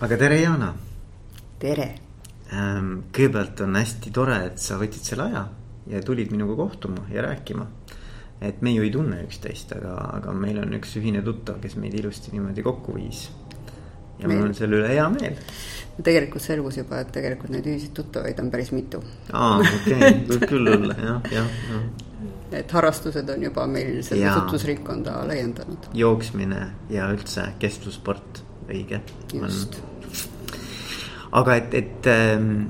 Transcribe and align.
aga 0.00 0.16
tere, 0.16 0.38
Jana. 0.40 0.70
tere. 1.60 1.88
Ähm, 2.56 2.94
kõigepealt 3.14 3.60
on 3.66 3.76
hästi 3.78 4.12
tore, 4.14 4.38
et 4.48 4.62
sa 4.62 4.78
võtsid 4.80 5.12
selle 5.12 5.28
aja 5.28 5.44
ja 5.90 6.00
tulid 6.04 6.32
minuga 6.32 6.56
kohtuma 6.58 7.04
ja 7.12 7.22
rääkima. 7.26 7.66
et 8.40 8.62
me 8.62 8.72
ju 8.72 8.82
ei 8.82 8.90
tunne 8.90 9.18
üksteist, 9.26 9.74
aga, 9.76 9.92
aga 10.16 10.32
meil 10.32 10.58
on 10.62 10.72
üks 10.78 10.96
ühine 10.96 11.20
tuttav, 11.22 11.60
kes 11.60 11.76
meid 11.76 11.94
ilusti 11.94 12.32
niimoodi 12.32 12.62
kokku 12.64 12.94
viis. 12.96 13.28
ja 14.18 14.28
meil... 14.28 14.38
mul 14.38 14.48
on 14.48 14.54
selle 14.56 14.80
üle 14.80 14.88
hea 14.88 15.06
meel. 15.12 15.36
tegelikult 16.02 16.42
selgus 16.42 16.80
juba, 16.80 17.04
et 17.04 17.12
tegelikult 17.12 17.52
neid 17.52 17.68
ühiseid 17.68 17.92
tuttavaid 17.94 18.40
on 18.40 18.50
päris 18.50 18.72
mitu. 18.72 19.02
aa, 19.32 19.58
okei 19.60 19.98
okay., 19.98 20.20
võib 20.32 20.46
küll 20.48 20.76
olla 20.78 20.96
jah, 20.96 21.32
jah, 21.36 21.56
jah 21.70 21.90
et 22.50 22.72
harrastused 22.72 23.28
on 23.30 23.42
juba 23.44 23.66
meil 23.70 24.00
seda 24.02 24.32
tutvusringkonda 24.40 25.20
laiendanud. 25.28 25.92
jooksmine 25.94 26.70
ja 26.90 27.12
üldse 27.12 27.52
kestlussport, 27.62 28.42
õige. 28.70 29.02
just 29.34 29.80
aga 31.32 31.56
et, 31.56 31.74
et, 31.74 32.06
ähm, 32.06 32.68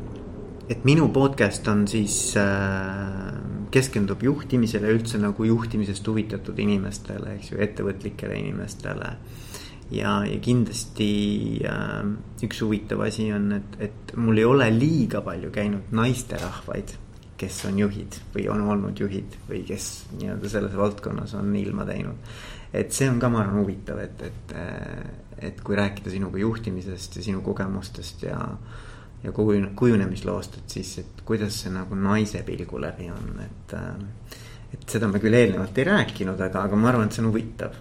et 0.69 0.85
minu 0.85 1.09
podcast 1.13 1.69
on 1.73 1.87
siis 1.91 2.37
äh, 2.39 3.31
keskendub 3.73 4.23
juhtimisele 4.25 4.93
üldse 4.95 5.21
nagu 5.23 5.47
juhtimisest 5.47 6.07
huvitatud 6.07 6.59
inimestele, 6.61 7.37
eks 7.39 7.53
ju, 7.53 7.61
ettevõtlikele 7.65 8.37
inimestele. 8.41 9.15
ja, 9.91 10.21
ja 10.27 10.39
kindlasti 10.43 11.11
äh, 11.67 12.03
üks 12.47 12.61
huvitav 12.63 13.07
asi 13.07 13.31
on, 13.35 13.53
et, 13.57 13.79
et 13.89 14.17
mul 14.17 14.39
ei 14.39 14.47
ole 14.47 14.69
liiga 14.75 15.25
palju 15.27 15.51
käinud 15.55 15.95
naisterahvaid, 15.97 16.95
kes 17.41 17.65
on 17.71 17.79
juhid 17.81 18.21
või 18.35 18.47
on 18.53 18.61
olnud 18.69 19.01
juhid 19.01 19.39
või 19.49 19.65
kes 19.65 19.87
nii-öelda 20.19 20.49
selles 20.53 20.77
valdkonnas 20.77 21.33
on 21.41 21.55
ilma 21.57 21.89
teinud. 21.89 22.33
et 22.77 22.93
see 22.93 23.09
on 23.11 23.19
ka, 23.19 23.33
ma 23.33 23.41
arvan, 23.41 23.65
huvitav, 23.65 23.99
et, 24.05 24.23
et 24.29 24.55
äh, 24.55 25.30
et 25.41 25.61
kui 25.65 25.77
rääkida 25.77 26.13
sinuga 26.13 26.39
juhtimisest 26.39 27.17
ja 27.17 27.23
sinu 27.31 27.43
kogemustest 27.47 28.23
ja 28.29 28.41
ja 29.21 29.33
kujunemisloost, 29.77 30.55
et 30.57 30.75
siis, 30.79 30.95
et 31.03 31.19
kuidas 31.29 31.59
see 31.63 31.73
nagu 31.75 31.97
naise 31.97 32.41
pilgu 32.47 32.81
läbi 32.81 33.11
on, 33.13 33.35
et. 33.45 33.75
et 34.73 34.87
seda 34.89 35.09
me 35.11 35.19
küll 35.21 35.35
eelnevalt 35.35 35.77
ei 35.79 35.85
rääkinud, 35.85 36.41
aga, 36.41 36.63
aga 36.65 36.77
ma 36.79 36.89
arvan, 36.89 37.11
et 37.11 37.17
see 37.17 37.25
on 37.25 37.29
huvitav 37.33 37.75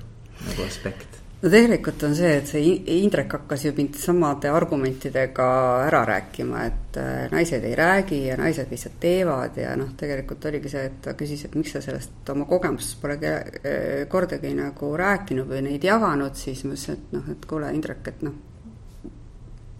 nagu 0.48 0.66
aspekt 0.66 1.09
no 1.42 1.50
tegelikult 1.50 2.04
on 2.04 2.16
see, 2.18 2.32
et 2.42 2.50
see 2.50 2.74
Indrek 3.00 3.32
hakkas 3.38 3.64
ju 3.66 3.72
mind 3.78 3.96
samade 4.00 4.50
argumentidega 4.52 5.48
ära 5.86 6.02
rääkima, 6.10 6.66
et 6.68 7.00
äh, 7.00 7.30
naised 7.32 7.64
ei 7.64 7.76
räägi 7.80 8.20
ja 8.26 8.38
naised 8.40 8.72
lihtsalt 8.72 9.00
teevad 9.00 9.58
ja 9.60 9.76
noh, 9.80 9.94
tegelikult 10.00 10.50
oligi 10.52 10.72
see, 10.74 10.86
et 10.90 11.00
ta 11.06 11.16
küsis, 11.20 11.46
et 11.48 11.56
miks 11.56 11.76
sa 11.76 11.84
sellest 11.84 12.34
oma 12.34 12.48
kogemustest 12.50 13.00
pole 13.02 13.18
äh, 13.24 14.04
kordagi 14.12 14.52
nagu 14.58 14.92
rääkinud 15.00 15.48
või 15.48 15.64
neid 15.70 15.88
jaganud, 15.88 16.36
siis 16.36 16.66
ma 16.68 16.76
ütlesin, 16.76 17.00
et 17.00 17.18
noh, 17.18 17.32
et 17.32 17.50
kuule, 17.50 17.72
Indrek, 17.76 18.12
et 18.12 18.24
noh, 18.28 18.36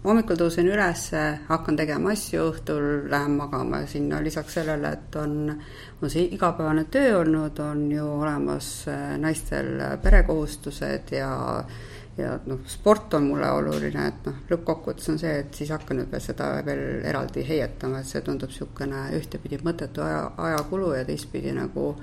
hommikul 0.04 0.38
tõusen 0.40 0.68
üles, 0.70 1.10
hakkan 1.48 1.76
tegema 1.76 2.14
asju, 2.14 2.46
õhtul 2.54 2.86
lähen 3.12 3.36
magama 3.36 3.82
ja 3.82 3.90
sinna 3.90 4.20
lisaks 4.24 4.56
sellele, 4.56 4.94
et 4.96 5.16
on, 5.20 5.52
on 6.00 6.12
see 6.12 6.24
igapäevane 6.36 6.86
töö 6.92 7.18
olnud, 7.20 7.60
on 7.64 7.86
ju 7.92 8.06
olemas 8.16 8.72
äh, 8.88 9.14
naistel 9.20 9.76
perekohustused 10.02 11.16
ja 11.16 11.30
ja 12.18 12.34
noh, 12.46 12.58
sport 12.68 13.14
on 13.16 13.28
mulle 13.30 13.48
oluline, 13.54 14.06
et 14.10 14.26
noh, 14.26 14.40
lõppkokkuvõttes 14.50 15.08
on 15.12 15.20
see, 15.20 15.30
et 15.40 15.54
siis 15.56 15.70
hakkan 15.72 16.00
nüüd 16.00 16.10
veel 16.12 16.24
seda 16.24 16.50
veel 16.66 17.04
eraldi 17.06 17.44
heietama, 17.46 18.00
et 18.00 18.10
see 18.10 18.20
tundub 18.26 18.50
niisugune 18.50 19.06
ühtepidi 19.16 19.60
mõttetu 19.64 20.04
aja, 20.04 20.26
ajakulu 20.50 20.92
ja 20.98 21.06
teistpidi 21.08 21.54
nagu 21.56 21.94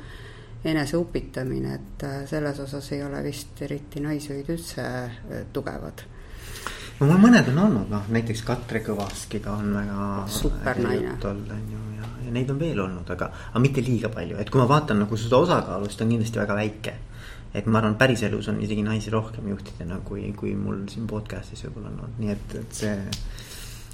eneseupitamine, 0.67 1.73
et 1.75 2.05
äh, 2.07 2.19
selles 2.29 2.61
osas 2.63 2.91
ei 2.95 3.03
ole 3.05 3.21
vist 3.25 3.61
eriti 3.65 4.01
naisjuhid 4.05 4.53
üldse 4.55 4.85
äh, 4.85 5.43
tugevad 5.53 6.05
no 6.99 7.09
mul 7.09 7.19
mõned 7.27 7.49
on 7.53 7.59
olnud, 7.65 7.89
noh 7.91 8.07
näiteks 8.13 8.43
Katre 8.47 8.81
Kõvaskiga 8.85 9.57
on 9.57 9.73
väga. 9.75 10.07
supernaine. 10.31 11.17
olnud 11.17 11.51
on 11.57 11.67
ju 11.73 11.81
ja, 11.97 12.11
ja 12.25 12.31
neid 12.37 12.53
on 12.53 12.59
veel 12.61 12.79
olnud, 12.85 13.09
aga, 13.15 13.31
aga 13.51 13.63
mitte 13.63 13.83
liiga 13.85 14.09
palju, 14.13 14.37
et 14.41 14.49
kui 14.49 14.61
ma 14.61 14.69
vaatan 14.69 15.03
nagu 15.05 15.19
seda 15.19 15.41
osakaalu, 15.45 15.89
siis 15.89 15.99
ta 15.99 16.07
on 16.07 16.15
kindlasti 16.15 16.43
väga 16.43 16.61
väike. 16.61 16.95
et 17.57 17.65
ma 17.65 17.79
arvan, 17.79 17.95
päriselus 17.97 18.47
on 18.51 18.61
isegi 18.61 18.83
naisi 18.85 19.09
rohkem 19.09 19.47
juhtidena, 19.49 19.99
kui, 20.05 20.31
kui 20.37 20.55
mul 20.55 20.83
siin 20.91 21.07
podcast'is 21.09 21.63
võib-olla 21.65 21.93
on 21.93 22.01
olnud, 22.05 22.19
nii 22.21 22.33
et, 22.33 22.57
et 22.59 22.81
see 22.81 22.95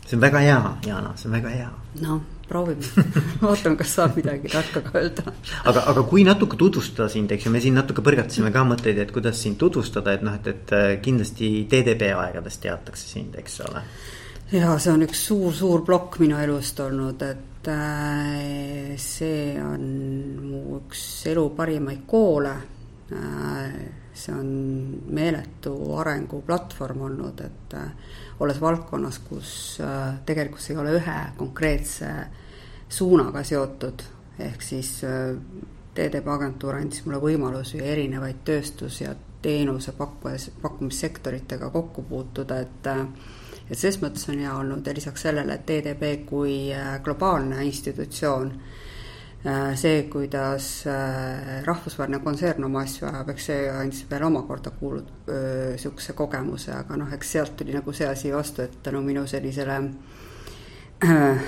see 0.05 0.17
on 0.17 0.21
väga 0.21 0.39
hea, 0.39 0.77
Jana, 0.85 1.13
see 1.15 1.29
on 1.29 1.37
väga 1.37 1.49
hea. 1.49 1.69
noh, 2.01 2.21
proovime 2.47 3.05
vaatame, 3.43 3.77
kas 3.79 3.93
saab 3.97 4.17
midagi 4.19 4.51
tarka 4.51 4.83
ka 4.85 4.99
öelda. 4.99 5.33
aga, 5.69 5.85
aga 5.91 6.03
kui 6.09 6.25
natuke 6.27 6.59
tutvustada 6.59 7.09
sind, 7.11 7.31
eks 7.31 7.47
ju, 7.47 7.53
me 7.53 7.61
siin 7.63 7.77
natuke 7.79 8.05
põrgatasime 8.05 8.51
ka 8.53 8.65
mõtteid, 8.67 8.99
et 9.03 9.13
kuidas 9.15 9.39
sind 9.43 9.59
tutvustada, 9.61 10.17
et 10.17 10.25
noh, 10.25 10.35
et, 10.39 10.51
et 10.51 10.75
äh, 10.75 10.89
kindlasti 11.03 11.53
TDP 11.71 12.11
aegadest 12.17 12.63
teatakse 12.65 13.07
sind, 13.15 13.39
eks 13.39 13.59
ole. 13.67 13.83
ja 14.53 14.75
see 14.77 14.93
on 14.93 15.07
üks 15.07 15.25
suur-suur 15.29 15.85
plokk 15.87 16.19
minu 16.23 16.37
elust 16.43 16.79
olnud, 16.83 17.25
et 17.25 17.71
äh, 17.73 18.93
see 19.01 19.57
on 19.63 19.89
mu 20.43 20.63
üks 20.83 21.03
elu 21.31 21.49
parimaid 21.57 22.07
koole 22.09 22.55
äh, 23.13 24.02
see 24.13 24.33
on 24.35 24.49
meeletu 25.09 25.73
arenguplatvorm 25.97 27.01
olnud, 27.01 27.41
et 27.41 27.73
äh, 27.73 27.91
olles 28.39 28.61
valdkonnas, 28.61 29.19
kus 29.27 29.53
äh, 29.81 30.19
tegelikult 30.25 30.61
see 30.61 30.75
ei 30.75 30.81
ole 30.81 30.95
ühe 30.99 31.19
konkreetse 31.37 32.09
suunaga 32.89 33.43
seotud, 33.43 34.03
ehk 34.39 34.61
siis 34.61 34.95
äh, 35.07 35.33
TTP 35.93 36.29
agentuur 36.33 36.77
andis 36.77 37.03
mulle 37.05 37.21
võimalusi 37.21 37.81
erinevaid 37.81 38.43
tööstus- 38.45 39.01
ja 39.01 39.15
teenusepakkujas, 39.43 40.51
pakkumissektoritega 40.61 41.69
kokku 41.69 42.05
puutuda, 42.07 42.61
et 42.63 42.93
et 43.71 43.79
ses 43.79 43.95
mõttes 44.01 44.27
on 44.29 44.39
hea 44.39 44.53
olnud 44.55 44.87
ja 44.87 44.93
lisaks 44.93 45.23
sellele, 45.25 45.55
et 45.55 45.65
TTP 45.65 46.25
kui 46.29 46.55
globaalne 47.03 47.63
institutsioon 47.65 48.51
Äh, 48.53 48.83
see, 49.75 50.03
kuidas 50.07 50.85
äh, 50.87 51.63
rahvusvaheline 51.65 52.19
kontsern 52.23 52.63
oma 52.63 52.85
asju 52.85 53.09
ajab, 53.09 53.33
eks 53.33 53.49
see 53.49 53.67
andis 53.71 54.05
veel 54.09 54.23
omakorda 54.29 54.71
kuulud 54.79 55.09
niisuguse 55.27 56.15
kogemuse, 56.15 56.71
aga 56.77 56.97
noh, 56.99 57.11
eks 57.11 57.31
sealt 57.35 57.57
tuli 57.59 57.75
nagu 57.75 57.93
see 57.93 58.07
asi 58.07 58.31
vastu, 58.31 58.63
et 58.63 58.79
tänu 58.83 59.01
minu 59.03 59.25
sellisele 59.27 59.79
äh, 61.03 61.47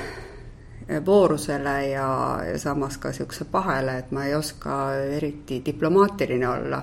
voorusele 1.05 1.75
ja, 1.87 2.07
ja 2.51 2.57
samas 2.59 2.97
ka 2.97 3.13
niisuguse 3.13 3.47
pahele, 3.51 3.99
et 4.03 4.11
ma 4.11 4.25
ei 4.27 4.35
oska 4.35 4.79
eriti 5.15 5.61
diplomaatiline 5.65 6.49
olla, 6.49 6.81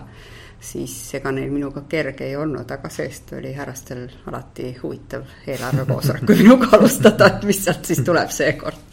siis 0.63 0.95
ega 1.19 1.33
neil 1.35 1.53
minuga 1.53 1.85
kerge 1.91 2.25
ei 2.25 2.39
olnud, 2.41 2.71
aga 2.73 2.89
see-eest 2.89 3.35
oli 3.37 3.53
härrastel 3.53 4.07
alati 4.31 4.73
huvitav 4.81 5.29
eelarvekoosolekul 5.45 6.41
minuga 6.41 6.73
alustada, 6.79 7.35
et 7.35 7.45
mis 7.45 7.65
sealt 7.67 7.93
siis 7.93 8.01
tuleb 8.07 8.33
seekord 8.33 8.89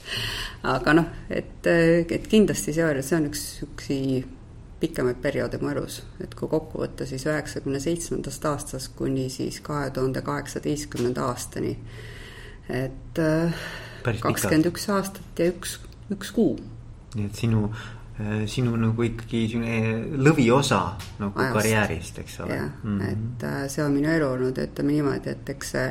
aga 0.63 0.93
noh, 0.93 1.05
et, 1.29 1.67
et 1.67 2.27
kindlasti 2.27 2.73
see 2.75 2.85
oli, 2.85 3.03
see 3.05 3.17
on 3.19 3.29
üks 3.29 3.45
niisuguseid 3.61 4.35
pikemaid 4.79 5.19
perioode 5.21 5.59
mu 5.61 5.71
elus, 5.73 5.99
et 6.23 6.33
kui 6.39 6.47
kokku 6.51 6.79
võtta, 6.79 7.07
siis 7.07 7.25
üheksakümne 7.27 7.81
seitsmendast 7.83 8.45
aastast 8.47 8.93
kuni 8.95 9.27
siis 9.31 9.59
kahe 9.63 9.89
tuhande 9.95 10.21
kaheksateistkümnenda 10.23 11.25
aastani. 11.27 11.77
et 12.69 13.19
äh, 13.19 13.53
kakskümmend 14.05 14.69
üks 14.69 14.89
aastat 14.93 15.39
ja 15.39 15.49
üks, 15.51 15.79
üks 16.13 16.31
kuu. 16.31 16.55
nii 17.15 17.25
et 17.25 17.35
sinu, 17.35 17.65
äh, 18.21 18.45
sinu 18.47 18.77
nagu 18.79 19.03
ikkagi 19.03 19.43
lõviosa 20.15 20.81
nagu 21.19 21.35
Ajast. 21.35 21.53
karjäärist, 21.57 22.23
eks 22.23 22.39
ole. 22.39 22.55
jah 22.55 22.71
mm, 22.83 22.99
-hmm. 22.99 23.11
et 23.11 23.43
äh, 23.43 23.61
see 23.67 23.83
on 23.83 23.91
minu 23.91 24.11
elu 24.15 24.31
olnud, 24.31 24.63
ütleme 24.63 24.95
niimoodi, 24.95 25.35
et 25.35 25.55
eks 25.57 25.75
see 25.75 25.87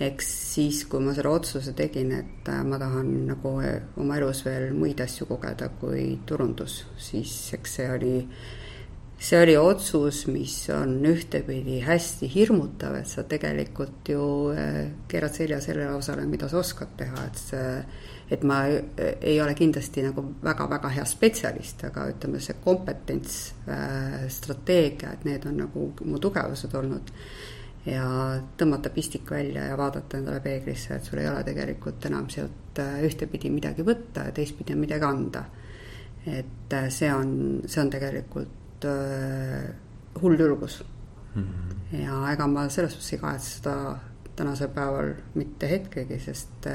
eks 0.00 0.28
siis, 0.54 0.82
kui 0.90 1.00
ma 1.00 1.14
selle 1.16 1.32
otsuse 1.32 1.72
tegin, 1.76 2.12
et 2.18 2.48
äh, 2.52 2.60
ma 2.68 2.78
tahan 2.80 3.08
nagu 3.30 3.56
äh, 3.64 3.80
oma 4.00 4.18
elus 4.20 4.42
veel 4.44 4.74
muid 4.76 5.00
asju 5.00 5.28
kogeda 5.30 5.70
kui 5.80 6.18
turundus, 6.28 6.82
siis 7.00 7.32
eks 7.56 7.76
see 7.78 7.86
oli, 7.94 8.12
see 9.16 9.40
oli 9.40 9.56
otsus, 9.56 10.26
mis 10.28 10.58
on 10.74 10.98
ühtepidi 11.08 11.80
hästi 11.86 12.28
hirmutav, 12.34 12.98
et 13.00 13.08
sa 13.08 13.24
tegelikult 13.24 14.12
ju 14.12 14.26
äh, 14.52 14.82
keerad 15.08 15.38
selja 15.38 15.62
sellele 15.64 15.96
osale, 15.96 16.28
mida 16.28 16.50
sa 16.52 16.60
oskad 16.60 16.92
teha, 17.00 17.24
et 17.30 17.42
see 17.46 17.72
et 18.26 18.42
ma 18.42 18.64
ei 18.66 19.36
ole 19.38 19.52
kindlasti 19.54 20.02
nagu 20.02 20.24
väga-väga 20.42 20.88
hea 20.96 21.04
spetsialist, 21.06 21.84
aga 21.86 22.08
ütleme, 22.10 22.40
see 22.42 22.56
kompetents, 22.58 23.36
strateegia, 24.34 25.12
et 25.14 25.22
need 25.28 25.46
on 25.46 25.60
nagu 25.62 25.84
mu 26.02 26.18
tugevused 26.18 26.74
olnud 26.74 27.12
ja 27.86 28.06
tõmmata 28.58 28.90
pistik 28.94 29.30
välja 29.30 29.68
ja 29.70 29.76
vaadata 29.78 30.18
endale 30.18 30.40
peeglisse, 30.44 30.96
et 30.96 31.06
sul 31.06 31.20
ei 31.22 31.28
ole 31.30 31.44
tegelikult 31.46 32.08
enam 32.08 32.26
sealt 32.32 32.80
äh, 32.82 32.98
ühtepidi 33.06 33.50
midagi 33.54 33.86
võtta 33.86 34.26
ja 34.28 34.34
teistpidi 34.34 34.74
on 34.74 34.82
midagi 34.82 35.06
anda. 35.06 35.44
et 36.26 36.72
äh, 36.74 36.88
see 36.90 37.12
on, 37.14 37.62
see 37.66 37.80
on 37.82 37.90
tegelikult 37.90 38.84
äh, 38.90 39.70
hull 40.22 40.40
julgus 40.40 40.82
mm. 41.34 41.42
-hmm. 41.42 42.02
ja 42.02 42.32
ega 42.32 42.46
ma 42.46 42.68
selles 42.68 42.92
suhtes 42.92 43.12
ei 43.12 43.18
kahetse 43.18 43.56
seda 43.58 43.76
tänasel 44.36 44.68
päeval 44.68 45.14
mitte 45.34 45.68
hetkegi, 45.70 46.18
sest 46.20 46.66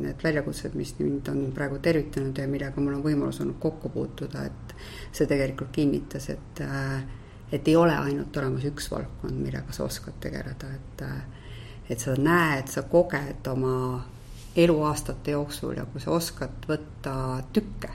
need 0.00 0.24
väljakutsed, 0.24 0.74
mis 0.74 0.96
mind 0.98 1.28
on 1.28 1.52
praegu 1.54 1.78
tervitanud 1.78 2.38
ja 2.38 2.48
millega 2.48 2.80
mul 2.80 2.96
on 2.96 3.04
võimalus 3.04 3.38
olnud 3.40 3.60
kokku 3.62 3.88
puutuda, 3.88 4.42
et 4.44 4.74
see 5.12 5.26
tegelikult 5.26 5.70
kinnitas, 5.70 6.28
et 6.34 6.62
äh, 6.66 7.04
et 7.52 7.68
ei 7.68 7.76
ole 7.76 7.96
ainult 7.96 8.36
olemas 8.36 8.64
üks 8.68 8.90
valdkond, 8.92 9.36
millega 9.36 9.72
sa 9.74 9.84
oskad 9.84 10.20
tegeleda, 10.20 10.70
et 10.74 11.04
et 11.90 11.98
sa 11.98 12.14
näed, 12.14 12.68
sa 12.70 12.84
koged 12.86 13.48
oma 13.50 14.04
eluaastate 14.56 15.34
jooksul 15.34 15.76
ja 15.76 15.84
kui 15.90 16.02
sa 16.02 16.12
oskad 16.14 16.66
võtta 16.68 17.14
tükke, 17.54 17.90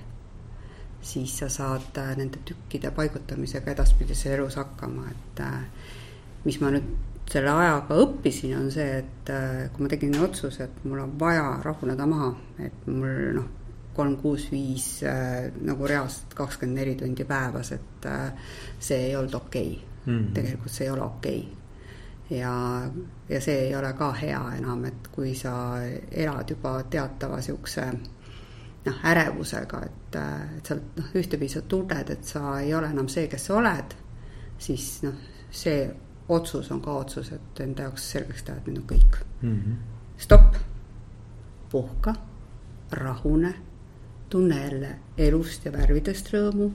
siis 1.06 1.38
sa 1.40 1.50
saad 1.52 2.00
äh, 2.02 2.13
nende 2.19 2.42
tükkide 2.48 2.92
paigutamisega 2.96 3.72
edaspidises 3.72 4.31
elus 4.34 4.57
hakkama, 4.60 5.10
et 5.12 5.44
äh, 5.44 5.92
mis 6.46 6.60
ma 6.63 6.72
nüüd 6.75 6.88
selle 7.31 7.51
ajaga 7.51 7.98
õppisin, 8.04 8.56
on 8.60 8.72
see, 8.74 9.01
et 9.01 9.31
äh, 9.34 9.66
kui 9.74 9.86
ma 9.86 9.92
tegin 9.92 10.16
otsuse, 10.22 10.68
et 10.68 10.84
mul 10.86 11.01
on 11.04 11.13
vaja 11.19 11.48
rahuneda 11.63 12.08
maha, 12.10 12.31
et 12.68 12.88
mul 12.88 13.40
noh, 13.40 13.48
kolm, 13.95 14.18
kuus, 14.21 14.47
viis 14.51 15.03
äh, 15.03 15.51
nagu 15.62 15.88
reaalselt 15.88 16.33
kakskümmend 16.38 16.80
neli 16.81 16.95
tundi 17.00 17.25
päevas, 17.25 17.71
et 17.71 18.07
äh, 18.12 18.50
see 18.80 19.07
ei 19.09 19.15
olnud 19.15 19.33
okei 19.33 19.71
okay. 19.71 19.86
mm. 20.06 20.19
-hmm. 20.19 20.33
tegelikult 20.33 20.71
see 20.71 20.88
ei 20.88 20.92
ole 20.92 21.01
okei 21.01 21.39
okay. 21.39 22.38
ja, 22.39 22.81
ja 23.30 23.42
see 23.42 23.59
ei 23.68 23.75
ole 23.75 23.94
ka 23.94 24.12
hea 24.12 24.44
enam, 24.57 24.86
et 24.86 25.07
kui 25.12 25.36
sa 25.36 25.53
elad 26.12 26.50
juba 26.50 26.83
teatava 26.83 27.36
niisuguse 27.36 27.86
noh, 28.86 29.00
ärevusega, 29.03 29.81
et, 29.86 30.15
et 30.57 30.65
sa 30.65 30.75
noh, 30.75 31.12
ühtepidi 31.15 31.50
sa 31.53 31.62
tunned, 31.62 32.09
et 32.09 32.24
sa 32.24 32.59
ei 32.59 32.74
ole 32.74 32.89
enam 32.94 33.07
see, 33.12 33.27
kes 33.27 33.48
sa 33.50 33.57
oled, 33.57 33.95
siis 34.57 34.89
noh, 35.03 35.15
see 35.51 35.89
otsus 36.30 36.71
on 36.71 36.81
ka 36.81 36.94
otsus, 37.01 37.31
et 37.36 37.62
enda 37.65 37.88
jaoks 37.88 38.09
selgeks 38.12 38.45
teha, 38.45 38.57
et 38.57 38.69
nüüd 38.69 38.81
on 38.81 38.88
kõik 38.89 39.19
mm. 39.41 39.56
-hmm. 39.56 39.75
stopp, 40.18 40.57
puhka, 41.71 42.15
rahune, 42.91 43.53
tunne 44.36 44.58
jälle 44.66 44.90
elust 45.18 45.64
ja 45.64 45.72
värvidest 45.72 46.28
rõõmu, 46.34 46.66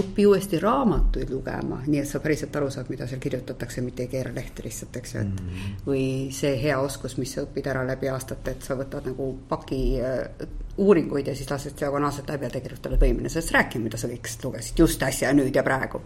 õpi 0.00 0.24
uuesti 0.26 0.56
raamatuid 0.62 1.28
lugema, 1.30 1.82
nii 1.84 2.00
et 2.00 2.08
sa 2.08 2.22
päriselt 2.24 2.56
aru 2.56 2.70
saad, 2.72 2.88
mida 2.88 3.04
seal 3.10 3.20
kirjutatakse, 3.20 3.84
mitte 3.84 4.06
ei 4.06 4.10
keera 4.14 4.32
lehte 4.34 4.64
lihtsalt, 4.64 4.96
eks 4.96 5.12
ju, 5.14 5.20
et 5.20 5.42
mm 5.42 5.50
-hmm. 5.50 5.82
või 5.86 6.06
see 6.32 6.54
hea 6.62 6.78
oskus, 6.80 7.18
mis 7.20 7.34
sa 7.36 7.44
õpid 7.44 7.68
ära 7.68 7.84
läbi 7.86 8.08
aastate, 8.08 8.56
et 8.56 8.64
sa 8.64 8.78
võtad 8.80 9.10
nagu 9.10 9.28
paki 9.48 9.82
äh, 10.00 10.48
uuringuid 10.76 11.28
ja 11.28 11.36
siis 11.36 11.50
lased 11.50 11.76
diagonaalselt 11.80 12.32
läbi 12.32 12.48
ja 12.48 12.50
tegelikult 12.56 12.86
oled 12.86 13.04
võimeline 13.04 13.28
sellest 13.28 13.52
rääkima, 13.58 13.84
mida 13.84 14.00
sa 14.00 14.08
kõikest 14.08 14.44
lugesid 14.44 14.78
just 14.78 15.02
äsja, 15.02 15.32
nüüd 15.32 15.54
ja 15.54 15.62
praegu 15.62 16.00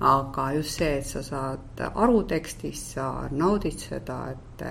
aga 0.00 0.50
just 0.56 0.78
see, 0.78 0.98
et 0.98 1.06
sa 1.06 1.22
saad 1.22 1.86
aru 1.94 2.22
tekstist, 2.22 2.96
sa 2.96 3.28
naudid 3.30 3.78
seda, 3.78 4.18
et, 4.32 4.66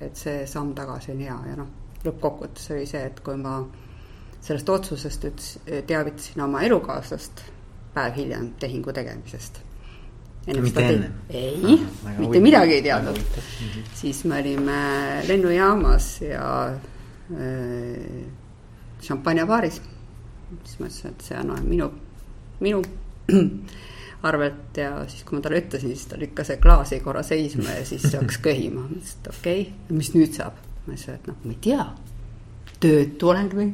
et 0.00 0.16
see 0.16 0.46
samm 0.46 0.74
tagasi 0.74 1.12
on 1.12 1.20
hea 1.20 1.40
ja 1.50 1.56
noh, 1.56 1.74
lõppkokkuvõttes 2.04 2.70
oli 2.74 2.86
see, 2.86 3.06
et 3.06 3.20
kui 3.20 3.36
ma 3.36 3.60
sellest 4.46 4.68
otsusest 4.70 5.24
ütles, 5.26 5.52
teavitasin 5.88 6.42
oma 6.44 6.62
elukaaslast 6.66 7.42
päev 7.96 8.18
hiljem 8.18 8.50
tehingu 8.60 8.92
tegemisest. 8.92 9.62
mitte 10.46 10.82
enne? 10.86 11.10
ei 11.30 11.56
ah,, 11.64 12.18
mitte 12.18 12.40
midagi 12.40 12.76
ei 12.78 12.82
teadnud. 12.82 13.18
Mhm. 13.18 13.86
siis 13.94 14.24
me 14.24 14.40
olime 14.40 14.80
lennujaamas 15.28 16.10
ja 16.22 16.46
äh, 16.68 18.26
šampanjabaaris. 19.02 19.80
siis 20.64 20.78
ma 20.78 20.86
ütlesin, 20.86 21.10
et 21.10 21.26
see 21.26 21.38
on 21.40 21.54
minu, 21.66 21.90
minu 22.60 22.82
arvelt 24.28 24.78
ja 24.78 24.92
siis, 25.08 25.24
kui 25.24 25.38
ma 25.38 25.42
talle 25.42 25.62
ütlesin, 25.64 25.94
siis 25.94 26.06
ta 26.10 26.20
lükkas 26.20 26.52
see 26.52 26.60
klaasi 26.62 27.00
korra 27.02 27.22
seisma 27.26 27.78
ja 27.80 27.84
siis 27.88 28.06
hakkas 28.12 28.38
köhima. 28.46 28.86
ma 28.86 29.00
ütlesin, 29.00 29.22
et 29.24 29.32
okei 29.32 29.62
okay,, 29.62 29.96
mis 29.96 30.12
nüüd 30.14 30.36
saab? 30.36 30.60
ma 30.86 30.92
ütlesin, 30.92 31.18
et 31.18 31.32
noh, 31.32 31.40
ma 31.42 31.56
ei 31.56 31.62
tea, 31.64 31.88
töötu 32.80 33.30
olen 33.32 33.50
või 33.52 33.68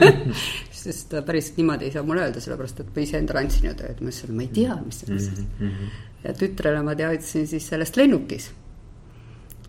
sest 0.80 1.14
päris 1.26 1.52
niimoodi 1.56 1.88
ei 1.88 1.94
saa 1.94 2.04
mulle 2.06 2.24
öelda, 2.24 2.40
sellepärast 2.40 2.80
et 2.82 2.92
ma 2.94 3.04
iseendale 3.04 3.44
andsin 3.44 3.68
ju 3.68 3.74
tööd, 3.76 4.00
ma 4.00 4.12
ütlesin, 4.12 4.30
et 4.30 4.36
ma 4.36 4.46
ei 4.46 4.52
tea, 4.54 4.76
mis 4.84 5.00
see 5.00 5.10
on 5.10 5.18
mm 5.20 5.72
-hmm.. 5.72 5.96
ja 6.24 6.34
tütrele 6.42 6.82
ma 6.86 6.94
teavitasin 6.96 7.48
siis 7.48 7.68
sellest 7.68 7.96
lennukis, 8.00 8.50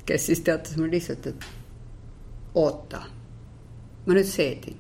kes 0.06 0.26
siis 0.26 0.44
teatas 0.48 0.78
mulle 0.78 0.92
lihtsalt, 0.96 1.28
et 1.28 1.50
oota, 2.56 3.02
ma 4.06 4.14
nüüd 4.14 4.28
seedin. 4.28 4.78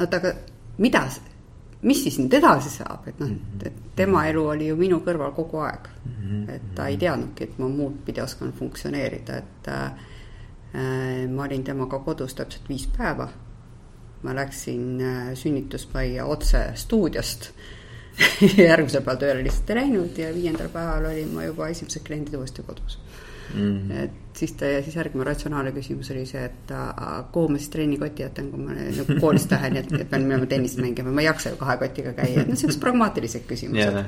oota, 0.00 0.16
aga 0.16 0.32
mida, 0.78 1.08
mis 1.82 2.02
siis 2.02 2.18
nüüd 2.18 2.34
edasi 2.40 2.70
saab, 2.70 3.08
et 3.08 3.20
noh, 3.20 3.30
et 3.64 3.72
tema 3.96 4.26
elu 4.28 4.44
oli 4.54 4.68
ju 4.68 4.76
minu 4.76 5.00
kõrval 5.06 5.34
kogu 5.34 5.60
aeg. 5.66 5.88
et 6.48 6.74
ta 6.74 6.86
ei 6.88 6.96
teadnudki, 6.96 7.44
et 7.44 7.58
ma 7.58 7.68
muud 7.68 8.04
pidi 8.04 8.20
oskan 8.20 8.52
funktsioneerida, 8.52 9.36
et 9.36 9.68
äh, 9.68 9.92
ma 10.72 11.44
olin 11.44 11.64
temaga 11.64 11.98
kodus 12.04 12.34
täpselt 12.36 12.68
viis 12.68 12.88
päeva. 12.96 13.28
ma 14.22 14.34
läksin 14.34 15.00
äh, 15.00 15.26
sünnitusmajja 15.34 16.24
otse 16.26 16.58
stuudiost. 16.74 17.52
Järgmisel 18.58 19.04
päeval 19.06 19.20
tööle 19.20 19.44
lihtsalt 19.46 19.70
ei 19.70 19.76
läinud 19.78 20.18
ja 20.18 20.32
viiendal 20.34 20.72
päeval 20.74 21.06
olin 21.12 21.30
ma 21.36 21.44
juba 21.46 21.68
esimesed 21.70 22.02
kliendid 22.06 22.34
uuesti 22.34 22.64
kodus. 22.66 22.98
Mm.. 23.54 23.90
et 23.90 24.36
siis 24.36 24.52
ta 24.60 24.68
siis 24.84 24.96
järgmine 24.96 25.24
ratsionaalne 25.24 25.70
küsimus 25.72 26.10
oli 26.12 26.26
see, 26.28 26.42
et 26.44 26.72
a, 26.76 27.22
kuhu 27.32 27.54
ma 27.54 27.60
siis 27.62 27.70
trennikoti 27.72 28.26
jätan, 28.26 28.50
kui 28.52 28.60
ma 28.60 28.74
nagu 28.76 29.16
koolist 29.22 29.54
lähen, 29.54 29.78
et, 29.80 29.92
et 29.96 30.10
pean 30.10 30.26
minema 30.26 30.46
tennist 30.50 30.82
mängima, 30.82 31.14
ma 31.14 31.22
ei 31.22 31.30
jaksa 31.30 31.54
ju 31.54 31.60
kahe 31.62 31.78
kotiga 31.80 32.12
käia, 32.18 32.42
et 32.42 32.50
noh, 32.50 32.58
siuksed 32.60 32.82
pragmaatilised 32.82 33.46
küsimused. 33.48 34.02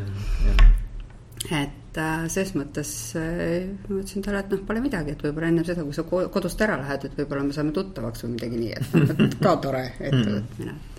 et 1.62 1.79
äh, 1.98 2.28
ses 2.30 2.54
mõttes 2.54 2.92
äh, 3.18 3.66
ma 3.88 3.98
ütlesin 4.02 4.22
talle, 4.26 4.44
et 4.44 4.54
noh, 4.54 4.62
pole 4.68 4.84
midagi, 4.84 5.16
et 5.16 5.24
võib-olla 5.26 5.50
ennem 5.50 5.66
seda, 5.66 5.82
kui 5.86 5.96
sa 5.96 6.04
kodust 6.06 6.62
ära 6.62 6.78
lähed, 6.82 7.08
et 7.08 7.18
võib-olla 7.18 7.48
me 7.48 7.56
saame 7.56 7.74
tuttavaks 7.74 8.26
või 8.26 8.36
midagi 8.36 8.62
nii, 8.62 8.78
et 8.78 8.96
noh, 9.00 9.36
ka 9.40 9.56
tore 9.64 9.84
ettevõtmine. 10.10 10.76
Mm 10.76 10.90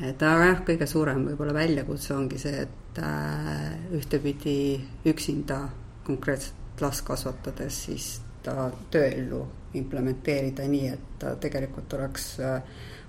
et 0.00 0.22
aga 0.24 0.48
jah, 0.48 0.62
kõige 0.64 0.88
suurem 0.88 1.24
võib-olla 1.28 1.54
väljakutse 1.56 2.14
ongi 2.16 2.40
see, 2.40 2.64
et 2.64 3.00
äh, 3.04 3.74
ühtepidi 3.96 4.80
üksinda 5.10 5.60
konkreetselt 6.06 6.80
last 6.80 7.04
kasvatades 7.04 7.82
siis 7.86 8.06
ta 8.44 8.70
tööellu 8.92 9.42
implementeerida 9.76 10.64
nii, 10.66 10.88
et 10.94 11.18
ta 11.20 11.34
tegelikult 11.40 11.92
oleks 11.98 12.32
äh, 12.40 12.62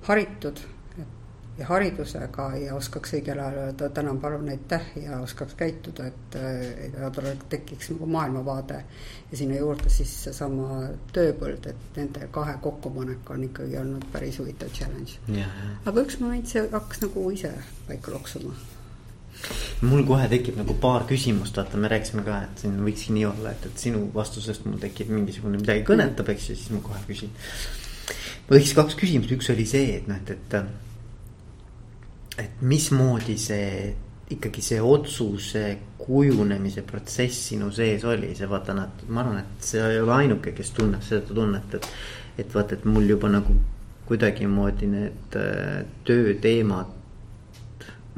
haritud 0.10 0.60
ja 1.62 1.68
haridusega 1.70 2.48
ja 2.58 2.76
oskaks 2.76 3.14
õigel 3.18 3.40
ajal 3.40 3.60
öelda 3.68 3.90
tänan, 3.94 4.20
palun, 4.24 4.50
aitäh 4.50 4.92
ja 5.04 5.20
oskaks 5.22 5.56
käituda, 5.60 6.10
et, 6.10 6.38
et 6.88 6.98
äh, 6.98 7.12
tal 7.16 7.30
tekiks 7.50 7.94
nagu 7.94 8.10
maailmavaade. 8.10 8.84
ja 9.32 9.38
sinna 9.38 9.62
juurde 9.62 9.90
siis 9.90 10.12
seesama 10.26 10.82
tööpõld, 11.14 11.70
et 11.70 11.98
nende 11.98 12.28
kahe 12.36 12.58
kokkupanek 12.62 13.30
on 13.32 13.48
ikkagi 13.48 13.78
olnud 13.80 14.06
päris 14.12 14.42
huvitav 14.42 14.74
challenge. 14.76 15.22
aga 15.86 16.06
üks 16.06 16.20
moment 16.20 16.48
see 16.48 16.68
hakkas 16.72 17.06
nagu 17.06 17.30
ise 17.32 17.54
paika 17.88 18.12
loksuma 18.18 18.56
mul 19.82 20.04
kohe 20.06 20.28
tekib 20.30 20.58
nagu 20.60 20.76
paar 20.82 21.06
küsimust, 21.10 21.58
vaata, 21.58 21.80
me 21.82 21.90
rääkisime 21.92 22.24
ka, 22.26 22.38
et 22.46 22.64
siin 22.64 22.78
võikski 22.86 23.16
nii 23.16 23.26
olla, 23.30 23.56
et, 23.56 23.66
et 23.70 23.86
sinu 23.86 24.04
vastusest 24.14 24.68
mul 24.68 24.82
tekib 24.82 25.10
mingisugune 25.14 25.62
midagi 25.62 25.86
kõnetab, 25.88 26.30
eks 26.34 26.52
ju, 26.52 26.58
siis 26.60 26.74
ma 26.76 26.84
kohe 26.86 27.02
küsin. 27.08 27.34
võiks 28.52 28.76
kaks 28.78 28.98
küsimust, 29.00 29.34
üks 29.38 29.50
oli 29.54 29.66
see, 29.70 29.98
et 29.98 30.10
noh, 30.12 30.22
et, 30.22 30.36
et. 30.38 30.90
Et 32.40 32.62
mismoodi 32.62 33.38
see 33.38 33.96
ikkagi 34.32 34.62
see 34.64 34.80
otsuse 34.80 35.64
kujunemise 36.02 36.82
protsess 36.88 37.50
sinu 37.50 37.70
sees 37.76 38.04
oli, 38.08 38.32
see 38.36 38.48
vaata 38.50 38.74
noh, 38.76 39.04
ma 39.12 39.22
arvan, 39.24 39.42
et 39.44 39.68
see 39.68 39.84
ei 39.84 40.00
ole 40.02 40.16
ainuke, 40.16 40.56
kes 40.58 40.72
tunneb 40.78 41.04
seda 41.06 41.36
tunnet, 41.36 41.78
et. 41.78 41.90
et 42.40 42.54
vaata, 42.56 42.78
et 42.78 42.86
mul 42.88 43.10
juba 43.12 43.30
nagu 43.30 43.54
kuidagimoodi 44.08 44.88
need 44.92 45.36
äh, 45.40 45.84
tööteemad 46.08 46.98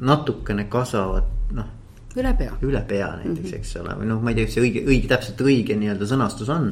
natukene 0.03 0.67
kasvavad, 0.71 1.27
noh. 1.57 1.71
üle 2.17 2.31
pea. 2.37 2.55
üle 2.61 2.81
pea 2.87 3.09
näiteks 3.17 3.39
mm, 3.39 3.49
-hmm. 3.49 3.57
eks 3.59 3.75
ole, 3.81 3.97
või 3.99 4.09
noh, 4.09 4.21
ma 4.21 4.31
ei 4.31 4.37
tea, 4.37 4.45
kas 4.47 4.55
see 4.57 4.65
õige, 4.67 4.85
õige, 4.85 5.09
täpselt 5.11 5.41
õige 5.41 5.77
nii-öelda 5.77 6.07
sõnastus 6.09 6.49
on. 6.53 6.71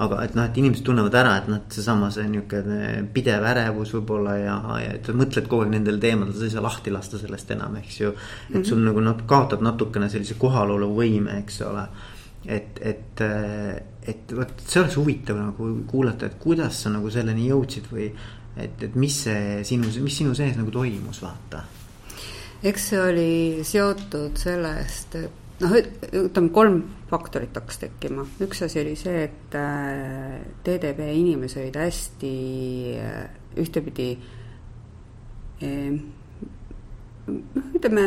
Aga 0.00 0.22
et 0.24 0.36
noh, 0.36 0.46
et 0.48 0.60
inimesed 0.60 0.84
tunnevad 0.86 1.16
ära, 1.20 1.34
et 1.40 1.48
noh, 1.50 1.60
et 1.60 1.76
seesama 1.76 2.08
see 2.14 2.28
niisugune 2.30 3.02
pidev 3.14 3.44
ärevus 3.50 3.92
võib-olla 3.98 4.36
ja, 4.40 4.54
ja 4.80 4.94
et 4.96 5.08
sa 5.08 5.16
mõtled 5.16 5.48
kogu 5.50 5.66
aeg 5.66 5.74
nendel 5.74 6.00
teemadel, 6.02 6.36
sa 6.36 6.46
ei 6.46 6.54
saa 6.54 6.64
lahti 6.64 6.94
lasta 6.94 7.20
sellest 7.20 7.52
enam, 7.56 7.76
eks 7.82 8.00
ju. 8.00 8.12
et 8.14 8.54
mm 8.54 8.56
-hmm. 8.56 8.68
sul 8.68 8.84
nagu 8.84 9.04
noh, 9.04 9.26
kaotab 9.26 9.60
natukene 9.66 10.08
sellise 10.08 10.38
kohalolevõime, 10.40 11.38
eks 11.44 11.60
ole 11.68 11.86
et, 12.46 12.78
et, 12.80 13.20
et 14.08 14.32
vot 14.32 14.62
see 14.66 14.80
oleks 14.80 14.96
huvitav 14.96 15.36
nagu 15.36 15.72
kuulata, 15.90 16.26
et 16.26 16.38
kuidas 16.40 16.82
sa 16.82 16.90
nagu 16.90 17.10
selleni 17.10 17.48
jõudsid 17.48 17.90
või 17.92 18.08
et, 18.56 18.82
et 18.82 18.94
mis 18.94 19.22
see 19.24 19.60
sinu, 19.64 19.92
mis 20.00 20.16
sinu 20.16 20.34
sees 20.34 20.56
nagu 20.56 20.70
toimus, 20.70 21.20
vaata 21.22 21.64
eks 22.62 22.88
see 22.90 23.00
oli 23.00 23.34
seotud 23.64 24.36
sellest, 24.36 25.14
et 25.16 25.39
noh, 25.60 25.74
ütleme 25.76 26.52
kolm 26.54 26.80
faktorit 27.10 27.56
hakkas 27.56 27.80
tekkima, 27.82 28.24
üks 28.44 28.62
asi 28.66 28.80
oli 28.82 28.94
see, 28.98 29.26
et 29.26 29.56
äh, 29.58 30.40
TDB 30.64 31.10
inimesed 31.20 31.64
olid 31.64 31.78
hästi 31.80 32.34
äh, 33.00 33.22
ühtepidi 33.60 34.10
noh, 35.60 37.40
ütleme, 37.76 38.04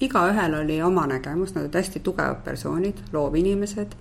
igaühel 0.00 0.54
oli 0.60 0.78
oma 0.82 1.06
nägemus, 1.10 1.54
nad 1.54 1.66
olid 1.66 1.80
hästi 1.80 2.02
tugevad 2.06 2.44
persoonid, 2.46 3.02
loovinimesed, 3.12 3.96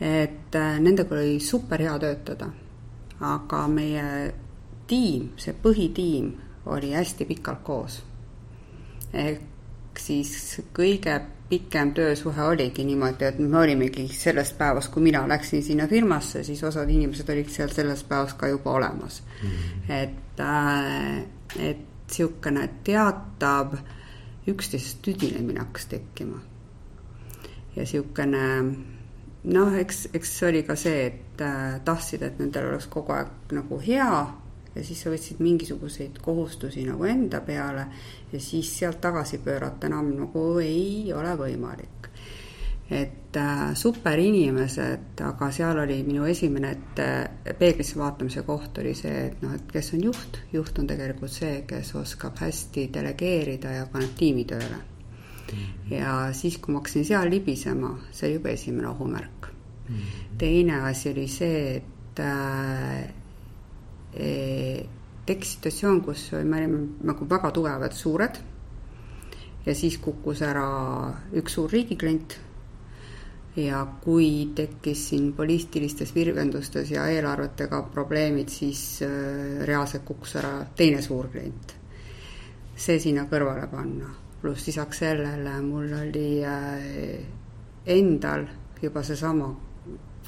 et 0.00 0.58
äh, 0.58 0.80
nendega 0.82 1.14
oli 1.16 1.38
super 1.40 1.82
hea 1.82 1.98
töötada. 2.02 2.50
aga 3.20 3.62
meie 3.72 4.34
tiim, 4.86 5.30
see 5.40 5.54
põhitiim 5.56 6.34
oli 6.68 6.90
hästi 6.92 7.24
pikalt 7.24 7.62
koos 7.64 8.02
ehk 9.16 10.00
siis 10.00 10.60
kõige 10.76 11.16
pikem 11.48 11.92
töösuhe 11.94 12.42
oligi 12.42 12.84
niimoodi, 12.84 13.24
et 13.24 13.38
me 13.38 13.58
olimegi 13.58 14.08
sellest 14.10 14.56
päevast, 14.58 14.90
kui 14.92 15.02
mina 15.02 15.22
läksin 15.28 15.62
sinna 15.62 15.86
firmasse, 15.88 16.42
siis 16.44 16.62
osad 16.64 16.90
inimesed 16.90 17.28
olid 17.30 17.50
seal 17.52 17.70
sellest 17.74 18.08
päevast 18.08 18.38
ka 18.38 18.48
juba 18.48 18.72
olemas 18.72 19.22
mm. 19.42 19.48
-hmm. 19.48 19.92
et, 19.92 20.40
äh, 20.40 21.22
et 21.58 21.84
niisugune 22.06 22.68
teatav 22.84 23.74
üksteisest 24.46 25.02
tüdinemine 25.02 25.60
hakkas 25.60 25.86
tekkima. 25.86 26.40
ja 27.76 27.82
niisugune 27.82 28.74
noh, 29.44 29.74
eks, 29.74 30.08
eks 30.14 30.38
see 30.38 30.48
oli 30.48 30.62
ka 30.62 30.76
see, 30.76 31.06
et 31.06 31.40
äh, 31.40 31.80
tahtsid, 31.84 32.22
et 32.22 32.38
nendel 32.38 32.68
oleks 32.70 32.86
kogu 32.86 33.12
aeg 33.12 33.28
nagu 33.52 33.80
hea 33.86 34.26
ja 34.76 34.84
siis 34.84 35.00
sa 35.02 35.10
võtsid 35.12 35.40
mingisuguseid 35.40 36.18
kohustusi 36.22 36.84
nagu 36.86 37.04
enda 37.08 37.40
peale 37.44 37.86
ja 38.32 38.40
siis 38.40 38.70
sealt 38.78 39.00
tagasi 39.00 39.38
pöörata 39.44 39.88
enam 39.88 40.12
nagu 40.16 40.46
ei 40.62 41.12
ole 41.16 41.32
võimalik. 41.38 42.10
et 42.90 43.36
äh, 43.36 43.74
super 43.74 44.18
inimesed, 44.18 45.18
aga 45.26 45.48
seal 45.50 45.80
oli 45.82 45.96
minu 46.06 46.24
esimene, 46.30 46.68
et 46.70 47.00
äh, 47.02 47.54
peeglisse 47.58 47.98
vaatamise 47.98 48.44
koht 48.46 48.78
oli 48.78 48.92
see, 48.94 49.24
et 49.26 49.42
noh, 49.42 49.56
et 49.58 49.72
kes 49.72 49.90
on 49.96 50.04
juht, 50.04 50.38
juht 50.52 50.78
on 50.78 50.86
tegelikult 50.86 51.34
see, 51.34 51.64
kes 51.66 51.90
oskab 51.98 52.38
hästi 52.38 52.86
delegeerida 52.94 53.74
ja 53.74 53.88
paneb 53.90 54.14
tiimi 54.14 54.44
tööle. 54.46 54.78
ja 55.90 56.14
siis, 56.32 56.60
kui 56.62 56.74
ma 56.74 56.78
hakkasin 56.78 57.04
seal 57.10 57.30
libisema, 57.30 57.90
see 58.12 58.28
oli 58.28 58.38
juba 58.38 58.54
esimene 58.54 58.88
ohumärk. 58.88 59.50
teine 60.38 60.80
asi 60.86 61.10
oli 61.10 61.26
see, 61.28 61.76
et 61.76 62.22
äh, 62.22 63.25
tekkis 65.26 65.56
situatsioon, 65.56 66.00
kus 66.06 66.28
me 66.44 66.60
olime 66.60 66.82
nagu 67.06 67.26
väga 67.28 67.50
tugevad, 67.54 67.92
suured. 67.92 68.38
ja 69.66 69.74
siis 69.74 69.96
kukkus 69.98 70.42
ära 70.46 70.66
üks 71.34 71.56
suur 71.58 71.70
riigiklient. 71.70 72.38
ja 73.56 73.86
kui 74.04 74.52
tekkis 74.54 75.08
siin 75.08 75.32
poliitilistes 75.32 76.14
virvendustes 76.14 76.90
ja 76.90 77.06
eelarvetega 77.08 77.82
probleemid, 77.92 78.48
siis 78.48 79.02
äh, 79.02 79.64
reaalselt 79.64 80.04
kukkus 80.04 80.36
ära 80.36 80.66
teine 80.76 81.02
suur 81.02 81.28
klient. 81.32 81.74
see 82.76 82.98
sinna 83.00 83.24
kõrvale 83.24 83.66
panna, 83.70 84.12
pluss 84.40 84.66
lisaks 84.66 84.98
sellele 84.98 85.60
mul 85.60 85.92
oli 86.00 86.44
äh, 86.44 87.24
endal 87.86 88.46
juba 88.82 89.02
seesama 89.02 89.65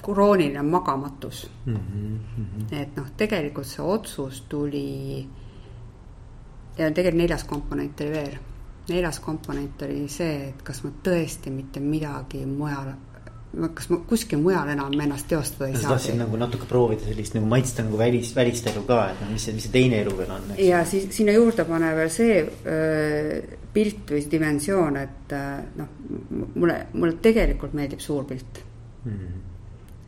krooniline 0.03 0.63
magamatus 0.63 1.51
mm. 1.67 1.77
-hmm. 1.77 2.81
et 2.81 2.97
noh, 2.97 3.11
tegelikult 3.17 3.67
see 3.67 3.85
otsus 3.85 4.41
tuli 4.49 5.29
ja 6.79 6.93
tegelikult 6.93 7.23
neljas 7.23 7.45
komponent 7.45 8.01
oli 8.01 8.11
veel. 8.11 8.39
neljas 8.89 9.21
komponent 9.21 9.83
oli 9.83 10.07
see, 10.09 10.49
et 10.49 10.63
kas 10.65 10.81
ma 10.85 10.91
tõesti 11.05 11.51
mitte 11.53 11.81
midagi 11.81 12.47
mujal, 12.49 12.93
kas 13.77 13.91
ma 13.93 13.99
kuskil 14.09 14.41
mujal 14.41 14.71
enam 14.73 14.95
ennast 15.01 15.29
teostada 15.29 15.69
ei 15.69 15.77
saa. 15.77 15.91
tahtsid 15.91 16.17
nagu 16.17 16.39
natuke 16.41 16.69
proovida 16.71 17.05
sellist 17.05 17.37
nagu 17.37 17.51
maitsta 17.51 17.85
nagu 17.85 17.99
välis, 18.01 18.31
välist 18.37 18.71
elu 18.71 18.85
ka, 18.89 19.03
et 19.13 19.21
noh, 19.21 19.33
mis 19.35 19.45
see, 19.45 19.57
mis 19.57 19.67
see 19.69 19.75
teine 19.75 20.01
elu 20.05 20.15
veel 20.21 20.33
on. 20.37 20.55
ja 20.63 20.85
siis 20.89 21.11
sinna 21.17 21.35
juurde 21.37 21.67
pane 21.69 21.91
veel 21.99 22.15
see 22.15 22.39
öö, 22.45 23.43
pilt 23.75 24.15
või 24.15 24.25
dimensioon, 24.31 24.97
et 25.03 25.37
noh, 25.77 25.93
mulle, 26.55 26.81
mulle 26.95 27.19
tegelikult 27.23 27.77
meeldib 27.77 28.01
suur 28.01 28.25
pilt 28.31 28.65
mm. 29.05 29.13
-hmm 29.13 29.48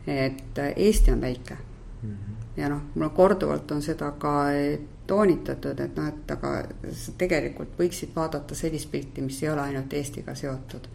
et 0.07 0.57
äh, 0.57 0.73
Eesti 0.75 1.11
on 1.11 1.21
väike 1.21 1.57
mm. 2.01 2.09
-hmm. 2.09 2.61
ja 2.61 2.69
noh, 2.69 2.81
mul 2.95 3.09
korduvalt 3.09 3.71
on 3.71 3.81
seda 3.81 4.11
ka 4.11 4.45
toonitatud, 5.07 5.79
et 5.79 5.95
noh, 5.95 6.07
et 6.07 6.31
aga 6.31 6.63
sa 6.91 7.11
tegelikult 7.17 7.77
võiksid 7.79 8.15
vaadata 8.15 8.55
sellist 8.55 8.91
pilti, 8.91 9.21
mis 9.21 9.43
ei 9.43 9.49
ole 9.49 9.61
ainult 9.61 9.93
Eestiga 9.93 10.35
seotud 10.35 10.87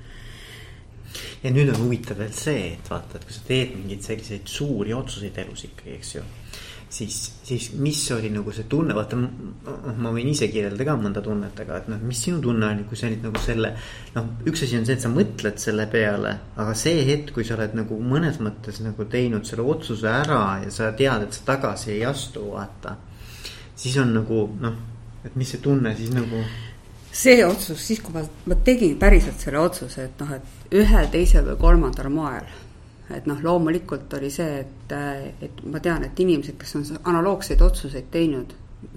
ja 1.42 1.50
nüüd 1.50 1.70
on 1.72 1.80
huvitav 1.84 2.18
veel 2.18 2.32
see, 2.32 2.72
et 2.75 2.90
vaata, 2.90 3.18
et 3.18 3.25
kui 3.25 3.34
sa 3.34 3.44
teed 3.46 3.76
mingeid 3.76 4.02
selliseid 4.02 4.50
suuri 4.50 4.94
otsuseid 4.94 5.38
elus 5.44 5.64
ikkagi, 5.64 5.94
eks 5.98 6.14
ju 6.14 6.22
siis, 6.88 7.33
siis 7.43 7.71
mis 7.73 8.00
oli 8.14 8.31
nagu 8.31 8.52
see 8.55 8.66
tunne, 8.71 8.95
vaata 8.95 9.19
ma 9.19 10.12
võin 10.14 10.31
ise 10.31 10.49
kirjeldada 10.52 10.87
ka 10.88 10.97
mõnda 11.00 11.23
tunnet, 11.25 11.59
aga 11.64 11.81
et 11.81 11.88
noh, 11.90 12.02
mis 12.07 12.21
sinu 12.26 12.40
tunne 12.45 12.69
oli, 12.69 12.87
kui 12.88 12.99
sa 12.99 13.09
olid 13.11 13.25
nagu 13.26 13.43
selle. 13.43 13.73
noh, 14.14 14.28
üks 14.47 14.64
asi 14.66 14.78
on 14.78 14.87
see, 14.87 14.97
et 14.97 15.05
sa 15.05 15.11
mõtled 15.12 15.59
selle 15.62 15.88
peale, 15.93 16.37
aga 16.57 16.76
see 16.78 17.02
hetk, 17.09 17.33
kui 17.37 17.47
sa 17.47 17.57
oled 17.59 17.75
nagu 17.78 17.99
mõnes 18.12 18.38
mõttes 18.43 18.81
nagu 18.85 19.09
teinud 19.11 19.49
selle 19.49 19.66
otsuse 19.66 20.11
ära 20.11 20.43
ja 20.64 20.71
sa 20.75 20.93
tead, 20.97 21.26
et 21.26 21.37
sa 21.37 21.50
tagasi 21.55 21.97
ei 21.97 22.05
astu, 22.07 22.47
vaata. 22.55 22.97
siis 23.76 23.99
on 24.02 24.14
nagu 24.14 24.47
noh, 24.61 24.78
et 25.25 25.37
mis 25.37 25.50
see 25.50 25.62
tunne 25.62 25.95
siis 25.97 26.14
nagu 26.14 26.45
see 27.16 27.40
otsus, 27.45 27.81
siis 27.81 28.00
kui 28.05 28.12
ma, 28.12 28.23
ma 28.47 28.57
tegin 28.64 28.99
päriselt 29.00 29.40
selle 29.40 29.59
otsuse, 29.59 30.05
et 30.05 30.21
noh, 30.21 30.37
et 30.37 30.76
ühel, 30.76 31.11
teisel 31.11 31.47
või 31.49 31.61
kolmandal 31.62 32.11
moel 32.12 32.55
et 33.10 33.26
noh, 33.26 33.38
loomulikult 33.42 34.14
oli 34.18 34.30
see, 34.30 34.60
et, 34.60 34.92
et 35.42 35.64
ma 35.64 35.80
tean, 35.80 36.04
et 36.04 36.20
inimesed, 36.20 36.56
kes 36.58 36.76
on 36.76 36.86
analoogseid 37.04 37.62
otsuseid 37.62 38.10
teinud, 38.10 38.54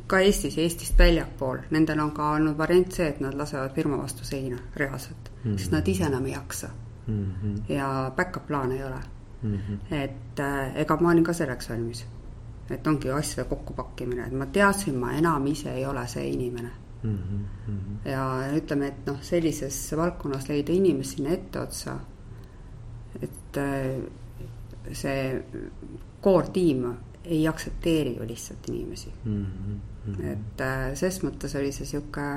ka 0.07 0.19
Eestis 0.19 0.57
ja 0.57 0.63
Eestist 0.63 0.97
väljapool, 0.97 1.63
nendel 1.71 2.01
on 2.03 2.11
ka 2.15 2.31
olnud 2.35 2.57
variant 2.57 2.91
see, 2.91 3.07
et 3.09 3.19
nad 3.23 3.37
lasevad 3.37 3.73
firma 3.75 3.97
vastu 4.01 4.25
seina 4.25 4.57
reaalselt 4.75 5.31
mm, 5.31 5.51
-hmm. 5.51 5.57
sest 5.57 5.71
nad 5.71 5.87
ise 5.87 6.03
enam 6.03 6.25
ei 6.25 6.31
jaksa 6.31 6.69
mm. 7.07 7.25
-hmm. 7.25 7.73
ja 7.73 8.11
back-up 8.15 8.47
plaane 8.47 8.75
ei 8.75 8.83
ole 8.83 8.99
mm. 9.41 9.57
-hmm. 9.57 9.95
et 9.95 10.39
äh, 10.39 10.75
ega 10.75 10.97
ma 10.97 11.09
olin 11.09 11.23
ka 11.23 11.33
selleks 11.33 11.69
valmis. 11.69 12.05
et 12.69 12.87
ongi 12.87 13.11
asjade 13.11 13.49
kokkupakkimine, 13.49 14.27
et 14.27 14.33
ma 14.33 14.45
teadsin, 14.45 14.95
ma 14.95 15.11
enam 15.11 15.47
ise 15.47 15.73
ei 15.73 15.85
ole 15.85 16.07
see 16.07 16.27
inimene 16.29 16.69
mm. 17.03 17.17
-hmm. 17.17 18.09
ja 18.09 18.41
ütleme, 18.55 18.87
et 18.87 19.05
noh, 19.05 19.17
sellises 19.21 19.95
valdkonnas 19.97 20.49
leida 20.49 20.71
inimest 20.71 21.15
sinna 21.15 21.29
etteotsa 21.29 21.99
et 23.49 23.57
äh, 23.57 24.93
see 24.93 25.43
koortiim 26.21 26.85
ei 27.23 27.47
aktsepteeri 27.47 28.15
ju 28.17 28.27
lihtsalt 28.27 28.69
inimesi 28.69 29.11
mm. 29.25 29.45
-hmm. 30.07 30.25
et 30.31 30.61
äh, 30.61 30.93
ses 30.95 31.21
mõttes 31.23 31.55
oli 31.59 31.71
see 31.71 31.85
sihuke 31.85 32.27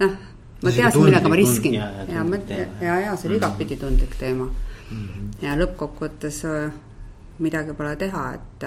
noh, 0.00 0.16
ma 0.62 0.70
teadsin, 0.70 1.04
millega 1.04 1.28
ma 1.28 1.36
riskin 1.36 1.74
ja, 1.74 1.90
ja, 2.08 2.24
ma, 2.24 2.36
ja, 2.80 3.00
ja 3.00 3.16
see 3.16 3.28
oli 3.30 3.36
igatpidi 3.36 3.74
mhm. 3.74 3.80
tundlik 3.84 4.16
teema 4.18 4.44
mm. 4.44 5.08
-hmm. 5.08 5.30
ja 5.42 5.56
lõppkokkuvõttes 5.56 6.44
äh, 6.44 6.72
midagi 7.38 7.74
pole 7.76 7.96
teha, 7.96 8.34
et, 8.34 8.64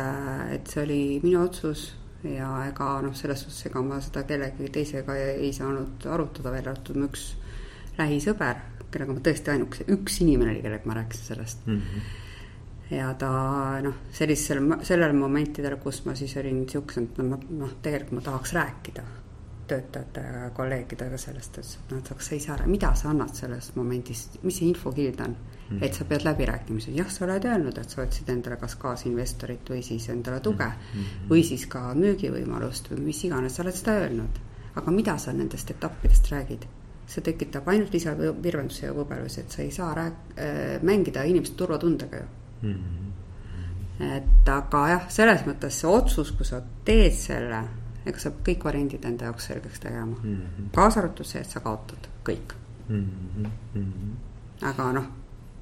et 0.54 0.68
see 0.68 0.84
oli 0.84 1.20
minu 1.24 1.42
otsus 1.44 1.96
ja 2.24 2.50
ega 2.68 3.00
noh, 3.02 3.16
selles 3.16 3.42
suhtes, 3.42 3.66
ega 3.66 3.82
ma 3.82 4.02
seda 4.04 4.24
kellegi 4.28 4.70
teisega 4.70 5.16
ei, 5.16 5.30
ei 5.48 5.54
saanud 5.54 6.06
arutada, 6.06 6.52
välja 6.52 6.72
arvatud 6.72 7.00
mu 7.00 7.08
üks 7.10 7.32
lähisõber 8.00 8.66
kellega 8.92 9.14
ma 9.14 9.24
tõesti 9.26 9.54
ainukese, 9.54 9.86
üks 9.94 10.18
inimene 10.24 10.56
oli, 10.56 10.64
kellega 10.66 10.90
ma 10.90 10.98
rääkisin 10.98 11.30
sellest 11.32 11.68
mm. 11.68 11.78
-hmm. 11.78 12.98
ja 12.98 13.14
ta 13.14 13.30
noh, 13.86 14.02
sellisel, 14.12 14.64
sellel 14.84 15.16
momentidel, 15.18 15.78
kus 15.84 16.04
ma 16.06 16.16
siis 16.16 16.36
olin 16.42 16.62
niisuguse, 16.64 17.06
et 17.06 17.24
noh, 17.24 17.48
noh, 17.50 17.78
tegelikult 17.82 18.20
ma 18.20 18.26
tahaks 18.32 18.54
rääkida 18.58 19.06
töötajate 19.70 20.22
ja 20.22 20.50
kolleegidega 20.58 21.18
sellest, 21.22 21.58
et 21.62 21.92
noh, 21.92 22.00
et 22.00 22.12
aga 22.12 22.26
sa 22.26 22.36
ei 22.36 22.42
saa, 22.42 22.58
mida 22.66 22.94
sa 22.96 23.12
annad 23.12 23.36
sellest 23.38 23.76
momendist, 23.78 24.40
mis 24.44 24.58
see 24.58 24.72
infokild 24.72 25.22
on 25.22 25.36
mm. 25.36 25.78
-hmm. 25.78 25.84
et 25.86 25.94
sa 25.94 26.06
pead 26.06 26.26
läbirääkimisi, 26.26 26.96
jah, 26.98 27.12
sa 27.12 27.26
oled 27.26 27.46
öelnud, 27.46 27.78
et 27.78 27.90
sa 27.90 28.02
otsid 28.02 28.30
endale 28.30 28.58
kas 28.58 28.76
kaasinvestorit 28.76 29.70
või 29.70 29.84
siis 29.84 30.10
endale 30.10 30.40
tuge 30.40 30.66
mm. 30.66 31.00
-hmm. 31.00 31.30
või 31.30 31.44
siis 31.44 31.68
ka 31.68 31.94
müügivõimalust 31.94 32.92
või 32.92 33.00
mis 33.12 33.24
iganes, 33.24 33.56
sa 33.56 33.64
oled 33.64 33.76
seda 33.76 34.00
öelnud. 34.02 34.46
aga 34.76 34.92
mida 34.92 35.18
sa 35.18 35.34
nendest 35.34 35.72
etappidest 35.72 36.32
räägid? 36.32 36.66
See 37.10 37.26
tekitab 37.26 37.68
ainult 37.72 37.94
lisavirvenduse 37.94 38.86
ja 38.86 38.94
võbelusi, 38.94 39.42
et 39.44 39.54
sa 39.54 39.64
ei 39.64 39.72
saa 39.74 39.90
rääk-, 39.98 40.34
äh, 40.38 40.78
mängida 40.86 41.26
inimeste 41.26 41.58
turvatundega 41.58 42.22
ju 42.22 42.26
mm. 42.62 42.74
-hmm. 42.74 44.12
et 44.18 44.50
aga 44.54 44.88
jah, 44.94 45.06
selles 45.10 45.46
mõttes 45.48 45.82
see 45.82 45.90
otsus, 45.90 46.32
kui 46.32 46.46
sa 46.46 46.62
teed 46.86 47.16
selle, 47.18 47.64
ega 48.06 48.22
sa 48.22 48.32
kõik 48.46 48.66
variandid 48.66 49.06
enda 49.06 49.30
jaoks 49.30 49.50
selgeks 49.52 49.80
tegema 49.80 50.18
mm. 50.24 50.36
-hmm. 50.36 50.68
kaasa 50.76 51.00
arvatud 51.00 51.26
see, 51.26 51.42
et 51.42 51.50
sa 51.50 51.60
kaotad 51.60 52.10
kõik 52.30 52.54
mm. 52.90 53.06
-hmm. 53.76 54.14
aga 54.62 54.92
noh, 54.94 55.08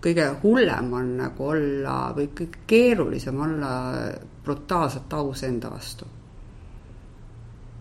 kõige 0.04 0.28
hullem 0.44 0.94
on 0.94 1.18
nagu 1.18 1.48
olla 1.48 1.96
või 2.18 2.28
kõige 2.42 2.66
keerulisem 2.68 3.40
olla 3.42 3.72
brutaalselt 4.44 5.14
aus 5.14 5.44
enda 5.44 5.72
vastu. 5.72 6.06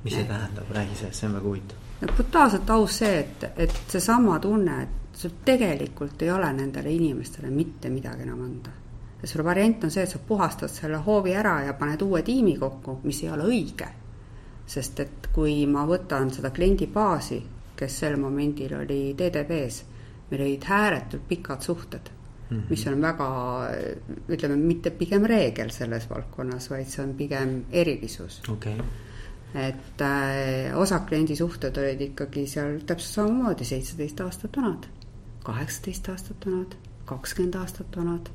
mis 0.04 0.14
see 0.14 0.24
tähendab, 0.24 0.70
räägi 0.70 0.94
sellest, 0.94 1.20
see 1.20 1.28
on 1.28 1.34
väga 1.34 1.48
huvitav 1.48 1.85
brutaalselt 2.00 2.70
aus 2.70 2.98
see, 2.98 3.18
et, 3.18 3.44
et 3.56 3.76
seesama 3.88 4.38
tunne, 4.38 4.82
et 4.82 5.16
sul 5.16 5.38
tegelikult 5.44 6.22
ei 6.22 6.30
ole 6.30 6.50
nendele 6.52 6.92
inimestele 6.92 7.50
mitte 7.50 7.88
midagi 7.88 8.26
enam 8.26 8.42
anda. 8.44 8.70
ja 9.22 9.28
sul 9.28 9.44
variant 9.44 9.84
on 9.84 9.90
see, 9.90 10.02
et 10.02 10.10
sa 10.10 10.18
puhastad 10.18 10.68
selle 10.68 10.96
hoovi 11.06 11.32
ära 11.34 11.62
ja 11.64 11.72
paned 11.74 12.02
uue 12.02 12.22
tiimi 12.22 12.58
kokku, 12.58 13.00
mis 13.04 13.22
ei 13.22 13.30
ole 13.30 13.48
õige. 13.48 13.88
sest 14.66 15.00
et 15.00 15.30
kui 15.32 15.66
ma 15.66 15.86
võtan 15.86 16.30
seda 16.30 16.50
kliendi 16.50 16.86
baasi, 16.86 17.42
kes 17.76 17.98
sel 17.98 18.16
momendil 18.20 18.74
oli 18.74 19.14
TDB-s, 19.16 19.82
meil 20.30 20.42
olid 20.42 20.70
ääretult 20.70 21.28
pikad 21.28 21.62
suhted 21.62 22.12
Mm 22.50 22.58
-hmm. 22.58 22.70
mis 22.70 22.86
on 22.86 23.02
väga, 23.02 23.28
ütleme, 24.28 24.56
mitte 24.56 24.90
pigem 24.90 25.24
reegel 25.24 25.70
selles 25.70 26.10
valdkonnas, 26.10 26.70
vaid 26.70 26.86
see 26.86 27.04
on 27.04 27.14
pigem 27.14 27.64
erilisus 27.72 28.42
okay 28.48 28.74
et 29.56 30.00
äh, 30.00 30.76
osa 30.78 30.98
kliendi 31.08 31.36
suhted 31.36 31.76
olid 31.80 32.00
ikkagi 32.10 32.44
seal 32.50 32.80
täpselt 32.86 33.14
samamoodi 33.14 33.64
seitseteist 33.64 34.20
aastat 34.20 34.56
vanad. 34.56 34.88
kaheksateist 35.44 36.08
aastat 36.08 36.46
vanad, 36.46 36.74
kakskümmend 37.04 37.54
aastat 37.54 37.96
vanad. 37.96 38.28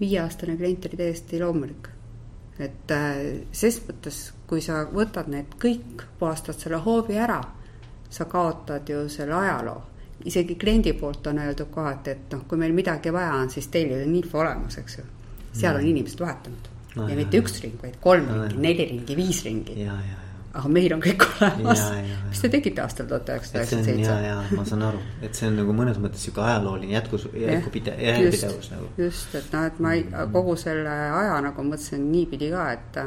viieaastane 0.00 0.56
klient 0.56 0.86
oli 0.86 0.96
täiesti 0.96 1.40
loomulik. 1.40 1.88
et 2.58 2.90
äh, 2.90 3.20
ses 3.52 3.78
mõttes, 3.86 4.32
kui 4.46 4.60
sa 4.60 4.84
võtad 4.92 5.28
need 5.30 5.54
kõik, 5.64 6.02
puhastad 6.18 6.58
selle 6.58 6.82
hoovi 6.82 7.18
ära, 7.18 7.42
sa 8.10 8.24
kaotad 8.24 8.88
ju 8.88 9.08
selle 9.08 9.34
ajaloo 9.34 9.82
isegi 10.24 10.56
kliendi 10.58 10.92
poolt 10.98 11.26
on 11.26 11.38
öeldud 11.38 11.70
kohati, 11.70 12.10
et 12.10 12.32
noh, 12.32 12.42
kui 12.48 12.58
meil 12.58 12.72
midagi 12.74 13.12
vaja 13.14 13.36
on, 13.38 13.50
siis 13.50 13.68
teil 13.70 13.92
on 14.00 14.16
info 14.18 14.40
olemas, 14.42 14.78
eks 14.78 14.98
ju. 14.98 15.04
seal 15.52 15.76
on 15.76 15.82
mm. 15.82 15.90
inimesed 15.94 16.20
vahetanud 16.20 16.77
no, 16.96 17.04
ja 17.04 17.12
jah, 17.12 17.20
mitte 17.20 17.42
üks 17.42 17.60
ring, 17.64 17.76
vaid 17.82 18.00
kolm 18.04 18.30
no, 18.30 18.40
ringi, 18.46 18.64
neli 18.64 18.88
ringi, 18.92 19.18
viis 19.18 19.42
ringi. 19.46 19.76
aga 20.48 20.72
meil 20.72 20.94
on 20.96 21.04
kõik 21.04 21.26
olemas. 21.28 21.84
mis 22.30 22.42
te 22.44 22.50
tegite 22.52 22.82
aastal 22.84 23.08
tuhat 23.10 23.30
üheksasada 23.34 23.62
üheksakümmend 23.62 23.90
seitse? 23.90 24.16
ja, 24.26 24.34
ja 24.34 24.58
ma 24.58 24.66
saan 24.68 24.84
aru, 24.88 25.04
et 25.22 25.38
see 25.38 25.50
on 25.50 25.58
nagu 25.60 25.76
mõnes 25.76 26.00
mõttes 26.02 26.24
sihuke 26.26 26.44
ajalooline 26.46 26.96
jätkus, 26.96 27.28
jätkupide-, 27.34 27.96
järjepidevus 28.08 28.72
nagu. 28.74 28.90
just, 29.04 29.38
et 29.38 29.54
noh, 29.54 29.68
et 29.68 29.80
ma 29.84 29.96
kogu 30.34 30.58
selle 30.60 30.98
aja 31.22 31.40
nagu 31.44 31.66
mõtlesin 31.70 32.10
niipidi 32.12 32.52
ka, 32.54 32.68
et 32.78 33.02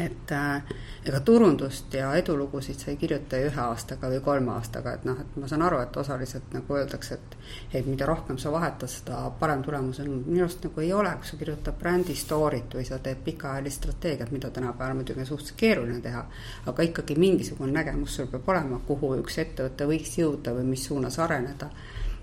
et 0.00 0.32
äh, 0.32 0.62
ega 1.04 1.20
turundust 1.20 1.92
ja 1.94 2.14
edulugusid 2.16 2.80
sa 2.80 2.90
ei 2.90 2.96
kirjuta 2.96 3.36
ju 3.36 3.50
ühe 3.50 3.60
aastaga 3.60 4.08
või 4.08 4.20
kolme 4.24 4.54
aastaga, 4.54 4.94
et 4.96 5.04
noh, 5.04 5.18
et 5.20 5.36
ma 5.36 5.48
saan 5.50 5.64
aru, 5.66 5.82
et 5.84 5.96
osaliselt 6.00 6.54
nagu 6.56 6.78
öeldakse, 6.78 7.18
et 7.18 7.36
et 7.80 7.86
mida 7.86 8.06
rohkem 8.08 8.38
sa 8.38 8.52
vahetad, 8.52 8.88
seda 8.88 9.18
parem 9.40 9.62
tulemus 9.62 10.00
on. 10.00 10.22
minu 10.26 10.46
arust 10.46 10.64
nagu 10.64 10.80
ei 10.80 10.92
ole, 10.96 11.12
kui 11.20 11.28
sa 11.28 11.36
kirjutad 11.40 11.78
brändi 11.78 12.16
story't 12.16 12.76
või 12.78 12.86
sa 12.88 12.98
teed 13.04 13.20
pikaajalist 13.24 13.82
strateegiat, 13.82 14.32
mida 14.32 14.50
tänapäeval 14.50 14.96
muidugi 14.96 15.20
on 15.20 15.26
suhteliselt 15.26 15.60
keeruline 15.60 16.00
teha, 16.00 16.24
aga 16.72 16.88
ikkagi 16.88 17.18
mingisugune 17.18 17.72
nägemus 17.72 18.16
sul 18.16 18.30
peab 18.32 18.48
olema, 18.48 18.80
kuhu 18.86 19.14
üks 19.20 19.38
ettevõte 19.44 19.88
võiks 19.90 20.16
jõuda 20.18 20.56
või 20.56 20.70
mis 20.72 20.86
suunas 20.88 21.18
areneda, 21.18 21.68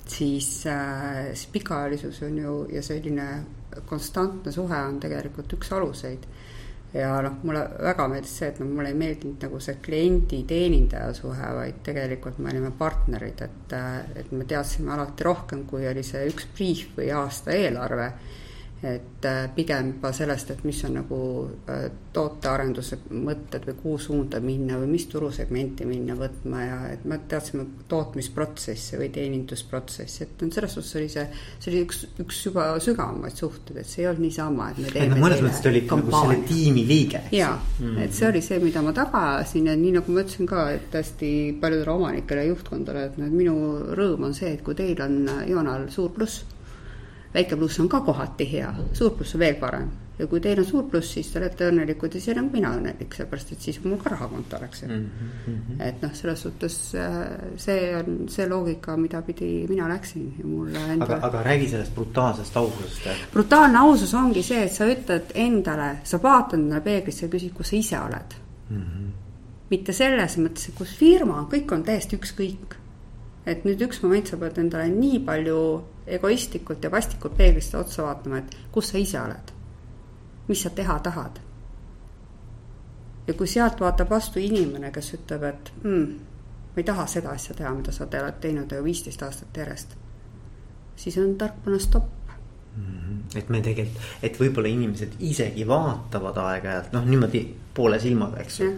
siis 0.07 0.65
äh, 0.65 1.29
siis 1.35 1.47
pikaajalisus 1.53 2.23
on 2.25 2.37
ju 2.37 2.59
ja 2.73 2.81
selline 2.81 3.29
konstantne 3.85 4.51
suhe 4.51 4.77
on 4.87 4.99
tegelikult 4.99 5.53
üks 5.53 5.73
aluseid 5.75 6.25
ja 6.93 7.21
noh, 7.21 7.37
mulle 7.43 7.61
väga 7.85 8.07
meeldis 8.09 8.35
see, 8.39 8.49
et 8.49 8.59
no 8.61 8.65
mulle 8.69 8.89
ei 8.93 8.97
meeldinud 8.97 9.43
nagu 9.45 9.61
see 9.61 9.77
kliendi-teenindaja 9.85 11.13
suhe, 11.13 11.53
vaid 11.59 11.81
tegelikult 11.85 12.39
me 12.41 12.53
olime 12.53 12.71
partnerid, 12.77 13.43
et, 13.45 13.75
et 14.23 14.31
me 14.31 14.47
teadsime 14.49 14.93
alati 14.95 15.27
rohkem, 15.27 15.65
kui 15.69 15.87
oli 15.87 16.03
see 16.05 16.25
üks 16.31 16.49
briif 16.55 16.95
või 16.97 17.11
aasta 17.13 17.53
eelarve 17.53 18.11
et 18.83 19.25
äh, 19.25 19.49
pigem 19.55 19.89
juba 19.93 20.11
sellest, 20.15 20.53
et 20.53 20.61
mis 20.63 20.77
on 20.87 20.93
nagu 20.95 21.17
äh, 21.67 21.89
tootearenduse 22.15 23.01
mõtted 23.11 23.65
või 23.67 23.75
kuhu 23.81 23.95
suunda 23.99 24.39
minna 24.39 24.77
või 24.79 24.93
mis 24.93 25.07
turusegmenti 25.11 25.87
minna 25.87 26.15
võtma 26.15 26.61
ja 26.63 26.77
et 26.93 27.03
me 27.09 27.17
teadsime 27.27 27.65
tootmisprotsessi 27.91 28.95
või 29.01 29.09
teenindusprotsessi, 29.15 30.23
et 30.23 30.45
noh, 30.45 30.51
selles 30.55 30.77
suhtes 30.77 30.95
oli 30.95 31.09
see, 31.11 31.25
see 31.59 31.73
oli 31.73 31.81
üks, 31.83 31.99
üks 32.23 32.39
juba 32.47 32.69
sügavamaid 32.83 33.35
suhteid, 33.35 33.81
et 33.81 33.89
see 33.89 34.05
ei 34.05 34.07
olnud 34.13 34.23
niisama, 34.29 34.69
et 34.71 34.79
me 34.85 34.93
teeme 34.93 35.17
no, 35.17 35.25
mõnes 35.25 35.43
mõttes 35.43 35.59
te 35.65 35.73
olite 35.73 35.99
nagu 35.99 36.13
selle 36.15 36.37
tiimi 36.47 36.85
liige. 36.87 37.23
jaa 37.35 37.57
mm, 37.57 37.83
-hmm. 37.83 38.05
et 38.05 38.15
see 38.15 38.29
oli 38.29 38.43
see, 38.45 38.61
mida 38.63 38.85
ma 38.85 38.93
taga 38.95 39.25
ajasin 39.33 39.67
ja 39.67 39.75
nii 39.75 39.97
nagu 39.97 40.15
ma 40.15 40.23
ütlesin 40.23 40.47
ka, 40.47 40.69
et 40.77 40.95
hästi 40.95 41.33
paljudele 41.59 41.91
omanikele 41.97 42.45
ja 42.45 42.53
juhtkondadele, 42.53 43.11
et 43.11 43.19
noh, 43.19 43.27
et 43.27 43.35
minu 43.43 43.57
rõõm 43.99 44.29
on 44.29 44.39
see, 44.39 44.53
et 44.55 44.63
kui 44.63 44.79
teil 44.79 45.03
on 45.03 45.19
joonal 45.49 45.89
suur 45.91 46.15
pluss 46.15 46.45
väike 47.33 47.57
pluss 47.57 47.79
on 47.79 47.89
ka 47.89 48.01
kohati 48.05 48.47
hea, 48.51 48.69
suur 48.93 49.17
pluss 49.17 49.35
on 49.35 49.43
veel 49.43 49.57
parem. 49.59 49.89
ja 50.19 50.25
kui 50.27 50.41
teil 50.43 50.59
on 50.59 50.65
suur 50.67 50.83
pluss, 50.91 51.13
siis 51.15 51.29
te 51.31 51.39
olete 51.39 51.69
õnnelikud 51.69 52.11
ja 52.11 52.19
siis 52.19 52.33
olen 52.33 52.49
mina 52.51 52.73
õnnelik, 52.75 53.13
sellepärast 53.15 53.53
et 53.53 53.61
siis 53.63 53.77
mul 53.85 54.01
ka 54.01 54.09
rahakontol, 54.11 54.65
eks 54.65 54.81
ju 54.81 54.87
mm. 54.89 55.05
-hmm. 55.45 55.83
et 55.85 56.01
noh, 56.01 56.11
selles 56.13 56.41
suhtes 56.43 56.75
äh, 56.95 57.19
see 57.55 57.93
on 57.95 58.27
see 58.29 58.47
loogika, 58.49 58.97
mida 58.97 59.21
pidi 59.21 59.65
mina 59.69 59.87
läksin 59.87 60.33
ja 60.39 60.45
mulle 60.45 60.79
enda. 60.79 61.05
aga, 61.05 61.19
aga 61.27 61.43
räägi 61.43 61.69
sellest 61.69 61.95
brutaalsest 61.95 62.57
aususest. 62.57 63.07
brutaalne 63.33 63.79
ausus 63.79 64.13
ongi 64.13 64.43
see, 64.43 64.63
et 64.63 64.73
sa 64.73 64.85
ütled 64.85 65.31
endale, 65.35 65.89
sa 66.03 66.19
vaatad 66.23 66.59
endale 66.59 66.81
peeglisse 66.81 67.25
ja 67.25 67.31
küsid, 67.31 67.53
kus 67.53 67.69
sa 67.69 67.75
ise 67.75 67.99
oled 67.99 68.35
mm. 68.69 68.81
-hmm. 68.81 69.07
mitte 69.69 69.93
selles 69.93 70.37
mõttes, 70.37 70.69
et 70.69 70.75
kus 70.75 70.97
firma, 70.97 71.47
kõik 71.51 71.71
on 71.71 71.83
täiesti 71.83 72.19
ükskõik 72.19 72.79
et 73.49 73.65
nüüd 73.65 73.81
üks 73.87 74.03
moment 74.03 74.27
sa 74.29 74.37
pead 74.39 74.59
endale 74.61 74.89
nii 74.93 75.21
palju 75.27 75.59
egoistlikult 76.17 76.83
ja 76.83 76.91
vastikult 76.91 77.37
peeglisse 77.37 77.77
otsa 77.77 78.03
vaatama, 78.03 78.41
et 78.41 78.57
kus 78.71 78.91
sa 78.91 78.97
ise 78.97 79.21
oled. 79.21 79.55
mis 80.47 80.61
sa 80.61 80.69
teha 80.69 80.99
tahad. 80.99 81.39
ja 83.27 83.33
kui 83.33 83.47
sealt 83.47 83.81
vaatab 83.81 84.09
vastu 84.09 84.39
inimene, 84.39 84.91
kes 84.91 85.13
ütleb, 85.13 85.43
et 85.43 85.73
mm, 85.83 86.05
ma 86.69 86.77
ei 86.77 86.83
taha 86.83 87.05
seda 87.07 87.29
asja 87.29 87.55
teha, 87.55 87.73
mida 87.73 87.91
sa 87.91 88.07
oled 88.07 88.39
teinud 88.41 88.71
ju 88.71 88.83
viisteist 88.83 89.23
aastat 89.23 89.57
järjest, 89.57 89.93
siis 90.95 91.17
on 91.17 91.35
tark 91.37 91.61
panna 91.63 91.79
stopp 91.79 92.33
mhm. 92.75 93.19
et 93.35 93.49
me 93.49 93.61
tegelikult, 93.61 94.09
et 94.23 94.39
võib-olla 94.39 94.73
inimesed 94.73 95.19
isegi 95.19 95.67
vaatavad 95.67 96.41
aeg-ajalt 96.45 96.97
noh, 96.97 97.05
niimoodi 97.05 97.45
poole 97.73 97.99
silmaga, 97.99 98.41
eks 98.41 98.59
ju 98.59 98.73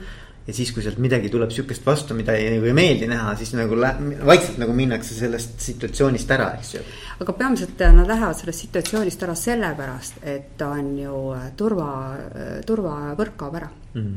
ja 0.48 0.54
siis, 0.54 0.72
kui 0.74 0.84
sealt 0.84 0.98
midagi 1.02 1.30
tuleb 1.32 1.52
sihukest 1.54 1.86
vastu, 1.86 2.16
mida 2.18 2.34
ei, 2.38 2.50
nagu 2.56 2.70
ei 2.70 2.76
meeldi 2.76 3.08
näha, 3.10 3.34
siis 3.40 3.54
nagu 3.58 3.78
vaikselt 3.78 4.58
nagu 4.62 4.74
minnakse 4.76 5.16
sellest 5.18 5.60
situatsioonist 5.62 6.34
ära, 6.34 6.52
eks 6.58 6.74
ju. 6.76 6.84
aga 7.22 7.36
peamiselt 7.38 7.84
nad 7.96 8.10
lähevad 8.10 8.40
sellest 8.40 8.66
situatsioonist 8.66 9.26
ära 9.28 9.36
sellepärast, 9.38 10.22
et 10.26 10.56
ta 10.58 10.72
on 10.78 10.94
ju 10.98 11.20
äh, 11.38 11.52
turva, 11.58 11.92
äh, 12.18 12.56
turvavõrk 12.66 13.38
kaob 13.38 13.60
ära 13.62 13.70
mm. 13.94 14.10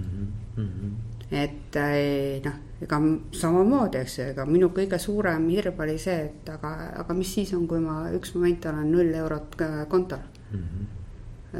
-hmm. 0.56 0.96
et 1.44 1.76
äh, 1.76 2.40
noh, 2.44 2.58
ega 2.80 3.02
samamoodi, 3.42 4.00
eks 4.00 4.18
ju, 4.18 4.32
ega 4.32 4.48
minu 4.48 4.72
kõige 4.72 4.98
suurem 4.98 5.48
hirm 5.52 5.87
oli 5.87 5.98
see, 5.98 6.18
et 6.24 6.48
aga, 6.56 6.74
aga 7.04 7.14
mis 7.14 7.34
siis 7.34 7.52
on, 7.52 7.68
kui 7.68 7.84
ma 7.84 8.08
üks 8.16 8.34
moment 8.34 8.66
olen 8.72 8.92
null 8.92 9.14
eurot 9.24 9.56
kontol 9.88 10.24
mm. 10.52 10.58
-hmm 10.58 10.93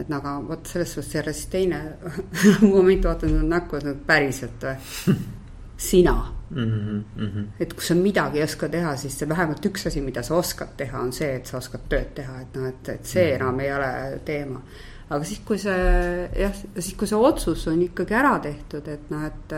et 0.01 0.11
aga 0.13 0.35
vot 0.49 0.67
selles 0.67 0.93
suhtes 0.97 1.37
siis 1.37 1.47
teine 1.53 1.81
moment 2.75 3.05
vaatan 3.05 3.31
sulle 3.31 3.49
näkku, 3.49 3.77
et 3.81 4.07
päriselt 4.07 4.67
või 4.67 5.17
sina 5.89 6.15
mm. 6.51 7.05
-hmm. 7.17 7.47
et 7.61 7.73
kui 7.75 7.83
sa 7.85 7.95
midagi 7.95 8.39
ei 8.39 8.45
oska 8.45 8.69
teha, 8.69 8.97
siis 8.97 9.19
see 9.19 9.29
vähemalt 9.29 9.67
üks 9.67 9.87
asi, 9.87 10.01
mida 10.01 10.23
sa 10.23 10.35
oskad 10.35 10.77
teha, 10.77 11.01
on 11.01 11.13
see, 11.13 11.35
et 11.37 11.47
sa 11.47 11.57
oskad 11.59 11.81
tööd 11.89 12.13
teha, 12.15 12.41
et 12.41 12.59
noh, 12.59 12.69
et, 12.69 12.89
et 12.89 13.07
see 13.07 13.25
mm 13.25 13.31
-hmm. 13.31 13.43
enam 13.43 13.61
ei 13.61 13.73
ole 13.73 14.21
teema. 14.25 14.63
aga 15.11 15.25
siis, 15.25 15.41
kui 15.45 15.59
see 15.59 16.31
jah, 16.41 16.55
siis 16.79 16.95
kui 16.95 17.07
see 17.07 17.19
otsus 17.19 17.67
on 17.69 17.83
ikkagi 17.83 18.15
ära 18.15 18.39
tehtud, 18.39 18.89
et 18.89 19.11
noh, 19.11 19.25
et, 19.25 19.53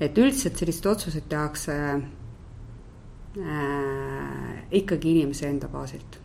et 0.00 0.18
üldiselt 0.18 0.56
selliseid 0.56 0.86
otsuseid 0.86 1.28
tehakse 1.28 1.72
äh, 3.38 4.64
ikkagi 4.70 5.10
inimese 5.10 5.48
enda 5.48 5.68
baasilt 5.68 6.19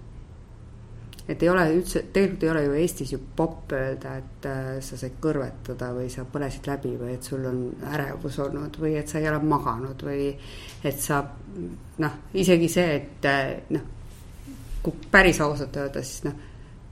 et 1.28 1.44
ei 1.44 1.50
ole 1.50 1.64
üldse, 1.74 2.04
tegelikult 2.14 2.44
ei 2.46 2.50
ole 2.52 2.64
ju 2.68 2.74
Eestis 2.78 3.12
ju 3.16 3.20
popp 3.36 3.74
öelda, 3.74 4.14
et 4.22 4.46
äh, 4.50 4.70
sa 4.86 4.98
said 5.00 5.18
kõrvetada 5.22 5.90
või 5.96 6.10
sa 6.14 6.26
põlesid 6.30 6.70
läbi 6.70 6.94
või 7.00 7.16
et 7.16 7.26
sul 7.26 7.46
on 7.50 7.62
ärevus 7.94 8.38
olnud 8.46 8.78
või 8.82 8.94
et 9.00 9.10
sa 9.10 9.20
ei 9.20 9.30
ole 9.32 9.42
maganud 9.42 10.06
või 10.06 10.30
et 10.86 11.02
sa 11.02 11.24
noh, 12.04 12.18
isegi 12.38 12.70
see, 12.70 12.98
et 13.00 13.30
äh, 13.30 13.56
noh, 13.74 13.92
kui 14.86 15.08
päris 15.12 15.42
ausalt 15.42 15.78
öelda, 15.82 16.04
siis 16.06 16.28
noh, 16.28 16.36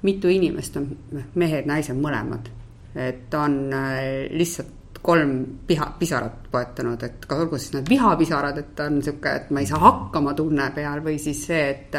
mitu 0.04 0.32
inimest 0.34 0.82
on 0.82 0.90
mehed, 1.38 1.70
naised 1.70 2.00
mõlemad, 2.00 2.50
et 2.98 3.38
on 3.38 3.60
äh, 3.70 4.32
lihtsalt 4.34 4.80
kolm 5.04 5.34
piha, 5.68 5.92
pisarat 6.00 6.48
poetanud, 6.50 7.02
et 7.04 7.26
ka 7.28 7.38
olgu 7.38 7.60
siis 7.60 7.76
need 7.76 7.90
vihapisarad, 7.92 8.58
et 8.58 8.80
on 8.82 9.02
sihuke, 9.04 9.34
et 9.36 9.50
ma 9.54 9.62
ei 9.62 9.68
saa 9.70 9.82
hakkama 9.84 10.34
tunne 10.34 10.70
peal 10.74 11.04
või 11.06 11.20
siis 11.22 11.42
see, 11.52 11.66
et 11.70 11.98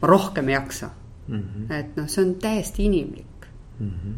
ma 0.00 0.10
rohkem 0.10 0.48
ei 0.48 0.56
jaksa 0.56 0.88
mm. 1.30 1.42
-hmm. 1.42 1.72
et 1.72 1.96
noh, 1.96 2.08
see 2.08 2.24
on 2.24 2.34
täiesti 2.34 2.84
inimlik 2.84 3.46
mm. 3.78 3.90
-hmm. 3.90 4.14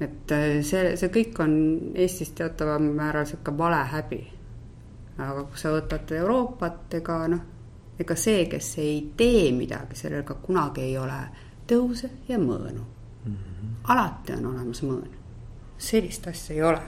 et 0.00 0.32
äh, 0.32 0.62
see, 0.62 0.96
see 0.96 1.08
kõik 1.08 1.42
on 1.42 1.80
Eestis 1.94 2.30
teataval 2.30 2.78
määral 2.78 3.26
sihuke 3.26 3.58
vale 3.58 3.84
häbi. 3.92 4.32
aga 5.18 5.44
kui 5.44 5.58
sa 5.58 5.70
võtad 5.72 6.12
Euroopat, 6.12 6.94
ega 6.94 7.28
noh, 7.28 7.40
ega 7.98 8.14
see, 8.14 8.46
kes 8.46 8.78
ei 8.78 9.12
tee 9.16 9.52
midagi, 9.52 9.96
sellel 9.96 10.22
ka 10.22 10.34
kunagi 10.34 10.80
ei 10.80 10.98
ole 10.98 11.20
tõuse 11.68 12.10
ja 12.28 12.38
mõõnu 12.38 12.84
mm. 13.24 13.32
-hmm. 13.32 13.70
alati 13.84 14.32
on 14.32 14.46
olemas 14.46 14.82
mõõn, 14.82 15.08
sellist 15.78 16.26
asja 16.26 16.54
ei 16.54 16.62
ole. 16.62 16.82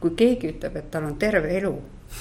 kui 0.00 0.10
keegi 0.16 0.48
ütleb, 0.48 0.76
et 0.76 0.90
tal 0.90 1.04
on 1.04 1.16
terve 1.16 1.56
elu 1.56 1.74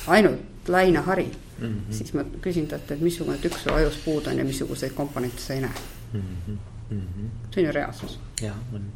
ainult 0.07 0.67
lainehari 0.67 1.31
mm, 1.59 1.67
-hmm. 1.67 1.93
siis 1.93 2.13
ma 2.13 2.23
küsin 2.41 2.67
talt, 2.67 2.91
et 2.91 3.01
missugune 3.01 3.37
tükk 3.37 3.57
sul 3.57 3.73
ajus 3.73 3.97
puudu 4.05 4.29
on 4.29 4.37
ja 4.37 4.45
missuguseid 4.45 4.91
komponente 4.93 5.39
sa 5.41 5.53
ei 5.53 5.61
näe 5.61 5.98
mm. 6.13 6.57
-hmm. 6.89 7.29
see 7.53 7.63
on 7.63 7.65
ju 7.65 7.71
reaalsus. 7.71 8.19
jah, 8.41 8.55
on. 8.73 8.91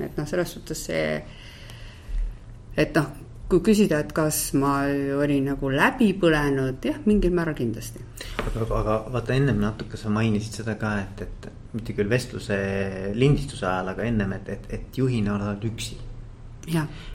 et 0.00 0.16
noh, 0.16 0.26
selles 0.26 0.52
suhtes 0.52 0.84
see, 0.84 1.24
et 2.76 2.94
noh, 2.94 3.10
kui 3.48 3.60
küsida, 3.60 3.98
et 4.00 4.12
kas 4.12 4.52
ma 4.54 4.78
olin 5.18 5.50
nagu 5.52 5.70
läbi 5.70 6.12
põlenud, 6.14 6.78
jah, 6.84 7.00
mingil 7.04 7.34
määral 7.36 7.54
kindlasti. 7.54 8.00
aga, 8.46 8.66
aga 8.78 9.04
vaata 9.12 9.34
ennem 9.34 9.60
natuke 9.60 9.96
sa 9.96 10.08
mainisid 10.08 10.62
seda 10.62 10.74
ka, 10.80 10.94
et, 11.00 11.20
et 11.20 11.50
mitte 11.72 11.92
küll 11.96 12.08
vestluse 12.08 12.56
lindistuse 13.14 13.66
ajal, 13.66 13.92
aga 13.94 14.08
ennem, 14.08 14.32
et, 14.32 14.48
et, 14.48 14.66
et 14.78 14.98
juhina 14.98 15.36
oled 15.36 15.70
üksi 15.72 16.00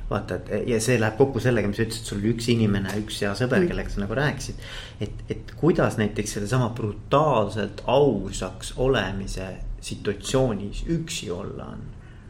vaata, 0.09 0.37
et 0.39 0.67
ja 0.71 0.79
see 0.83 0.97
läheb 0.99 1.17
kokku 1.19 1.41
sellega, 1.43 1.67
mis 1.67 1.79
sa 1.79 1.85
ütlesid, 1.85 2.07
sul 2.07 2.21
oli 2.21 2.31
üks 2.35 2.47
inimene, 2.53 2.93
üks 3.01 3.19
hea 3.23 3.33
sõber 3.37 3.59
mm., 3.59 3.71
kellega 3.71 3.93
sa 3.93 4.03
nagu 4.03 4.17
rääkisid. 4.17 4.61
et, 5.03 5.23
et 5.33 5.53
kuidas 5.59 5.97
näiteks 5.99 6.37
sedasama 6.37 6.69
brutaalselt 6.77 7.83
ausaks 7.91 8.73
olemise 8.77 9.49
situatsioonis 9.81 10.85
üksi 10.95 11.31
olla 11.31 11.71
on. 11.75 11.83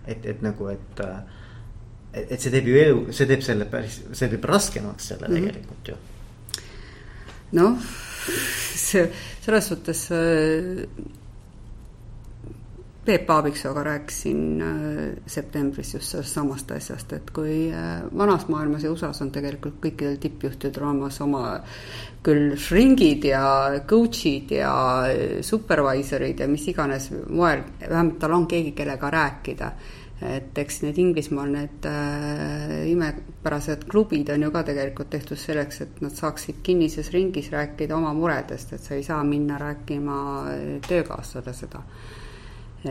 et, 0.07 0.25
et 0.25 0.41
nagu, 0.41 0.69
et, 0.73 1.03
et, 2.13 2.31
et 2.31 2.39
see 2.39 2.51
teeb 2.53 2.69
ju 2.71 2.81
elu, 2.81 3.05
see 3.13 3.29
teeb 3.29 3.45
selle 3.45 3.69
päris, 3.69 4.01
see 4.11 4.31
teeb 4.33 4.49
raskemaks 4.49 5.13
selle 5.13 5.27
mm 5.27 5.35
-hmm. 5.35 5.45
tegelikult 5.45 5.87
ju. 5.87 5.95
noh, 7.61 7.77
see 8.87 9.05
selles 9.45 9.67
suhtes 9.73 10.07
Peep 13.07 13.29
Aaviksooga 13.29 13.83
rääkisin 13.83 14.61
äh, 14.61 14.67
septembris 15.25 15.93
just 15.93 16.11
sellest 16.11 16.33
samast 16.35 16.71
asjast, 16.75 17.13
et 17.15 17.29
kui 17.31 17.69
äh, 17.71 18.01
vanas 18.17 18.49
maailmas 18.51 18.83
ja 18.83 18.91
USA-s 18.91 19.21
on 19.23 19.29
tegelikult 19.31 19.77
kõikidel 19.85 20.17
tippjuhtidel 20.19 20.83
olemas 20.83 21.21
oma 21.23 21.43
küll 22.25 22.57
shrink'id 22.59 23.29
ja 23.29 23.45
coach'id 23.87 24.51
ja 24.57 24.73
supervisor'id 25.39 26.43
ja 26.43 26.49
mis 26.51 26.67
iganes 26.67 27.07
moel, 27.29 27.63
vähemalt 27.85 28.19
tal 28.19 28.35
on 28.41 28.49
keegi, 28.51 28.75
kellega 28.75 29.13
rääkida. 29.15 29.71
et 30.27 30.57
eks 30.57 30.81
need 30.81 30.97
Inglismaal 30.97 31.55
need 31.55 31.87
äh, 31.87 32.75
imepärased 32.91 33.87
klubid 33.87 34.35
on 34.35 34.43
ju 34.43 34.51
ka 34.51 34.67
tegelikult 34.67 35.13
tehtud 35.15 35.39
selleks, 35.39 35.81
et 35.81 36.01
nad 36.01 36.11
saaksid 36.11 36.59
kinnises 36.63 37.13
ringis 37.15 37.51
rääkida 37.55 37.95
oma 37.95 38.13
muredest, 38.13 38.73
et 38.73 38.83
sa 38.83 38.95
ei 38.99 39.03
saa 39.03 39.23
minna 39.23 39.57
rääkima 39.63 40.21
töökaaslasele 40.89 41.53
seda 41.53 41.85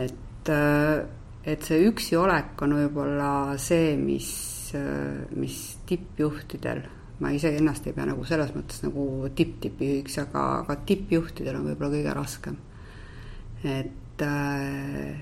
et, 0.01 0.49
äh, 0.49 1.05
et 1.47 1.63
see 1.63 1.87
üksi 1.87 2.17
olek 2.19 2.61
on 2.65 2.75
võib-olla 2.79 3.31
see, 3.61 3.95
mis, 3.99 4.29
äh, 4.77 5.25
mis 5.37 5.57
tippjuhtidel, 5.87 6.83
ma 7.23 7.31
ise 7.33 7.53
ennast 7.57 7.87
ei 7.87 7.95
pea 7.95 8.05
nagu 8.09 8.25
selles 8.27 8.53
mõttes 8.55 8.83
nagu 8.85 9.29
tipp-tipijuhiks, 9.35 10.19
aga, 10.25 10.45
aga 10.61 10.77
tippjuhtidel 10.89 11.59
on 11.59 11.71
võib-olla 11.71 11.95
kõige 11.95 12.15
raskem. 12.17 12.61
et, 13.63 14.21
äh, 14.21 15.17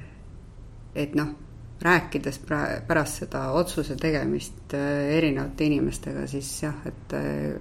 et 0.96 1.16
noh, 1.16 1.34
rääkides 1.86 2.40
pärast 2.48 3.20
seda 3.22 3.50
otsuse 3.52 3.98
tegemist 4.00 4.74
erinevate 4.74 5.66
inimestega, 5.68 6.24
siis 6.28 6.48
jah, 6.64 6.78
et 6.88 7.16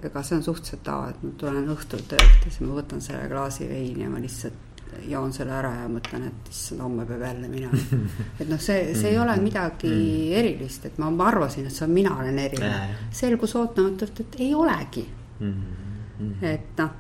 ega 0.07 0.23
see 0.23 0.37
on 0.39 0.45
suhteliselt 0.47 0.85
tava, 0.87 1.09
et 1.11 1.23
ma 1.23 1.33
tulen 1.39 1.67
õhtul 1.75 2.05
töölt 2.09 2.47
ja 2.47 2.51
siis 2.51 2.61
ma 2.63 2.79
võtan 2.79 3.03
selle 3.03 3.27
klaasi 3.29 3.67
veini 3.69 4.07
ja 4.07 4.13
ma 4.13 4.23
lihtsalt 4.23 4.74
joon 5.09 5.33
selle 5.35 5.55
ära 5.57 5.71
ja 5.83 5.87
mõtlen, 5.91 6.27
et 6.31 6.51
issand, 6.51 6.83
homme 6.85 7.07
peab 7.09 7.23
jälle 7.27 7.49
minema. 7.51 7.79
et 8.41 8.49
noh, 8.49 8.61
see, 8.63 8.95
see 8.97 9.13
ei 9.13 9.21
ole 9.21 9.37
midagi 9.43 9.91
mm. 9.91 10.35
erilist, 10.41 10.89
et 10.91 10.99
ma, 11.03 11.11
ma 11.15 11.29
arvasin, 11.31 11.69
et 11.69 11.75
see 11.75 11.87
on 11.87 11.95
mina 11.95 12.17
olen 12.19 12.39
eriline. 12.39 12.99
selgus 13.15 13.57
ootamatult, 13.61 14.21
et 14.25 14.37
ei 14.45 14.53
olegi. 14.55 15.07
Mm. 15.45 16.37
et 16.47 16.79
noh, 16.79 16.93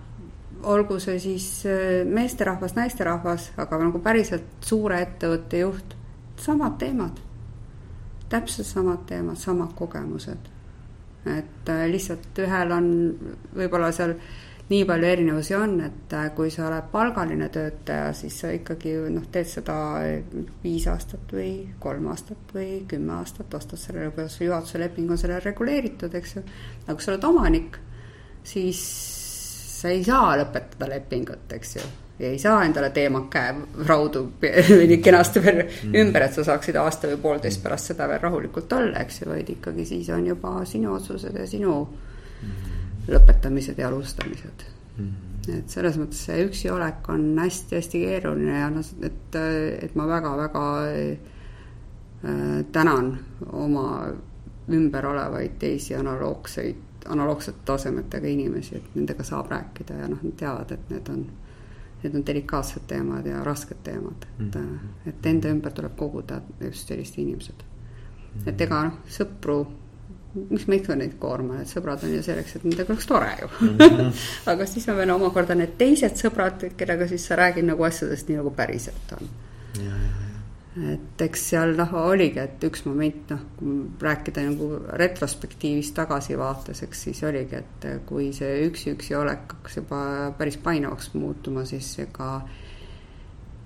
olgu 0.64 0.98
see 1.02 1.18
siis 1.22 1.48
äh, 1.68 2.00
meesterahvas, 2.08 2.74
naisterahvas, 2.76 3.50
aga 3.60 3.78
nagu 3.84 4.00
päriselt 4.04 4.64
suure 4.64 5.00
ettevõtte 5.04 5.60
juht, 5.62 5.94
samad 6.40 6.78
teemad. 6.80 7.20
täpselt 8.28 8.66
samad 8.66 9.04
teemad, 9.06 9.38
samad 9.38 9.74
kogemused. 9.78 10.50
et 11.24 11.68
äh, 11.68 11.86
lihtsalt 11.88 12.38
ühel 12.38 12.72
on 12.72 12.88
võib-olla 13.54 13.92
seal 13.92 14.16
nii 14.68 14.84
palju 14.88 15.08
erinevusi 15.08 15.54
on, 15.58 15.74
et 15.84 16.12
äh, 16.16 16.28
kui 16.36 16.50
sa 16.52 16.68
oled 16.70 16.86
palgaline 16.92 17.50
töötaja, 17.52 18.12
siis 18.16 18.38
sa 18.40 18.52
ikkagi 18.54 18.94
noh, 19.12 19.26
teed 19.32 19.48
seda 19.50 19.74
viis 20.62 20.86
aastat 20.88 21.34
või 21.36 21.50
kolm 21.80 22.06
aastat 22.12 22.54
või 22.56 22.68
kümme 22.88 23.18
aastat, 23.18 23.50
vastavalt 23.52 23.82
sellele, 23.82 24.12
kuidas 24.14 24.38
juhatuse 24.40 24.80
leping 24.80 25.10
on 25.10 25.20
sellele 25.20 25.44
reguleeritud, 25.44 26.16
eks 26.16 26.38
ju. 26.38 26.44
aga 26.86 26.96
kui 26.96 27.04
sa 27.04 27.12
oled 27.12 27.26
omanik, 27.28 27.76
siis 28.44 28.80
sa 29.82 29.92
ei 29.92 30.00
saa 30.06 30.32
lõpetada 30.40 30.88
lepingut, 30.94 31.44
eks 31.58 31.76
ju 31.76 31.84
ja 32.14 32.30
ei 32.30 32.38
saa 32.38 32.62
endale 32.64 32.92
teemat 32.94 33.24
käeraudu 33.26 34.20
nii 34.40 35.00
kenasti 35.06 35.42
veel 35.44 35.64
mm. 35.64 35.96
ümber, 35.98 36.24
et 36.24 36.36
sa 36.38 36.44
saaksid 36.46 36.78
aasta 36.80 37.10
või 37.10 37.20
poolteist 37.26 37.60
pärast 37.60 37.90
seda 37.90 38.06
veel 38.08 38.22
rahulikult 38.22 38.72
olla, 38.72 39.02
eks 39.02 39.20
ju, 39.20 39.28
vaid 39.34 39.50
ikkagi 39.58 39.84
siis 39.92 40.08
on 40.14 40.24
juba 40.30 40.56
sinu 40.64 40.94
otsused 40.94 41.36
ja 41.36 41.46
sinu 41.50 41.76
mm 41.82 42.12
lõpetamised 43.08 43.78
ja 43.78 43.88
alustamised 43.88 44.64
mm. 44.96 45.06
-hmm. 45.06 45.58
et 45.58 45.68
selles 45.68 45.98
mõttes 46.00 46.24
see 46.26 46.44
üksi 46.46 46.70
olek 46.70 47.08
on 47.08 47.38
hästi-hästi 47.38 48.00
keeruline 48.06 48.58
ja 48.58 48.70
noh, 48.70 48.92
et, 49.02 49.38
et 49.82 49.94
ma 49.94 50.06
väga-väga 50.08 50.64
äh, 50.88 52.64
tänan 52.72 53.18
oma 53.52 53.88
ümber 54.72 55.06
olevaid 55.06 55.58
teisi 55.58 55.94
analoogseid, 55.94 56.76
analoogsete 57.06 57.58
tasemetega 57.64 58.26
inimesi, 58.26 58.76
et 58.76 58.94
nendega 58.94 59.22
saab 59.22 59.50
rääkida 59.52 59.98
ja 59.98 60.08
noh, 60.08 60.22
nad 60.22 60.36
teavad, 60.40 60.72
et 60.72 60.90
need 60.90 61.10
on, 61.12 61.26
need 62.02 62.16
on 62.16 62.26
delikaatsed 62.26 62.86
teemad 62.88 63.26
ja 63.26 63.44
rasked 63.44 63.82
teemad, 63.84 64.24
et 64.40 64.40
mm, 64.40 64.50
-hmm. 64.50 65.08
et 65.08 65.26
enda 65.26 65.48
ümber 65.48 65.72
tuleb 65.72 65.96
koguda 65.96 66.40
just 66.60 66.88
sellised 66.88 67.18
inimesed 67.18 67.54
mm. 67.54 68.40
-hmm. 68.40 68.48
et 68.48 68.60
ega 68.60 68.84
noh, 68.84 68.98
sõpru 69.08 69.66
miks 70.34 70.66
ma 70.68 70.78
ikka 70.78 70.96
neid 70.98 71.14
koorman, 71.20 71.62
et 71.62 71.70
sõbrad 71.70 72.02
on 72.06 72.14
ju 72.16 72.22
selleks, 72.26 72.56
et 72.58 72.66
nendega 72.66 72.92
oleks 72.92 73.06
tore 73.10 73.30
ju 73.40 73.48
mm. 73.48 73.76
-hmm. 73.78 74.26
aga 74.52 74.66
siis 74.66 74.88
on 74.88 74.96
veel 74.96 75.14
omakorda 75.14 75.54
need 75.54 75.76
teised 75.78 76.18
sõbrad, 76.20 76.66
kellega 76.76 77.08
siis 77.08 77.26
sa 77.26 77.38
räägid 77.38 77.70
nagu 77.70 77.84
asjadest 77.84 78.28
nii, 78.28 78.36
nagu 78.42 78.50
päriselt 78.50 79.16
on. 79.18 79.28
et 80.94 81.22
eks 81.22 81.48
seal 81.50 81.76
noh, 81.78 81.94
oligi, 81.94 82.40
et 82.40 82.64
üks 82.66 82.82
moment 82.86 83.30
noh, 83.30 83.42
kui 83.56 83.76
rääkida 84.00 84.42
nagu 84.42 84.70
retrospektiivis 85.02 85.92
tagasivaates, 85.94 86.82
eks 86.82 87.02
siis 87.02 87.22
oligi, 87.22 87.56
et 87.62 87.86
kui 88.06 88.32
see 88.32 88.66
üksi-üksi 88.66 89.14
olek 89.14 89.54
hakkas 89.54 89.76
juba 89.76 90.00
päris 90.38 90.56
painavaks 90.56 91.12
muutuma, 91.14 91.64
siis 91.64 91.98
ega 91.98 92.12
ka 92.18 92.63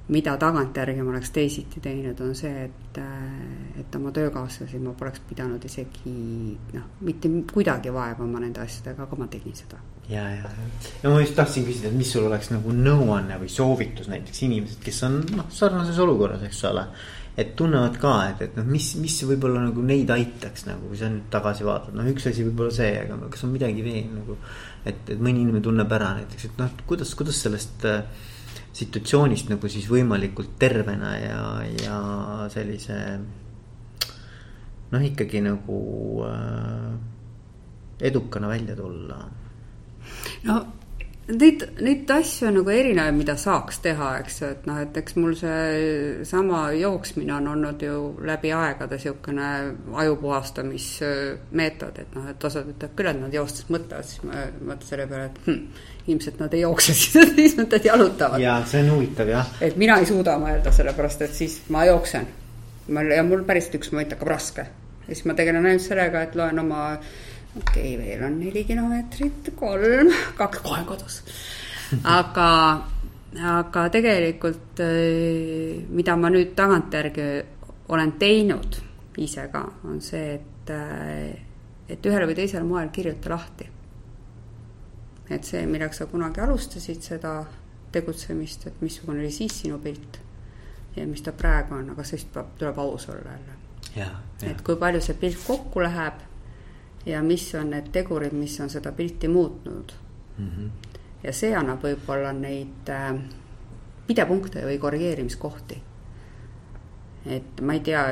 mida 0.08 0.36
tagantjärgi 0.40 1.02
ma 1.04 1.12
oleks 1.12 1.30
teisiti 1.34 1.82
teinud, 1.84 2.20
on 2.24 2.32
see, 2.36 2.64
et, 2.64 3.00
et 3.80 3.98
oma 3.98 4.12
töökaaslasi 4.16 4.80
ma 4.80 4.94
poleks 4.96 5.20
pidanud 5.28 5.64
isegi 5.68 6.14
noh, 6.72 6.88
mitte 7.04 7.30
kuidagi 7.52 7.92
vaevama 7.92 8.40
nende 8.40 8.62
asjadega, 8.64 9.04
aga 9.04 9.20
ma 9.20 9.28
tegin 9.28 9.56
seda. 9.58 9.80
ja, 10.08 10.24
ja, 10.32 10.50
ja, 11.02 11.12
ma 11.12 11.20
just 11.20 11.36
tahtsin 11.36 11.68
küsida, 11.68 11.90
et 11.92 11.98
mis 11.98 12.12
sul 12.12 12.24
oleks 12.28 12.48
nagu 12.54 12.72
nõuanne 12.72 13.36
või 13.42 13.52
soovitus 13.52 14.08
näiteks 14.08 14.42
inimesed, 14.48 14.80
kes 14.84 15.02
on 15.08 15.20
noh, 15.36 15.50
sarnases 15.52 16.00
olukorras, 16.00 16.46
eks 16.48 16.62
ole. 16.70 16.86
et 17.38 17.52
tunnevad 17.56 18.00
ka, 18.00 18.14
et, 18.30 18.40
et 18.48 18.56
noh, 18.56 18.64
mis, 18.66 18.88
mis 19.02 19.18
võib-olla 19.28 19.60
nagu 19.66 19.84
neid 19.84 20.08
aitaks 20.10 20.64
nagu, 20.70 20.88
kui 20.88 20.98
sa 20.98 21.12
nüüd 21.12 21.28
tagasi 21.30 21.68
vaatad, 21.68 21.92
noh, 22.00 22.08
üks 22.14 22.30
asi 22.32 22.48
võib 22.48 22.64
olla 22.64 22.72
see, 22.80 22.96
aga 23.04 23.20
kas 23.28 23.44
on 23.44 23.52
midagi 23.52 23.84
veel 23.84 24.08
nagu. 24.16 24.40
et, 24.88 25.04
et 25.04 25.20
mõni 25.20 25.44
inimene 25.44 25.60
tunneb 25.68 25.92
ära 26.00 26.14
näiteks, 26.22 26.48
et 26.48 26.58
noh, 26.64 26.72
kuidas, 26.88 27.12
kuidas 27.18 27.44
sellest 27.44 27.84
äh, 27.84 28.00
situatsioonist 28.78 29.50
nagu 29.50 29.70
siis 29.70 29.88
võimalikult 29.90 30.54
tervena 30.60 31.14
ja, 31.18 31.42
ja 31.82 31.98
sellise. 32.52 32.98
noh, 34.92 35.04
ikkagi 35.04 35.42
nagu 35.44 35.78
äh, 36.28 36.92
edukana 38.10 38.48
välja 38.48 38.76
tulla. 38.78 39.18
no 40.48 40.58
neid, 41.28 41.64
neid 41.84 42.10
asju 42.10 42.48
on 42.48 42.56
nagu 42.60 42.72
erinevaid, 42.72 43.16
mida 43.18 43.34
saaks 43.38 43.82
teha, 43.84 44.10
eks 44.22 44.40
ju, 44.40 44.48
et 44.54 44.64
noh, 44.68 44.78
et 44.80 44.96
eks 45.00 45.16
mul 45.18 45.34
see 45.38 46.24
sama 46.28 46.62
jooksmine 46.76 47.34
on 47.36 47.50
olnud 47.52 47.84
ju 47.84 47.98
läbi 48.26 48.52
aegade 48.56 48.96
niisugune 48.98 49.50
aju 50.02 50.16
puhastamismeetod, 50.22 52.00
et 52.02 52.16
noh, 52.16 52.26
et 52.32 52.48
osad 52.48 52.70
ütleb 52.72 52.96
küll, 52.96 53.12
et 53.12 53.20
nad 53.20 53.38
joostes 53.38 53.68
mõtlevad, 53.72 54.08
siis 54.08 54.24
ma 54.24 54.46
mõtlen 54.72 54.88
selle 54.88 55.08
peale, 55.10 55.28
et 55.28 55.40
hm, 55.46 55.86
ilmselt 56.14 56.42
nad 56.42 56.56
ei 56.56 56.64
jookse, 56.64 56.96
siis 57.02 57.56
nad 57.60 57.78
jalutavad. 57.84 58.40
ja 58.42 58.58
see 58.68 58.82
on 58.86 58.92
huvitav 58.96 59.32
jah. 59.32 59.54
et 59.60 59.76
mina 59.80 60.00
ei 60.00 60.08
suuda 60.08 60.38
mõelda, 60.40 60.72
sellepärast 60.74 61.28
et 61.28 61.36
siis 61.36 61.60
ma 61.74 61.84
jooksen. 61.88 62.28
mul 62.88 63.12
ja 63.12 63.24
mul 63.24 63.44
päriselt 63.48 63.80
üks 63.82 63.92
moment 63.92 64.16
hakkab 64.16 64.32
raske. 64.32 64.68
ja 65.04 65.10
siis 65.12 65.26
ma 65.28 65.36
tegelen 65.36 65.66
ainult 65.66 65.84
sellega, 65.84 66.24
et 66.24 66.38
loen 66.38 66.64
oma 66.64 66.94
okei 67.56 67.94
okay,, 67.94 68.06
veel 68.06 68.24
on 68.24 68.38
neli 68.40 68.64
kilomeetrit, 68.64 69.52
kolm, 69.56 70.12
kaks, 70.36 70.60
kohe 70.64 70.84
kodus. 70.88 71.22
aga, 72.04 72.50
aga 73.54 73.86
tegelikult, 73.94 74.82
eh, 74.84 75.80
mida 75.88 76.16
ma 76.16 76.30
nüüd 76.32 76.54
tagantjärgi 76.58 77.28
olen 77.88 78.12
teinud 78.20 78.80
ise 79.18 79.48
ka, 79.52 79.64
on 79.88 80.00
see, 80.04 80.34
et, 80.36 80.70
eh, 80.74 81.40
et 81.88 82.06
ühel 82.06 82.28
või 82.28 82.36
teisel 82.38 82.66
moel 82.68 82.92
kirjuta 82.92 83.34
lahti. 83.34 83.68
et 85.30 85.44
see, 85.44 85.66
milleks 85.66 85.98
sa 86.00 86.06
kunagi 86.08 86.40
alustasid 86.40 87.02
seda 87.04 87.42
tegutsemist, 87.92 88.66
et 88.66 88.80
missugune 88.80 89.20
oli 89.20 89.30
siis 89.30 89.60
sinu 89.60 89.76
pilt 89.78 90.16
ja 90.96 91.06
mis 91.06 91.20
ta 91.22 91.32
praegu 91.36 91.74
on, 91.74 91.90
aga 91.92 92.04
siis 92.04 92.24
peab, 92.24 92.54
tuleb 92.58 92.78
aus 92.78 93.08
olla 93.08 93.34
jälle. 93.36 94.10
et 94.42 94.62
kui 94.64 94.76
palju 94.76 95.00
see 95.04 95.14
pilt 95.20 95.44
kokku 95.46 95.82
läheb 95.82 96.27
ja 97.06 97.22
mis 97.22 97.54
on 97.54 97.70
need 97.70 97.90
tegurid, 97.92 98.32
mis 98.36 98.58
on 98.60 98.70
seda 98.70 98.92
pilti 98.92 99.28
muutnud 99.28 99.92
mm. 100.38 100.48
-hmm. 100.48 100.70
ja 101.22 101.32
see 101.32 101.54
annab 101.56 101.84
võib-olla 101.84 102.32
neid 102.32 102.90
äh, 102.92 103.12
pidepunkte 104.06 104.64
või 104.64 104.78
korrigeerimiskohti. 104.78 105.82
et 107.26 107.60
ma 107.60 107.74
ei 107.76 107.80
tea, 107.84 108.02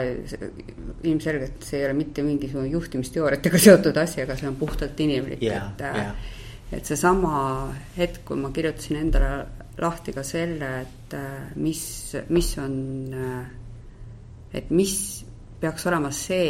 ilmselgelt 1.03 1.63
see 1.65 1.79
ei 1.81 1.85
ole 1.87 1.95
mitte 1.97 2.23
mingisugune 2.23 2.69
juhtimisteooriatega 2.69 3.59
seotud 3.69 3.97
asi, 3.97 4.23
aga 4.23 4.37
see 4.37 4.49
on 4.49 4.57
puhtalt 4.57 5.01
inimlik 5.01 5.43
yeah,, 5.43 5.71
et 5.73 5.81
yeah. 5.81 6.17
et 6.73 6.85
seesama 6.85 7.73
hetk, 7.97 8.25
kui 8.25 8.37
ma 8.37 8.51
kirjutasin 8.51 8.97
endale 8.97 9.47
lahti 9.79 10.13
ka 10.13 10.23
selle, 10.25 10.69
et 10.81 11.15
mis, 11.57 11.81
mis 12.29 12.51
on, 12.59 12.77
et 14.53 14.71
mis 14.71 15.25
peaks 15.61 15.87
olema 15.87 16.11
see, 16.13 16.49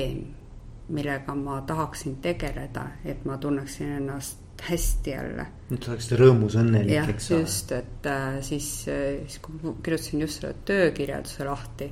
millega 0.88 1.34
ma 1.34 1.60
tahaksin 1.66 2.16
tegeleda, 2.22 2.86
et 3.04 3.24
ma 3.24 3.36
tunneksin 3.38 3.92
ennast 4.00 4.38
hästi 4.62 5.10
jälle. 5.10 5.46
et 5.74 5.82
sa 5.82 5.92
oleksid 5.92 6.18
rõõmus, 6.20 6.56
õnnelik, 6.56 7.10
eks 7.12 7.30
ole. 7.30 7.40
just, 7.40 7.72
et 7.72 8.06
äh, 8.06 8.38
siis, 8.40 8.68
siis 8.84 9.38
kui 9.42 9.58
ma 9.62 9.74
kirjutasin 9.82 10.22
just 10.22 10.40
selle 10.40 10.54
töökirjelduse 10.64 11.44
lahti, 11.44 11.90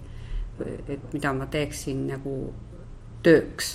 et 0.88 1.12
mida 1.12 1.32
ma 1.34 1.46
teeksin 1.50 2.06
nagu 2.08 2.36
tööks, 3.24 3.74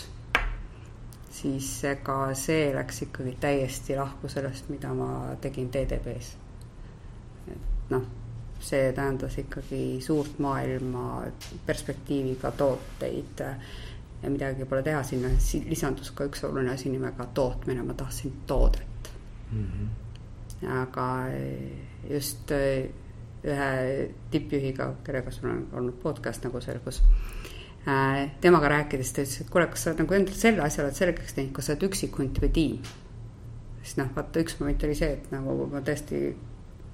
siis 1.39 1.67
ega 1.87 2.17
see 2.37 2.69
läks 2.75 3.03
ikkagi 3.07 3.35
täiesti 3.41 3.97
lahku 3.99 4.31
sellest, 4.31 4.69
mida 4.73 4.93
ma 4.95 5.35
tegin 5.41 5.69
TDB-s. 5.73 6.31
et 7.51 7.91
noh, 7.93 8.07
see 8.59 8.91
tähendas 8.95 9.37
ikkagi 9.39 9.83
suurt 10.03 10.39
maailma 10.43 11.23
perspektiiviga 11.65 12.51
tooteid 12.51 13.45
ja 14.23 14.29
midagi 14.29 14.65
pole 14.65 14.83
teha, 14.83 15.03
sinna 15.03 15.31
lisandus 15.69 16.11
ka 16.15 16.27
üks 16.27 16.43
oluline 16.47 16.73
asi 16.73 16.91
nimega 16.91 17.29
tootmine, 17.33 17.83
ma 17.83 17.95
tahtsin 17.97 18.33
toodet 18.47 19.11
mm. 19.51 19.65
-hmm. 19.65 20.71
aga 20.81 21.07
just 22.09 22.51
äh, 22.51 22.89
ühe 23.43 24.09
tippjuhiga, 24.31 24.93
kellega 25.03 25.31
sul 25.31 25.49
on 25.49 25.67
olnud 25.73 26.01
podcast 26.03 26.43
nagu 26.43 26.61
selgus 26.61 27.01
äh,, 27.87 28.31
temaga 28.41 28.67
rääkides 28.67 29.13
ta 29.13 29.21
ütles, 29.21 29.41
et 29.41 29.49
kuule, 29.49 29.67
kas 29.67 29.83
sa 29.83 29.93
nagu 29.93 30.13
endale 30.13 30.35
selle 30.35 30.61
asja 30.61 30.83
oled 30.83 30.95
selgeks 30.95 31.33
teinud, 31.33 31.53
kas 31.55 31.69
sa 31.69 31.73
oled 31.73 31.87
üksikhunt 31.87 32.41
või 32.43 32.51
tiim. 32.53 32.91
siis 33.81 33.97
noh, 33.97 34.11
vaata 34.15 34.43
üks 34.43 34.59
moment 34.59 34.83
oli 34.83 34.95
see, 34.95 35.13
et 35.15 35.31
nagu 35.31 35.55
ma 35.71 35.79
tõesti 35.79 36.35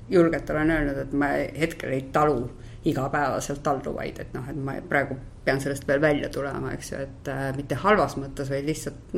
julgelt 0.09 0.49
olen 0.49 0.71
öelnud, 0.71 0.97
et 1.01 1.13
ma 1.17 1.31
hetkel 1.57 1.97
ei 1.97 2.05
talu 2.13 2.49
igapäevaselt 2.85 3.67
alluvaid, 3.67 4.19
et 4.21 4.33
noh, 4.35 4.45
et 4.49 4.57
ma 4.61 4.75
praegu 4.89 5.17
pean 5.45 5.61
sellest 5.61 5.87
veel 5.87 6.01
välja 6.01 6.29
tulema, 6.33 6.73
eks 6.75 6.91
ju, 6.91 7.01
et 7.07 7.31
äh, 7.33 7.47
mitte 7.57 7.79
halvas 7.81 8.17
mõttes, 8.21 8.51
vaid 8.51 8.67
lihtsalt 8.67 9.15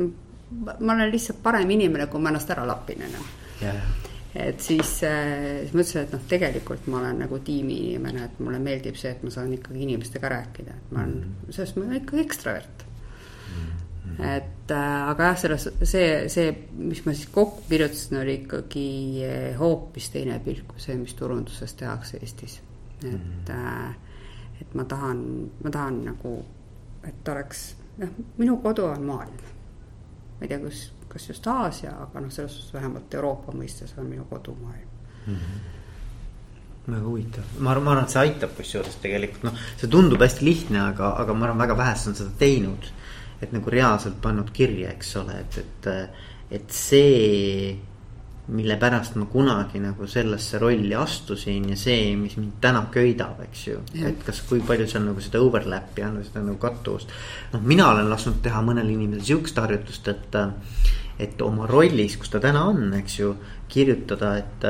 ma 0.80 0.94
olen 0.94 1.10
lihtsalt 1.12 1.42
parem 1.42 1.70
inimene, 1.70 2.06
kui 2.08 2.22
ma 2.22 2.32
ennast 2.32 2.50
ära 2.54 2.64
lapin 2.68 3.02
enam 3.04 3.24
yeah.. 3.60 3.90
et 4.34 4.60
siis 4.64 4.94
äh,, 5.04 5.60
siis 5.62 5.74
ma 5.74 5.84
ütlesin, 5.84 6.06
et 6.06 6.14
noh, 6.16 6.24
tegelikult 6.30 6.88
ma 6.88 7.02
olen 7.02 7.24
nagu 7.24 7.40
tiimiinimene, 7.44 8.24
et 8.30 8.42
mulle 8.44 8.60
meeldib 8.62 8.96
see, 8.96 9.12
et 9.16 9.24
ma 9.26 9.32
saan 9.34 9.52
ikkagi 9.56 9.84
inimestega 9.84 10.32
rääkida, 10.32 10.76
et 10.76 10.92
ma 10.92 11.04
olen 11.04 11.16
mm 11.16 11.24
-hmm., 11.24 11.56
sellest 11.56 11.76
ma 11.76 11.84
olen 11.84 12.02
ikkagi 12.02 12.24
ekstravert. 12.24 12.84
-hmm. 14.18 14.36
et 14.36 14.70
äh, 14.70 15.08
aga 15.10 15.30
jah, 15.30 15.38
selles, 15.38 15.68
see, 15.82 16.28
see, 16.32 16.52
mis 16.78 17.04
ma 17.06 17.14
siis 17.14 17.28
kokku 17.32 17.62
kirjutasin, 17.68 18.20
oli 18.22 18.34
ikkagi 18.42 18.88
äh, 19.26 19.58
hoopis 19.58 20.10
teine 20.14 20.40
pilt 20.44 20.64
kui 20.68 20.80
see, 20.80 20.96
mis 20.96 21.14
turunduses 21.18 21.74
tehakse 21.74 22.20
Eestis, 22.22 22.60
et. 23.04 23.48
-hmm 23.48 24.08
et 24.60 24.74
ma 24.74 24.84
tahan, 24.84 25.50
ma 25.64 25.70
tahan 25.70 26.02
nagu, 26.04 26.34
et 27.06 27.28
oleks, 27.28 27.64
noh, 28.02 28.20
minu 28.38 28.58
kodu 28.62 28.88
on 28.90 29.06
maailm. 29.06 29.40
ma 30.38 30.46
ei 30.46 30.50
tea, 30.52 30.60
kus, 30.62 30.82
kas 31.10 31.28
just 31.30 31.46
Aasia, 31.50 31.94
aga 32.04 32.20
noh, 32.22 32.30
selles 32.30 32.54
suhtes 32.54 32.74
vähemalt 32.74 33.14
Euroopa 33.14 33.54
mõistes 33.58 33.96
on 33.98 34.06
minu 34.06 34.26
kodumaailm 34.30 34.94
mm. 35.26 35.34
-hmm 35.34 35.66
väga 36.88 37.04
huvitav, 37.04 37.48
ma 37.58 37.70
arvan, 37.70 37.84
ma 37.84 37.90
arvan, 37.90 38.04
et 38.06 38.12
see 38.14 38.20
aitab 38.22 38.52
kusjuures 38.56 38.94
tegelikult 39.02 39.42
noh, 39.44 39.56
see 39.76 39.90
tundub 39.92 40.22
hästi 40.24 40.44
lihtne, 40.44 40.78
aga, 40.80 41.10
aga 41.20 41.34
ma 41.36 41.44
arvan, 41.44 41.58
väga 41.60 41.74
vähesed 41.76 42.08
on 42.08 42.14
seda 42.16 42.30
teinud. 42.38 42.86
et 43.42 43.52
nagu 43.52 43.70
reaalselt 43.70 44.16
pannud 44.22 44.48
kirja, 44.50 44.90
eks 44.90 45.16
ole, 45.16 45.34
et, 45.40 45.58
et, 45.58 45.88
et 46.50 46.70
see 46.72 47.76
mille 48.48 48.76
pärast 48.80 49.16
ma 49.20 49.26
kunagi 49.28 49.80
nagu 49.82 50.06
sellesse 50.08 50.58
rolli 50.58 50.94
astusin 50.96 51.68
ja 51.72 51.76
see, 51.76 52.14
mis 52.16 52.36
mind 52.38 52.56
täna 52.60 52.86
köidab, 52.92 53.42
eks 53.44 53.66
ju. 53.66 53.80
et 54.08 54.22
kas, 54.24 54.40
kui 54.48 54.62
palju 54.64 54.86
seal 54.88 55.04
nagu 55.04 55.20
seda 55.24 55.42
overlap'i 55.44 56.04
on 56.06 56.16
või 56.20 56.28
seda 56.28 56.44
nagu 56.46 56.56
kattuvust. 56.62 57.12
noh, 57.52 57.62
mina 57.62 57.90
olen 57.92 58.08
lasknud 58.10 58.40
teha 58.44 58.62
mõnele 58.64 58.94
inimesele 58.94 59.28
sihukest 59.30 59.60
harjutust, 59.60 60.08
et, 60.08 60.38
et 61.18 61.42
oma 61.44 61.68
rollis, 61.68 62.16
kus 62.16 62.32
ta 62.32 62.40
täna 62.40 62.64
on, 62.70 62.86
eks 63.02 63.18
ju, 63.20 63.34
kirjutada, 63.68 64.36
et, 64.40 64.68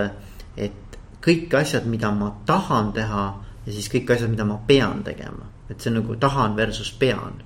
et 0.57 0.99
kõik 1.25 1.55
asjad, 1.61 1.87
mida 1.87 2.11
ma 2.15 2.33
tahan 2.47 2.93
teha 2.97 3.27
ja 3.67 3.75
siis 3.75 3.91
kõik 3.93 4.11
asjad, 4.17 4.33
mida 4.33 4.49
ma 4.49 4.59
pean 4.67 5.05
tegema. 5.07 5.53
et 5.69 5.81
see 5.81 5.91
on 5.93 6.01
nagu 6.01 6.15
tahan 6.17 6.55
versus 6.57 6.91
pean 6.97 7.43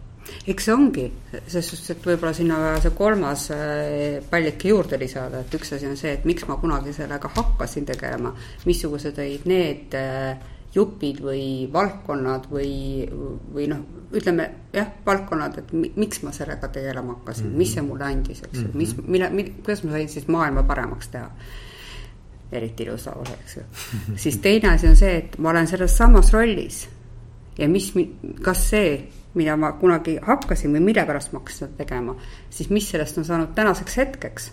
eks 0.47 0.69
see 0.69 0.75
ongi, 0.75 1.07
selles 1.33 1.69
suhtes, 1.73 1.91
et 1.95 2.07
võib-olla 2.07 2.33
sinna 2.37 2.59
see 2.83 2.95
kolmas 2.97 3.49
äh, 3.55 4.21
pallike 4.31 4.73
juurde 4.73 4.99
lisada, 5.01 5.43
et 5.43 5.59
üks 5.59 5.75
asi 5.77 5.89
on 5.89 5.99
see, 5.99 6.15
et 6.19 6.27
miks 6.29 6.47
ma 6.49 6.59
kunagi 6.61 6.95
sellega 6.97 7.31
hakkasin 7.37 7.87
tegelema, 7.89 8.35
missugused 8.69 9.19
olid 9.23 9.47
need 9.51 9.97
äh, 9.99 10.37
jupid 10.73 11.21
või 11.21 11.45
valdkonnad 11.73 12.47
või, 12.51 12.71
või 13.53 13.67
noh, 13.69 13.83
ütleme 14.17 14.49
jah, 14.73 14.89
valdkonnad, 15.07 15.59
et 15.61 15.75
miks 15.75 16.23
ma 16.25 16.33
sellega 16.33 16.71
tegelema 16.73 17.19
hakkasin 17.19 17.47
mm, 17.47 17.51
-hmm. 17.51 17.59
mis 17.59 17.75
see 17.77 17.85
mulle 17.85 18.09
andis, 18.09 18.41
eks 18.43 18.59
ju 18.59 18.65
mm 18.65 18.73
-hmm., 18.73 18.79
mis, 18.79 18.97
mille, 19.37 19.53
kuidas 19.61 19.85
ma 19.85 19.99
sain 19.99 20.09
siis 20.09 20.29
maailma 20.29 20.63
paremaks 20.63 21.13
teha 21.13 21.29
eriti 22.53 22.83
ilus 22.83 23.07
lause, 23.07 23.33
eks 23.33 23.57
ju. 23.57 23.63
siis 24.25 24.39
teine 24.45 24.75
asi 24.75 24.89
on 24.89 24.97
see, 24.97 25.17
et 25.17 25.39
ma 25.39 25.51
olen 25.51 25.67
selles 25.67 25.97
samas 25.97 26.33
rollis 26.33 26.89
ja 27.59 27.69
mis, 27.69 27.93
kas 28.43 28.69
see 28.71 28.95
mida 29.35 29.57
ma 29.57 29.73
kunagi 29.81 30.19
hakkasin 30.23 30.75
või 30.77 30.83
mille 30.91 31.05
pärast 31.09 31.33
ma 31.33 31.41
hakkasin 31.41 31.65
seda 31.65 31.79
tegema, 31.79 32.17
siis 32.51 32.71
mis 32.71 32.91
sellest 32.91 33.19
on 33.19 33.25
saanud 33.25 33.55
tänaseks 33.55 33.97
hetkeks. 33.97 34.51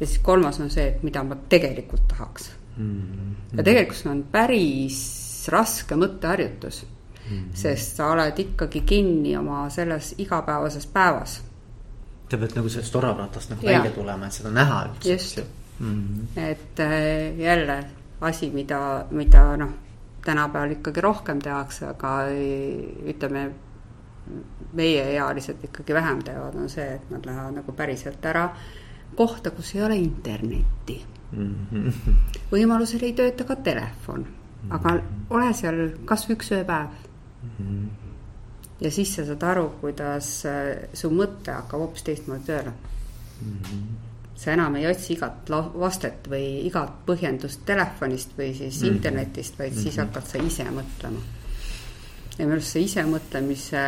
ja 0.00 0.06
siis 0.06 0.18
kolmas 0.18 0.60
on 0.60 0.70
see, 0.70 0.88
et 0.88 1.02
mida 1.02 1.22
ma 1.22 1.36
tegelikult 1.48 2.08
tahaks 2.08 2.50
mm. 2.76 3.00
-hmm. 3.00 3.56
ja 3.58 3.62
tegelikult 3.62 4.06
on 4.06 4.24
päris 4.32 5.48
raske 5.48 5.94
mõtteharjutus 5.94 6.84
mm, 6.84 7.36
-hmm. 7.36 7.54
sest 7.54 7.96
sa 7.96 8.10
oled 8.10 8.38
ikkagi 8.38 8.80
kinni 8.80 9.36
oma 9.36 9.70
selles 9.70 10.14
igapäevases 10.18 10.86
päevas. 10.86 11.42
sa 12.30 12.38
pead 12.38 12.56
nagu 12.56 12.68
sellest 12.68 12.96
oravratast 12.96 13.50
nagu 13.50 13.66
ja. 13.66 13.78
välja 13.78 13.90
tulema, 13.90 14.26
et 14.26 14.32
seda 14.32 14.50
näha 14.50 14.84
üldse. 14.88 15.12
just 15.12 15.38
mm, 15.78 16.08
-hmm. 16.08 16.40
et 16.40 16.80
äh, 16.80 17.38
jälle 17.38 17.84
asi, 18.20 18.50
mida, 18.50 19.06
mida 19.10 19.56
noh 19.56 19.70
tänapäeval 20.24 20.70
ikkagi 20.70 21.00
rohkem 21.00 21.38
tehakse, 21.42 21.86
aga 21.86 22.14
ütleme, 23.06 23.50
meieealised 24.72 25.64
ikkagi 25.64 25.94
vähem 25.94 26.22
teevad, 26.24 26.54
on 26.54 26.68
see, 26.68 26.86
et 26.94 27.10
nad 27.10 27.26
lähevad 27.26 27.58
nagu 27.60 27.72
päriselt 27.72 28.24
ära 28.26 28.48
kohta, 29.16 29.50
kus 29.50 29.74
ei 29.74 29.82
ole 29.82 29.96
internetti 29.96 30.96
mm. 31.32 31.54
-hmm. 31.72 32.14
võimalusel 32.52 33.04
ei 33.04 33.12
tööta 33.12 33.44
ka 33.44 33.56
telefon, 33.56 34.26
aga 34.70 34.96
ole 35.30 35.52
seal 35.54 35.82
kasvõi 36.04 36.38
üks 36.38 36.50
ööpäev 36.56 36.88
mm. 37.42 37.50
-hmm. 37.58 37.84
ja 38.80 38.90
siis 38.90 39.14
sa 39.14 39.26
saad 39.26 39.42
aru, 39.42 39.68
kuidas 39.80 40.32
äh, 40.46 40.88
su 40.92 41.10
mõte 41.10 41.52
hakkab 41.52 41.80
hoopis 41.80 42.02
teistmoodi 42.02 42.44
tööle 42.46 42.72
mm. 42.72 43.52
-hmm. 43.52 43.86
sa 44.34 44.52
enam 44.52 44.76
ei 44.80 44.86
otsi 44.86 45.12
igat 45.12 45.50
vastet 45.78 46.28
või 46.30 46.66
igat 46.66 47.06
põhjendust 47.06 47.64
telefonist 47.66 48.38
või 48.38 48.54
siis 48.54 48.80
mm 48.80 48.88
-hmm. 48.88 48.94
internetist, 48.94 49.58
vaid 49.58 49.72
mm 49.72 49.76
-hmm. 49.78 49.82
siis 49.82 49.96
hakkad 49.96 50.26
sa 50.26 50.38
ise 50.38 50.64
mõtlema 50.64 51.43
ja 52.38 52.44
minu 52.44 52.56
arust 52.56 52.74
see 52.74 52.84
isemõtlemise 52.88 53.84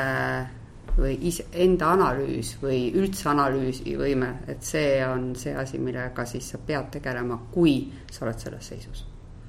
või 0.96 1.16
ise, 1.28 1.46
enda 1.52 1.90
analüüs 1.92 2.54
või 2.62 2.86
üldse 2.96 3.28
analüüsivõime, 3.28 4.30
et 4.48 4.64
see 4.64 5.00
on 5.04 5.32
see 5.36 5.54
asi, 5.56 5.80
millega 5.82 6.24
siis 6.28 6.52
sa 6.54 6.58
pead 6.58 6.88
tegelema, 6.96 7.38
kui 7.52 7.78
sa 8.10 8.24
oled 8.24 8.40
selles 8.40 8.68
seisus 8.72 9.04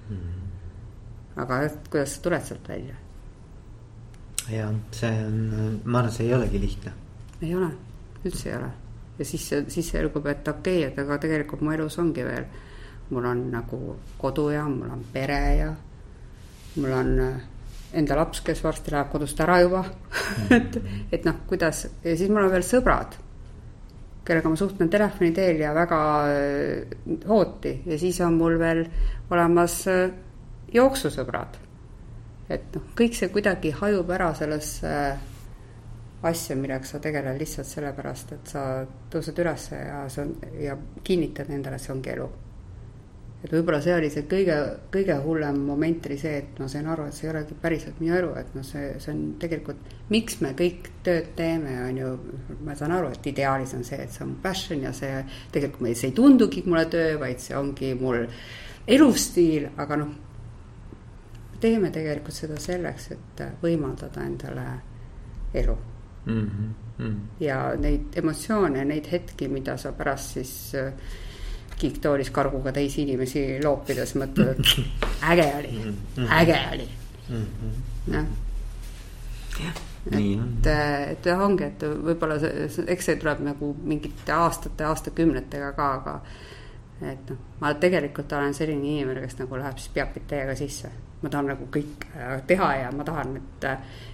mm. 0.10 0.15
-hmm. 0.15 1.41
aga 1.43 1.62
kuidas 1.89 2.15
sa 2.15 2.21
tuled 2.21 2.43
sealt 2.49 2.69
välja? 2.69 2.95
ja 4.51 4.71
see 4.91 5.25
on, 5.25 5.81
ma 5.83 5.99
arvan, 5.99 6.12
see 6.12 6.27
ei 6.27 6.33
olegi 6.33 6.62
lihtne. 6.62 6.91
ei 7.41 7.55
ole, 7.55 7.71
üldse 8.25 8.49
ei 8.49 8.55
ole. 8.55 8.71
ja 9.19 9.25
siis, 9.25 9.49
siis 9.67 9.89
selgub, 9.89 10.25
et 10.25 10.47
okei 10.47 10.79
okay,, 10.79 10.91
et 10.91 10.99
aga 10.99 11.17
tegelikult 11.17 11.62
mu 11.62 11.71
elus 11.71 11.99
ongi 11.99 12.25
veel, 12.25 12.45
mul 13.10 13.25
on 13.25 13.51
nagu 13.51 13.95
kodu 14.17 14.49
ja 14.49 14.65
mul 14.67 14.89
on 14.89 15.05
pere 15.13 15.55
ja 15.55 15.75
mul 16.75 16.91
on 16.91 17.13
enda 17.97 18.17
laps, 18.19 18.41
kes 18.45 18.63
varsti 18.63 18.93
läheb 18.93 19.12
kodust 19.12 19.39
ära 19.43 19.60
juba 19.63 19.83
et, 20.57 20.77
et 21.12 21.25
noh, 21.27 21.41
kuidas 21.49 21.86
ja 22.03 22.17
siis 22.17 22.29
mul 22.29 22.45
on 22.45 22.53
veel 22.53 22.65
sõbrad, 22.65 23.17
kellega 24.27 24.51
ma 24.51 24.60
suhtlen 24.60 24.91
telefoni 24.93 25.31
teel 25.36 25.63
ja 25.63 25.73
väga 25.77 26.01
äh, 26.31 26.97
hooti 27.29 27.79
ja 27.86 27.99
siis 28.01 28.19
on 28.25 28.38
mul 28.39 28.60
veel 28.62 28.83
olemas 29.31 29.79
äh, 29.91 30.12
jooksusõbrad. 30.73 31.57
et 32.49 32.75
noh, 32.75 32.91
kõik 32.97 33.17
see 33.17 33.33
kuidagi 33.33 33.73
hajub 33.81 34.13
ära 34.17 34.33
sellesse 34.38 34.93
äh, 34.93 35.25
asja, 36.23 36.55
millega 36.55 36.86
sa 36.86 36.99
tegeled 36.99 37.38
lihtsalt 37.39 37.67
sellepärast, 37.69 38.33
et 38.33 38.51
sa 38.53 38.63
tõused 39.12 39.38
ülesse 39.41 39.77
ja 39.77 40.03
see 40.10 40.25
on 40.25 40.36
ja 40.62 40.77
kinnitad 41.03 41.49
endale, 41.53 41.79
see 41.81 41.93
ongi 41.93 42.13
elu. 42.13 42.27
Et 43.43 43.52
võib-olla 43.54 43.80
see 43.86 43.93
oli 43.93 44.10
see 44.10 44.26
kõige, 44.30 44.56
kõige 44.93 45.15
hullem 45.21 45.60
moment 45.67 46.06
oli 46.10 46.17
see, 46.17 46.39
et 46.41 46.60
ma 46.62 46.67
sain 46.71 46.88
aru, 46.89 47.06
et 47.08 47.17
see 47.17 47.28
ei 47.28 47.34
olegi 47.36 47.58
päriselt 47.62 48.00
minu 48.02 48.15
elu, 48.17 48.32
et 48.41 48.56
noh, 48.58 48.65
see, 48.65 48.88
see 49.04 49.13
on 49.13 49.19
tegelikult, 49.41 49.91
miks 50.10 50.39
me 50.41 50.54
kõik 50.58 50.89
tööd 51.06 51.30
teeme, 51.38 51.76
on 51.86 52.00
ju, 52.02 52.13
ma 52.65 52.76
saan 52.80 52.95
aru, 52.97 53.12
et 53.13 53.30
ideaalis 53.34 53.76
on 53.78 53.86
see, 53.88 54.00
et 54.08 54.13
see 54.13 54.26
on 54.26 54.34
passion 54.41 54.82
ja 54.88 54.93
see 54.95 55.21
tegelikult 55.54 55.93
see 55.93 56.10
ei 56.10 56.15
tundugi 56.17 56.63
mulle 56.65 56.88
töö, 56.89 57.19
vaid 57.21 57.43
see 57.43 57.58
ongi 57.58 57.93
mul 58.00 58.23
elustiil, 58.88 59.69
aga 59.78 60.00
noh, 60.02 60.15
teeme 61.62 61.93
tegelikult 61.93 62.36
seda 62.36 62.58
selleks, 62.62 63.12
et 63.13 63.45
võimaldada 63.62 64.26
endale 64.26 64.67
elu 65.58 65.78
mm. 66.26 66.41
-hmm. 66.41 66.73
Mm 66.97 67.06
-hmm. 67.06 67.21
ja 67.39 67.76
neid 67.78 68.17
emotsioone, 68.17 68.86
neid 68.86 69.08
hetki, 69.12 69.47
mida 69.47 69.78
sa 69.78 69.91
pärast 69.91 70.34
siis 70.34 70.76
äh, 70.76 70.93
kiiktoolis 71.78 72.32
karguga 72.34 72.74
teisi 72.76 73.04
inimesi 73.06 73.44
loopides 73.63 74.16
mõtled, 74.18 74.58
et 74.58 75.22
äge 75.32 75.48
oli 75.60 75.72
mm, 75.72 75.96
-hmm. 76.16 76.32
äge 76.40 76.60
oli 76.74 76.90
mm. 77.30 77.46
-hmm. 77.62 78.16
noh, 78.16 78.26
et, 80.12 80.68
et 81.12 81.26
jah, 81.26 81.42
ongi, 81.46 81.63
et 81.63 81.84
võib-olla 81.84 82.40
see, 82.40 82.68
eks 82.88 83.10
see 83.10 83.16
tuleb 83.22 83.44
nagu 83.46 83.74
mingite 83.84 84.32
aastate, 84.34 84.86
aastakümnetega 84.88 85.72
ka, 85.78 85.90
aga 86.02 86.20
et 87.02 87.30
noh, 87.30 87.42
ma 87.62 87.74
tegelikult 87.74 88.34
olen 88.34 88.54
selline 88.58 88.88
inimene, 88.94 89.22
kes 89.26 89.38
nagu 89.42 89.60
läheb 89.60 89.78
siis 89.78 89.94
peabki 89.94 90.24
täiega 90.28 90.56
sisse. 90.56 90.90
ma 91.22 91.30
tahan 91.34 91.48
nagu 91.50 91.66
kõik 91.74 92.04
teha 92.48 92.66
ja 92.76 92.90
ma 92.94 93.04
tahan, 93.04 93.38
et 93.38 93.66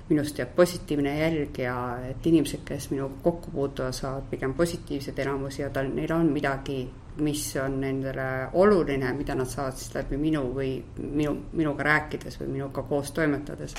minust 0.10 0.38
jääb 0.40 0.54
positiivne 0.56 1.18
jälg 1.18 1.58
ja 1.60 1.76
et 2.10 2.26
inimesed, 2.26 2.64
kes 2.66 2.90
minuga 2.92 3.14
kokku 3.24 3.52
puutuvad, 3.52 3.92
saavad 3.94 4.30
pigem 4.32 4.54
positiivseid 4.54 5.20
elamusi 5.20 5.62
ja 5.62 5.70
tal, 5.70 5.90
neil 5.92 6.14
on 6.16 6.32
midagi 6.32 6.86
mis 7.22 7.56
on 7.62 7.78
nendele 7.82 8.50
oluline, 8.54 9.14
mida 9.14 9.36
nad 9.36 9.50
saavad 9.50 9.78
siis 9.78 9.94
läbi 9.94 10.18
minu 10.18 10.44
või 10.56 10.74
minu, 10.98 11.36
minuga 11.54 11.86
rääkides 11.86 12.40
või 12.42 12.50
minuga 12.58 12.84
koos 12.90 13.12
toimetades. 13.14 13.76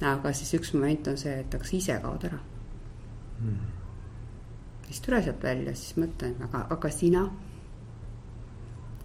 aga 0.00 0.32
siis 0.32 0.54
üks 0.54 0.72
moment 0.74 1.08
on 1.08 1.16
see, 1.20 1.38
et 1.40 1.54
aga 1.54 1.64
ise 1.72 1.98
kaod 2.02 2.24
ära 2.28 2.38
hmm.. 3.38 3.58
siis 4.86 5.00
tule 5.00 5.22
sealt 5.22 5.42
välja, 5.42 5.74
siis 5.74 5.98
mõtlen, 6.00 6.36
aga, 6.48 6.66
aga 6.70 6.90
sina? 6.90 7.24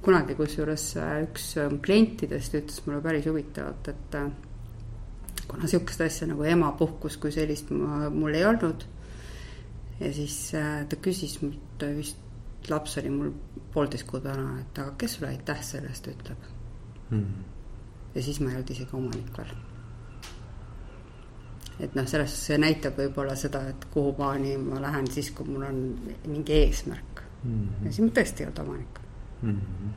kunagi 0.02 0.36
kusjuures 0.36 0.86
äh, 0.98 1.18
üks 1.28 1.58
ähm, 1.60 1.82
klientidest 1.84 2.56
ütles 2.56 2.86
mulle 2.86 3.02
päris 3.04 3.28
huvitavalt, 3.28 3.92
et 3.92 4.16
äh, 4.16 4.32
kuna 5.50 5.68
sihukest 5.68 6.02
asja 6.06 6.30
nagu 6.30 6.48
emapuhkus 6.48 7.18
kui 7.20 7.36
sellist 7.36 7.72
mul 7.74 8.34
ei 8.34 8.46
olnud. 8.48 8.86
ja 10.00 10.14
siis 10.16 10.54
äh, 10.56 10.86
ta 10.88 10.96
küsis 11.04 11.42
mult 11.44 11.84
vist 11.98 12.29
laps 12.68 12.98
oli 12.98 13.10
mul 13.14 13.32
poolteist 13.74 14.08
kuud 14.10 14.24
vana, 14.26 14.60
et 14.62 14.82
aga 14.82 14.94
kes 14.98 15.18
sulle 15.18 15.32
aitäh 15.32 15.64
selle 15.64 15.92
eest 15.94 16.08
ütleb 16.12 16.46
hmm.. 17.10 17.44
ja 18.16 18.24
siis 18.24 18.40
ma 18.42 18.52
ei 18.52 18.60
olnud 18.60 18.74
isegi 18.76 18.98
omanik 18.98 19.38
veel. 19.38 19.54
et 21.80 21.96
noh, 21.96 22.08
selles 22.10 22.34
suhtes 22.34 22.46
see 22.52 22.60
näitab 22.62 23.00
võib-olla 23.00 23.36
seda, 23.40 23.64
et 23.72 23.88
kuhu 23.94 24.16
maani 24.20 24.58
ma 24.62 24.82
lähen 24.84 25.08
siis, 25.12 25.32
kui 25.36 25.48
mul 25.48 25.68
on 25.70 25.84
mingi 26.28 26.58
eesmärk 26.64 27.24
hmm.. 27.44 27.86
ja 27.86 27.94
siis 27.94 28.06
ma 28.06 28.16
tõesti 28.20 28.44
ei 28.44 28.50
olnud 28.50 28.64
omanik 28.66 29.04
hmm. 29.44 29.94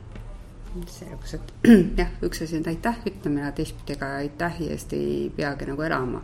selgus, 0.99 1.35
et 1.39 1.55
jah, 2.01 2.13
üks 2.25 2.45
asi 2.45 2.61
on 2.61 2.69
aitäh 2.71 3.01
ütlemine, 3.09 3.51
teistpidi 3.57 3.99
ka 3.99 4.13
aitähi 4.21 4.71
eest 4.75 4.95
ei 4.97 5.27
peagi 5.35 5.67
nagu 5.69 5.89
elama. 5.89 6.23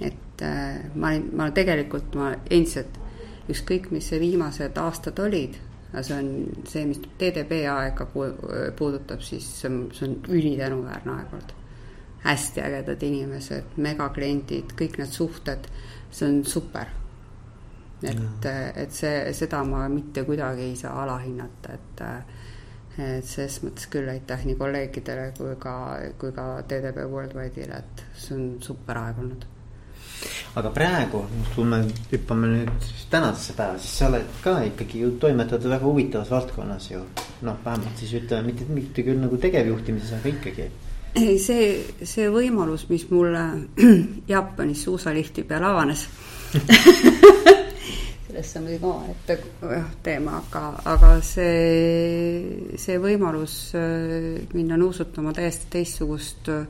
et 0.00 0.44
äh, 0.44 0.84
ma 0.94 1.14
olin, 1.14 1.28
ma 1.36 1.50
tegelikult, 1.56 2.14
ma 2.14 2.34
endiselt 2.50 3.00
ükskõik, 3.52 3.90
mis 3.94 4.08
see 4.10 4.20
viimased 4.20 4.78
aastad 4.80 5.20
olid, 5.22 5.56
see 5.94 6.16
on 6.16 6.30
see, 6.68 6.84
mis 6.88 7.00
TDB 7.18 7.62
aega 7.70 8.08
puudutab, 8.10 9.22
siis 9.24 9.46
see 9.60 9.70
on, 9.70 9.78
see 9.94 10.08
on 10.08 10.18
ülitänuväärne 10.28 11.14
aeg 11.18 11.38
olnud. 11.38 11.54
hästi 12.26 12.60
ägedad 12.60 13.02
inimesed, 13.06 13.76
megakliendid, 13.78 14.72
kõik 14.78 14.96
need 14.98 15.12
suhted, 15.14 15.68
see 16.10 16.26
on 16.26 16.40
super. 16.44 16.90
et, 18.02 18.48
et 18.76 18.92
see, 18.92 19.32
seda 19.32 19.62
ma 19.64 19.86
mitte 19.88 20.24
kuidagi 20.26 20.66
ei 20.72 20.76
saa 20.76 21.02
alahinnata, 21.04 21.78
et 21.78 22.04
et 22.96 23.24
selles 23.28 23.58
mõttes 23.60 23.90
küll 23.92 24.08
aitäh 24.08 24.46
nii 24.48 24.56
kolleegidele 24.56 25.26
kui 25.36 25.52
ka, 25.60 25.74
kui 26.18 26.32
ka 26.32 26.62
TDB 26.64 27.04
Worldwide'ile, 27.12 27.82
et 27.84 28.06
see 28.16 28.38
on 28.38 28.46
super 28.64 28.96
aeg 29.02 29.20
olnud 29.20 29.44
aga 30.56 30.70
praegu, 30.72 31.20
kui 31.52 31.66
me 31.68 31.82
hüppame 32.10 32.48
nüüd 32.48 32.86
tänasesse 33.12 33.56
päeva, 33.58 33.76
siis 33.80 33.98
sa 34.00 34.08
oled 34.08 34.38
ka 34.44 34.56
ikkagi 34.70 35.02
ju 35.02 35.10
toimetad 35.20 35.64
väga 35.68 35.84
huvitavas 35.84 36.32
valdkonnas 36.32 36.90
ju. 36.90 37.02
noh, 37.44 37.58
vähemalt 37.64 38.00
siis 38.00 38.14
ütleme 38.16 38.50
mitte, 38.50 38.64
mitte 38.72 39.04
küll 39.04 39.20
nagu 39.20 39.36
tegevjuhtimises, 39.36 40.14
aga 40.16 40.32
ikkagi. 40.32 40.70
ei, 41.20 41.36
see, 41.38 41.68
see 42.02 42.30
võimalus, 42.32 42.88
mis 42.88 43.04
mulle 43.10 43.44
Jaapanis 44.32 44.86
suusalifti 44.88 45.44
peal 45.44 45.64
avanes 45.68 46.06
sellest 48.26 48.56
on 48.56 48.62
muidugi 48.66 48.84
omaette 48.84 49.38
teema, 50.04 50.40
aga, 50.40 50.64
aga 50.92 51.12
see, 51.24 52.72
see 52.80 52.96
võimalus 53.00 53.58
äh, 53.76 54.40
minna 54.56 54.80
nuusutama 54.80 55.36
täiesti 55.36 55.68
teistsugust 55.76 56.48
äh, 56.52 56.64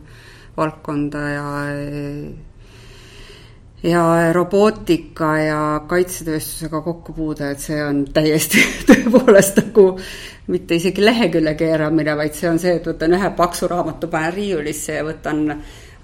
valdkonda 0.57 1.25
ja 1.31 1.46
ja 3.87 4.33
robootika 4.33 5.31
ja 5.38 5.61
kaitsetööstusega 5.88 6.81
kokkupuude, 6.83 7.51
et 7.55 7.62
see 7.62 7.79
on 7.85 8.05
täiesti 8.12 8.62
tõepoolest 8.88 9.61
nagu 9.62 9.88
mitte 10.51 10.79
isegi 10.79 11.05
lehekülje 11.05 11.55
keeramine, 11.59 12.16
vaid 12.18 12.35
see 12.35 12.51
on 12.51 12.61
see, 12.62 12.77
et 12.81 12.87
võtan 12.87 13.16
ühe 13.18 13.31
paksu 13.38 13.68
raamatu, 13.70 14.11
panen 14.11 14.35
riiulisse 14.35 14.99
ja 14.99 15.05
võtan 15.07 15.44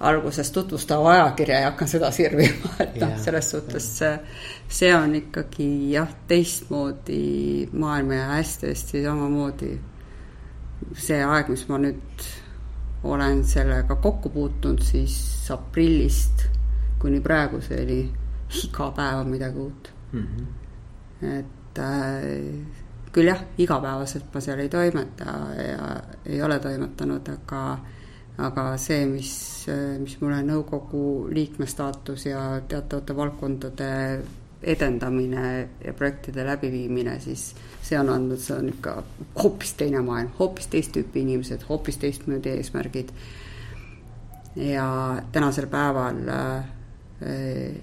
alguses 0.03 0.51
tutvustava 0.51 1.11
ajakirja 1.13 1.59
ja 1.61 1.71
hakkan 1.71 1.91
seda 1.91 2.11
sirvima, 2.11 2.75
et 2.83 2.97
noh, 3.01 3.15
selles 3.23 3.51
suhtes 3.55 3.89
see, 3.99 4.13
see 4.67 4.93
on 4.95 5.15
ikkagi 5.19 5.67
jah, 5.93 6.11
teistmoodi 6.27 7.69
maailm 7.71 8.15
ja 8.15 8.29
hästi-hästi 8.35 9.03
samamoodi 9.05 9.73
see 10.99 11.21
aeg, 11.23 11.51
mis 11.51 11.67
ma 11.69 11.79
nüüd 11.79 12.27
olen 13.03 13.43
sellega 13.47 13.95
kokku 13.99 14.31
puutunud, 14.31 14.83
siis 14.83 15.15
aprillist 15.51 16.47
kuni 17.03 17.19
praeguseni 17.23 17.99
iga 18.63 18.89
päev 18.95 19.19
on 19.23 19.31
midagi 19.33 19.59
uut 19.59 19.91
mm. 20.11 20.27
-hmm. 20.27 21.27
et 21.39 21.79
äh, 21.79 22.81
küll 23.13 23.27
jah, 23.27 23.41
igapäevaselt 23.57 24.33
ma 24.33 24.41
seal 24.41 24.59
ei 24.59 24.69
toimeta 24.69 25.33
ja 25.67 25.89
ei 26.25 26.41
ole 26.41 26.59
toimetanud, 26.59 27.29
aga 27.29 27.63
aga 28.37 28.63
see, 28.81 29.05
mis, 29.05 29.33
mis 30.01 30.15
mulle 30.21 30.39
nõukogu 30.41 31.27
liikme 31.29 31.67
staatus 31.69 32.25
ja 32.25 32.61
teatavate 32.67 33.15
valdkondade 33.15 33.89
edendamine 34.63 35.69
ja 35.85 35.93
projektide 35.93 36.45
läbiviimine, 36.47 37.19
siis 37.19 37.51
see 37.83 37.99
on 37.99 38.09
andnud, 38.09 38.39
see 38.41 38.55
on 38.57 38.69
ikka 38.71 38.95
hoopis 39.43 39.73
teine 39.77 40.01
maailm, 40.01 40.31
hoopis 40.39 40.71
teist 40.71 40.95
tüüpi 40.95 41.21
inimesed, 41.21 41.67
hoopis 41.69 41.99
teistmoodi 42.01 42.55
eesmärgid. 42.57 43.11
ja 44.55 44.87
tänasel 45.31 45.67
päeval 45.67 46.23
Äh, 46.29 46.63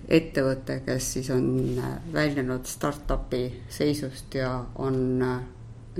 ettevõte, 0.08 0.80
kes 0.84 1.12
siis 1.14 1.30
on 1.34 1.46
äh, 1.78 1.96
väljunud 2.12 2.66
startup'i 2.68 3.44
seisust 3.72 4.34
ja 4.34 4.52
on 4.82 5.22
äh, 5.22 5.38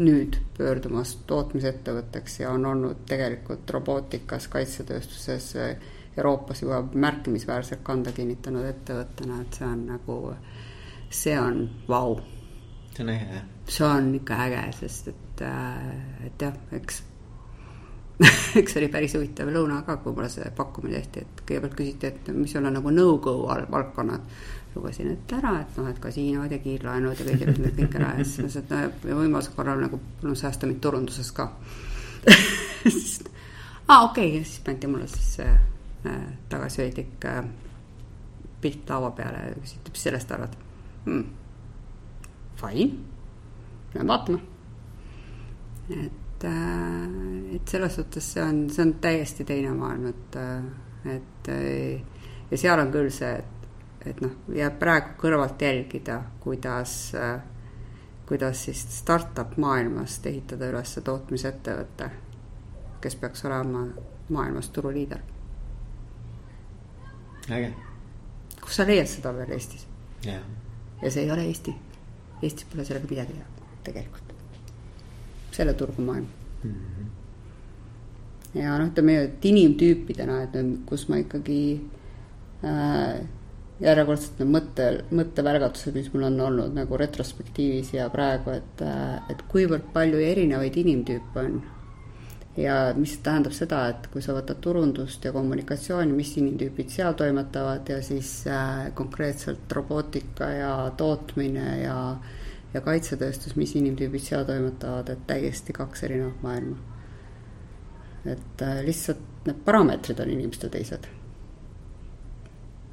nüüd 0.01 0.37
pöördumas 0.57 1.17
tootmisettevõtteks 1.27 2.41
ja 2.43 2.51
on 2.55 2.67
olnud 2.67 3.05
tegelikult 3.09 3.71
robootikas, 3.71 4.49
kaitsetööstuses 4.49 5.55
Euroopas 6.17 6.63
juba 6.63 6.83
märkimisväärselt 6.95 7.83
kanda 7.87 8.13
kinnitanud 8.13 8.67
ettevõttena, 8.67 9.41
et 9.43 9.59
see 9.59 9.67
on 9.67 9.85
nagu, 9.89 10.17
see 11.11 11.37
on 11.41 11.63
vau. 11.89 12.19
see 12.95 13.05
on 13.05 13.13
äge. 13.15 13.43
see 13.69 13.87
on 13.87 14.15
ikka 14.15 14.41
äge, 14.47 14.65
sest 14.81 15.13
et, 15.13 15.45
et 16.27 16.43
jah, 16.47 16.57
eks 16.77 17.03
üks 18.61 18.77
oli 18.77 18.89
päris 18.93 19.15
huvitav 19.17 19.49
lõuna 19.53 19.81
ka, 19.87 19.97
kui 20.03 20.13
mulle 20.17 20.29
see 20.33 20.49
pakkumine 20.57 20.99
tehti, 20.99 21.23
et 21.25 21.43
kõigepealt 21.49 21.77
küsiti, 21.79 22.11
et 22.11 22.33
mis 22.37 22.53
sul 22.53 22.67
on 22.69 22.75
nagu 22.77 22.93
no-go 22.93 23.33
valdkonnad. 23.49 24.23
lugesin 24.75 25.09
ette 25.11 25.35
ära, 25.35 25.57
et 25.65 25.79
noh, 25.81 25.89
et 25.91 25.99
kasiinod 25.99 26.53
ja 26.53 26.59
kiirlaenud 26.63 27.19
ja 27.19 27.25
kõik, 27.27 27.59
need 27.59 27.75
kõik 27.79 27.95
ära 27.99 28.11
ja 28.19 28.25
siis 28.25 28.39
ma 28.39 28.51
ütlesin, 28.51 28.85
et 28.87 29.07
no 29.09 29.17
võimaluse 29.19 29.51
korral 29.57 29.81
nagu 29.83 29.97
palun 30.21 30.37
säästa 30.39 30.69
mind 30.71 30.81
turunduses 30.85 31.31
ka 31.35 31.45
aa 33.91 34.01
okei 34.05 34.29
okay., 34.29 34.37
ja 34.37 34.45
siis 34.45 34.61
pandi 34.65 34.87
mulle 34.87 35.09
siis 35.11 35.29
see 35.41 35.51
äh, 35.51 36.23
tagasihoidlik 36.53 37.27
äh, 37.27 37.45
pilt 38.61 38.85
laua 38.93 39.11
peale 39.17 39.39
ja 39.49 39.55
küsiti, 39.59 39.91
mis 39.91 40.03
sellest 40.07 40.31
arvad 40.37 40.53
hmm.. 41.07 41.25
Fine, 42.61 42.93
lähme 43.95 44.09
vaatame. 44.13 44.41
et 45.97 46.20
et, 46.41 46.45
äh, 46.45 47.55
et 47.55 47.69
selles 47.69 47.95
suhtes 47.95 48.33
see 48.33 48.43
on, 48.43 48.71
see 48.71 48.83
on 48.83 48.95
täiesti 49.01 49.45
teine 49.45 49.73
maailm, 49.75 50.07
et, 50.07 50.37
äh, 50.37 51.17
et 51.17 51.49
äh, 51.49 52.03
ja 52.51 52.59
seal 52.59 52.81
on 52.81 52.93
küll 52.93 53.11
see, 53.13 53.33
et, 53.39 54.07
et 54.07 54.21
noh, 54.25 54.33
jääb 54.55 54.79
praegu 54.81 55.17
kõrvalt 55.21 55.61
jälgida, 55.61 56.23
kuidas, 56.41 57.13
kuidas 58.27 58.65
siis 58.65 58.81
startup 58.97 59.57
maailmast 59.61 60.27
ehitada 60.27 60.71
üles 60.71 60.97
tootmisettevõte, 61.05 62.11
kes 63.01 63.17
peaks 63.21 63.45
olema 63.45 63.85
maailmas 64.31 64.71
turuliider. 64.71 65.21
äge. 67.51 67.75
kus 68.61 68.77
sa 68.77 68.87
leiad 68.87 69.09
seda 69.09 69.35
veel 69.35 69.53
Eestis? 69.53 69.87
ja 70.25 71.11
see 71.11 71.25
ei 71.25 71.31
ole 71.31 71.45
Eesti. 71.45 71.75
Eestis 72.43 72.65
pole 72.65 72.85
sellega 72.85 73.09
midagi 73.11 73.37
teha, 73.37 73.71
tegelikult. 73.85 74.40
Selle 75.53 75.75
turgu 75.75 76.03
maailm 76.03 76.27
mm. 76.65 76.71
-hmm 76.71 77.01
ja 78.55 78.77
noh, 78.79 78.89
ütleme, 78.91 79.17
et 79.29 79.45
inimtüüpidena, 79.47 80.43
et 80.47 80.57
kus 80.89 81.07
ma 81.11 81.21
ikkagi 81.21 81.61
äh, 82.67 83.21
järjekordselt 83.81 84.41
need 84.43 84.53
mõtte, 84.55 84.89
mõttevärgatused, 85.17 85.97
mis 85.97 86.11
mul 86.15 86.27
on 86.29 86.41
olnud 86.49 86.75
nagu 86.77 86.99
retrospektiivis 87.01 87.95
ja 87.97 88.09
praegu, 88.13 88.55
et, 88.59 88.83
äh, 88.85 89.21
et 89.33 89.45
kuivõrd 89.51 89.93
palju 89.95 90.23
erinevaid 90.25 90.81
inimtüüpe 90.85 91.45
on. 91.45 91.61
ja 92.61 92.93
mis 92.99 93.13
tähendab 93.23 93.55
seda, 93.55 93.85
et 93.89 94.09
kui 94.13 94.21
sa 94.21 94.35
võtad 94.35 94.59
turundust 94.61 95.25
ja 95.25 95.31
kommunikatsiooni, 95.33 96.13
mis 96.13 96.33
inimtüübid 96.37 96.91
seal 96.93 97.15
toimetavad 97.17 97.89
ja 97.89 98.01
siis 98.03 98.43
äh, 98.51 98.91
konkreetselt 98.95 99.71
robootika 99.73 100.49
ja 100.51 100.73
tootmine 100.99 101.69
ja 101.85 101.97
ja 102.75 102.81
kaitsetööstus, 102.81 103.57
mis 103.57 103.75
inimtüübid 103.75 104.23
seal 104.23 104.47
toimetavad, 104.49 105.09
et 105.11 105.27
täiesti 105.27 105.73
kaks 105.77 106.07
erinevat 106.07 106.43
maailma 106.43 106.79
et 108.27 108.63
äh, 108.63 108.85
lihtsalt 108.85 109.21
need 109.47 109.61
parameetrid 109.65 110.21
on 110.21 110.31
inimestel 110.31 110.73
teised. 110.73 111.07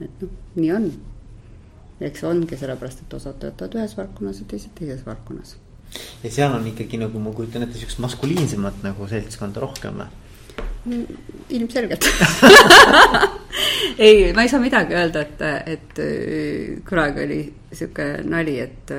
et 0.01 0.21
noh, 0.21 0.30
nii 0.55 0.71
on. 0.71 0.91
eks 2.07 2.23
ongi 2.30 2.57
sellepärast, 2.59 3.03
et 3.03 3.15
osad 3.17 3.39
töötavad 3.41 3.80
ühes 3.80 3.97
valdkonnas 3.97 4.43
ja 4.43 4.47
teised 4.53 4.75
teises 4.78 5.03
valdkonnas. 5.05 5.57
ja 6.23 6.32
seal 6.32 6.55
on 6.55 6.67
ikkagi 6.71 7.01
nagu 7.01 7.19
ma 7.19 7.34
kujutan 7.36 7.67
ette, 7.67 7.80
siukest 7.80 7.99
maskuliinsemat 8.05 8.84
nagu 8.86 9.09
seltskonda 9.09 9.63
rohkem 9.63 10.03
või? 10.03 10.23
Mm, 10.88 11.17
ilmselgelt 11.57 12.05
ei, 14.05 14.32
ma 14.34 14.45
ei 14.45 14.49
saa 14.49 14.61
midagi 14.63 14.95
öelda, 14.95 15.25
et, 15.28 15.41
et 15.75 15.99
äh, 15.99 16.78
kunagi 16.88 17.25
oli 17.25 17.41
sihuke 17.73 18.13
nali, 18.23 18.61
et 18.63 18.95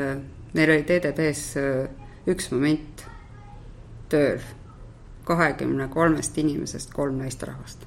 äh, 0.59 0.61
meil 0.61 0.75
oli 0.75 0.87
TDP-s 0.87 1.59
üks 2.29 2.51
moment 2.53 3.05
tööl 4.13 4.43
kahekümne 5.29 5.89
kolmest 5.93 6.39
inimesest 6.41 6.93
kolm 6.97 7.19
naisterahvast. 7.21 7.85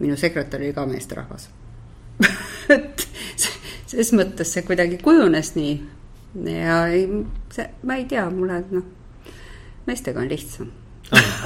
minu 0.00 0.16
sekretär 0.16 0.60
oli 0.60 0.72
ka 0.76 0.86
meesterahvas 0.86 1.48
et 2.76 3.06
ses 3.86 4.12
mõttes 4.12 4.52
see 4.52 4.64
kuidagi 4.66 4.98
kujunes 5.00 5.54
nii 5.56 5.76
ja 6.44 6.86
ei, 6.92 7.06
see, 7.52 7.66
ma 7.88 7.96
ei 8.00 8.04
tea, 8.08 8.26
mulle 8.30 8.60
noh, 8.70 8.86
meestega 9.86 10.20
on 10.20 10.28
lihtsam. 10.28 10.72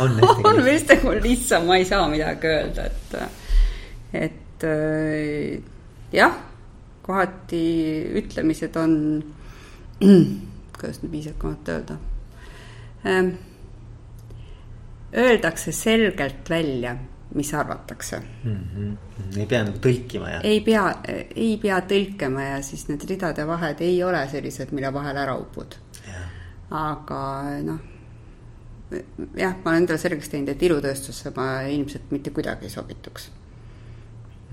on, 0.01 0.17
on, 0.29 0.47
on 0.51 0.63
meestega 0.65 1.11
on 1.11 1.21
lihtsam, 1.23 1.67
ma 1.69 1.79
ei 1.79 1.87
saa 1.89 2.09
midagi 2.11 2.51
öelda, 2.51 2.87
et, 2.87 3.19
et 4.13 4.67
äh, 4.67 5.61
jah, 6.15 6.39
kohati 7.07 7.65
ütlemised 8.23 8.79
on, 8.81 8.95
kuidas 10.81 11.03
nüüd 11.03 11.13
viisakamalt 11.13 11.69
öelda 11.69 11.97
ähm, 13.07 13.35
öeldakse 15.17 15.73
selgelt 15.73 16.51
välja, 16.51 16.97
mis 17.35 17.55
arvatakse 17.55 18.23
mm. 18.45 18.57
-hmm. 18.57 19.39
ei 19.39 19.47
pea 19.47 19.65
nagu 19.65 19.79
tõlkima 19.79 20.31
ja. 20.31 20.41
ei 20.41 20.61
pea, 20.61 20.85
ei 21.37 21.59
pea 21.63 21.81
tõlkima 21.81 22.47
ja 22.49 22.63
siis 22.63 22.89
need 22.89 23.05
ridade 23.11 23.47
vahed 23.47 23.81
ei 23.81 24.03
ole 24.05 24.29
sellised, 24.29 24.73
mille 24.73 24.93
vahel 24.93 25.17
ära 25.17 25.37
upud. 25.37 25.77
aga 26.71 27.21
noh, 27.63 27.79
jah, 29.37 29.55
ma 29.65 29.71
olen 29.71 29.83
endale 29.83 29.99
selgeks 29.99 30.29
teinud, 30.29 30.49
et 30.49 30.63
ilutööstusse 30.63 31.33
ma 31.37 31.63
ilmselt 31.63 32.11
mitte 32.11 32.31
kuidagi 32.31 32.65
ei 32.65 32.71
sobituks 32.71 33.31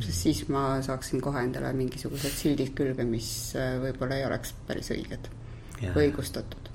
siis 0.03 0.43
ma 0.53 0.81
saaksin 0.85 1.21
kohe 1.23 1.41
endale 1.45 1.71
mingisugused 1.73 2.35
sildid 2.37 2.73
külge, 2.77 3.05
mis 3.07 3.31
äh, 3.57 3.75
võib-olla 3.81 4.19
ei 4.19 4.27
oleks 4.27 4.53
päris 4.67 4.91
õiged 4.93 5.29
ja. 5.81 5.91
või 5.95 6.09
õigustatud. 6.09 6.71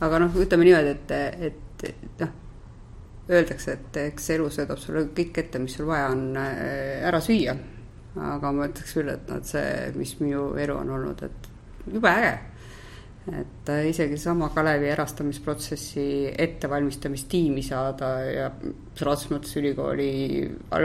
aga 0.00 0.22
noh, 0.22 0.36
ütleme 0.40 0.68
niimoodi, 0.68 0.94
et, 0.96 1.18
et 1.48 1.66
et 1.88 2.20
noh, 2.20 2.32
öeldakse, 3.30 3.76
et 3.76 3.98
eks 4.08 4.30
elu 4.34 4.48
söödab 4.52 4.80
sulle 4.82 5.06
kõik 5.16 5.38
ette, 5.42 5.60
mis 5.62 5.76
sul 5.78 5.88
vaja 5.88 6.10
on 6.12 6.24
äh, 6.36 7.00
ära 7.08 7.20
süüa. 7.24 7.56
aga 8.20 8.52
ma 8.52 8.66
ütleks 8.66 8.94
küll, 8.96 9.08
et 9.12 9.28
noh, 9.30 9.38
et 9.38 9.46
see, 9.46 9.90
mis 9.94 10.16
minu 10.20 10.50
elu 10.58 10.74
on 10.76 10.88
olnud, 10.96 11.22
et 11.22 11.50
jube 11.94 12.10
äge. 12.10 12.32
Et 13.28 13.70
isegi 13.88 14.16
sama 14.18 14.48
Kalevi 14.54 14.88
erastamisprotsessi 14.90 16.04
ettevalmistamistiimi 16.32 17.62
saada 17.62 18.08
ja 18.24 18.48
sõna 18.58 19.12
otseses 19.12 19.30
mõttes 19.34 19.56
ülikooli 19.60 20.10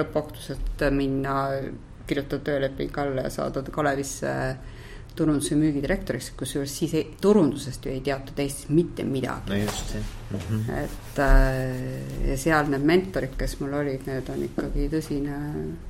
lõppaktuselt 0.02 0.84
minna, 0.92 1.36
kirjutada 2.06 2.52
tööleping 2.52 3.00
alla 3.02 3.28
ja 3.28 3.34
saada 3.34 3.64
Kalevisse 3.72 4.34
turunduse 5.16 5.56
müügidirektoriks, 5.56 6.34
kusjuures 6.36 6.74
siis 6.76 6.94
ei, 6.98 7.06
turundusest 7.22 7.86
ju 7.88 7.94
ei 7.94 8.02
teatud 8.04 8.40
Eestis 8.44 8.70
mitte 8.76 9.06
midagi. 9.08 9.52
no 9.52 9.60
just, 9.62 9.94
jah 9.96 10.04
mm. 10.32 10.40
-hmm. 10.50 10.84
et 10.84 11.20
äh, 11.20 12.30
ja 12.30 12.38
seal 12.38 12.70
need 12.70 12.84
mentorid, 12.84 13.36
kes 13.38 13.60
mul 13.60 13.74
olid, 13.80 14.06
need 14.06 14.30
on 14.30 14.44
ikkagi 14.44 14.90
tõsine, 14.92 15.38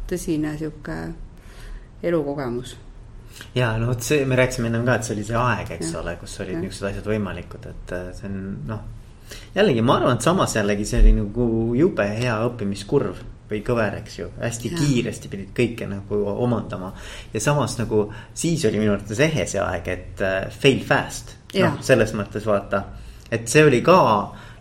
tõsine 0.09 0.57
sihuke 0.57 0.97
elukogemus. 2.03 2.77
Ja 3.55 3.77
no 3.77 3.89
vot 3.91 4.03
see, 4.03 4.25
me 4.25 4.37
rääkisime 4.39 4.69
ennem 4.71 4.85
ka, 4.87 4.97
et 4.97 5.07
see 5.07 5.15
oli 5.15 5.27
see 5.27 5.37
aeg, 5.39 5.71
eks 5.77 5.93
ja. 5.93 6.01
ole, 6.01 6.15
kus 6.21 6.35
olid 6.43 6.59
niisugused 6.59 6.89
asjad 6.91 7.07
võimalikud, 7.11 7.69
et 7.71 7.95
äh, 7.95 8.09
see 8.17 8.29
on 8.29 8.41
noh. 8.69 8.83
jällegi, 9.55 9.85
ma 9.85 9.99
arvan, 9.99 10.19
et 10.19 10.27
samas 10.27 10.55
jällegi 10.57 10.87
see 10.89 11.01
oli 11.03 11.15
nagu 11.19 11.47
jube 11.77 12.09
hea 12.19 12.35
õppimiskurv 12.49 13.23
või 13.49 13.61
kõver, 13.65 13.99
eks 14.01 14.19
ju, 14.19 14.29
hästi 14.41 14.71
ja. 14.71 14.77
kiiresti 14.79 15.29
pidid 15.29 15.51
kõike 15.57 15.87
nagu 15.89 16.21
omandama. 16.33 16.93
ja 17.33 17.41
samas 17.43 17.77
nagu 17.77 18.07
siis 18.33 18.65
oli 18.65 18.81
minu 18.81 18.95
arvates 18.95 19.21
ehe 19.21 19.45
see 19.49 19.61
aeg, 19.61 19.91
et 19.93 20.23
uh, 20.25 20.39
fail 20.51 20.81
fast. 20.85 21.35
noh, 21.55 21.77
selles 21.85 22.13
mõttes 22.17 22.45
vaata, 22.47 22.83
et 23.31 23.47
see 23.49 23.63
oli 23.63 23.83
ka 23.85 23.99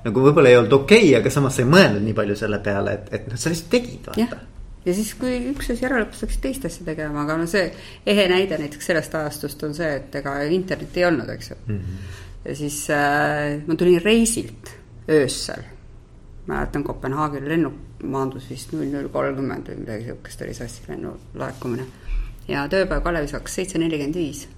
nagu 0.04 0.20
võib-olla 0.20 0.50
ei 0.52 0.58
olnud 0.60 0.82
okei 0.82 1.06
okay,, 1.08 1.20
aga 1.20 1.30
samas 1.32 1.56
sa 1.56 1.64
ei 1.64 1.70
mõelnud 1.70 2.04
nii 2.04 2.16
palju 2.16 2.36
selle 2.36 2.60
peale, 2.64 2.98
et, 2.98 3.14
et 3.16 3.30
noh, 3.30 3.40
sa 3.40 3.52
lihtsalt 3.52 3.72
tegid, 3.72 4.10
vaata 4.10 4.42
ja 4.84 4.94
siis, 4.94 5.14
kui 5.18 5.36
üks 5.52 5.70
asi 5.72 5.86
ära 5.88 6.00
lõppes, 6.02 6.24
hakkasid 6.24 6.42
teist 6.44 6.66
asja 6.68 6.86
tegema, 6.86 7.24
aga 7.24 7.38
no 7.40 7.46
see 7.50 7.68
ehe 8.06 8.26
näide 8.30 8.58
näiteks 8.60 8.90
sellest 8.90 9.14
ajastust 9.14 9.62
on 9.68 9.76
see, 9.76 9.90
et 10.00 10.14
ega 10.20 10.36
internetti 10.44 11.02
ei 11.02 11.08
olnud, 11.08 11.30
eks 11.36 11.50
ju 11.50 11.60
mm. 11.66 11.78
-hmm. 11.78 12.18
ja 12.44 12.56
siis 12.56 12.80
äh, 12.90 13.62
ma 13.66 13.76
tulin 13.80 14.02
reisilt 14.02 14.74
öösel 15.08 15.64
mäletan, 16.46 16.84
Kopenhaageni 16.84 17.48
lennuk 17.48 17.74
maandus 18.02 18.50
vist 18.50 18.72
null 18.72 18.90
null 18.92 19.08
kolmkümmend 19.12 19.68
või 19.70 19.80
midagi 19.80 20.08
sihukest 20.08 20.42
oli 20.44 20.54
sassi 20.54 20.82
lennu 20.88 21.14
laekumine. 21.40 21.86
ja 22.48 22.66
tööpäev 22.68 23.02
Kalevis 23.02 23.32
hakkas 23.32 23.54
seitse 23.54 23.78
nelikümmend 23.78 24.14
viis. 24.14 24.48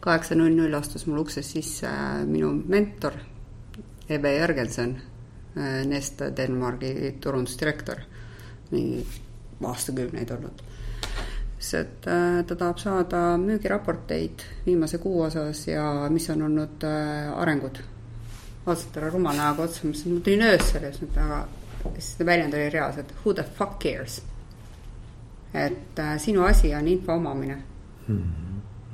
kaheksa 0.00 0.34
null 0.34 0.54
null 0.54 0.74
astus 0.74 1.06
mul 1.06 1.18
uksest 1.18 1.54
sisse 1.54 1.86
äh, 1.86 2.24
minu 2.26 2.52
mentor 2.66 3.12
Ebe 4.08 4.34
Jörgensen, 4.34 5.02
äh, 5.56 5.86
Neste 5.86 6.32
Denmargi 6.36 7.16
turundusdirektor, 7.20 7.96
mingi 8.70 9.06
aastakümneid 9.66 10.30
olnud. 10.30 10.64
siis, 11.58 11.74
et 11.74 12.06
äh, 12.06 12.44
ta 12.46 12.56
tahab 12.56 12.78
saada 12.78 13.36
müügiraporteid 13.42 14.44
viimase 14.66 14.98
kuu 14.98 15.22
osas 15.22 15.66
ja 15.68 16.08
mis 16.10 16.30
on 16.30 16.42
olnud 16.42 16.84
arengud 17.36 17.82
vaatasin 18.68 18.92
talle 18.92 19.10
rumala 19.10 19.42
näoga 19.42 19.64
otsa, 19.64 19.86
mõtlesin, 19.86 20.14
ma 20.14 20.20
tulin 20.24 20.44
öösel 20.44 20.84
ja 20.84 20.92
siis 20.92 21.16
aga 21.16 21.38
siis 21.94 22.10
see 22.16 22.26
väljend 22.26 22.56
oli 22.56 22.68
reaalselt 22.74 23.14
who 23.22 23.34
the 23.34 23.44
fuck 23.58 23.78
cares. 23.82 24.20
et 25.54 25.98
äh, 25.98 26.16
sinu 26.20 26.44
asi 26.44 26.74
on 26.74 26.88
info 26.88 27.12
omamine 27.12 27.62
mm. 28.08 28.22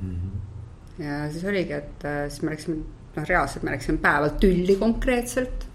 -hmm. 0.02 1.02
ja 1.04 1.30
siis 1.32 1.44
oligi, 1.44 1.72
et 1.72 2.04
äh, 2.04 2.28
siis 2.28 2.42
me 2.42 2.50
läksime, 2.50 2.76
noh, 3.16 3.28
reaalselt 3.28 3.62
me 3.62 3.70
läksime 3.70 3.98
päeval 3.98 4.30
tülli 4.40 4.76
konkreetselt. 4.76 5.66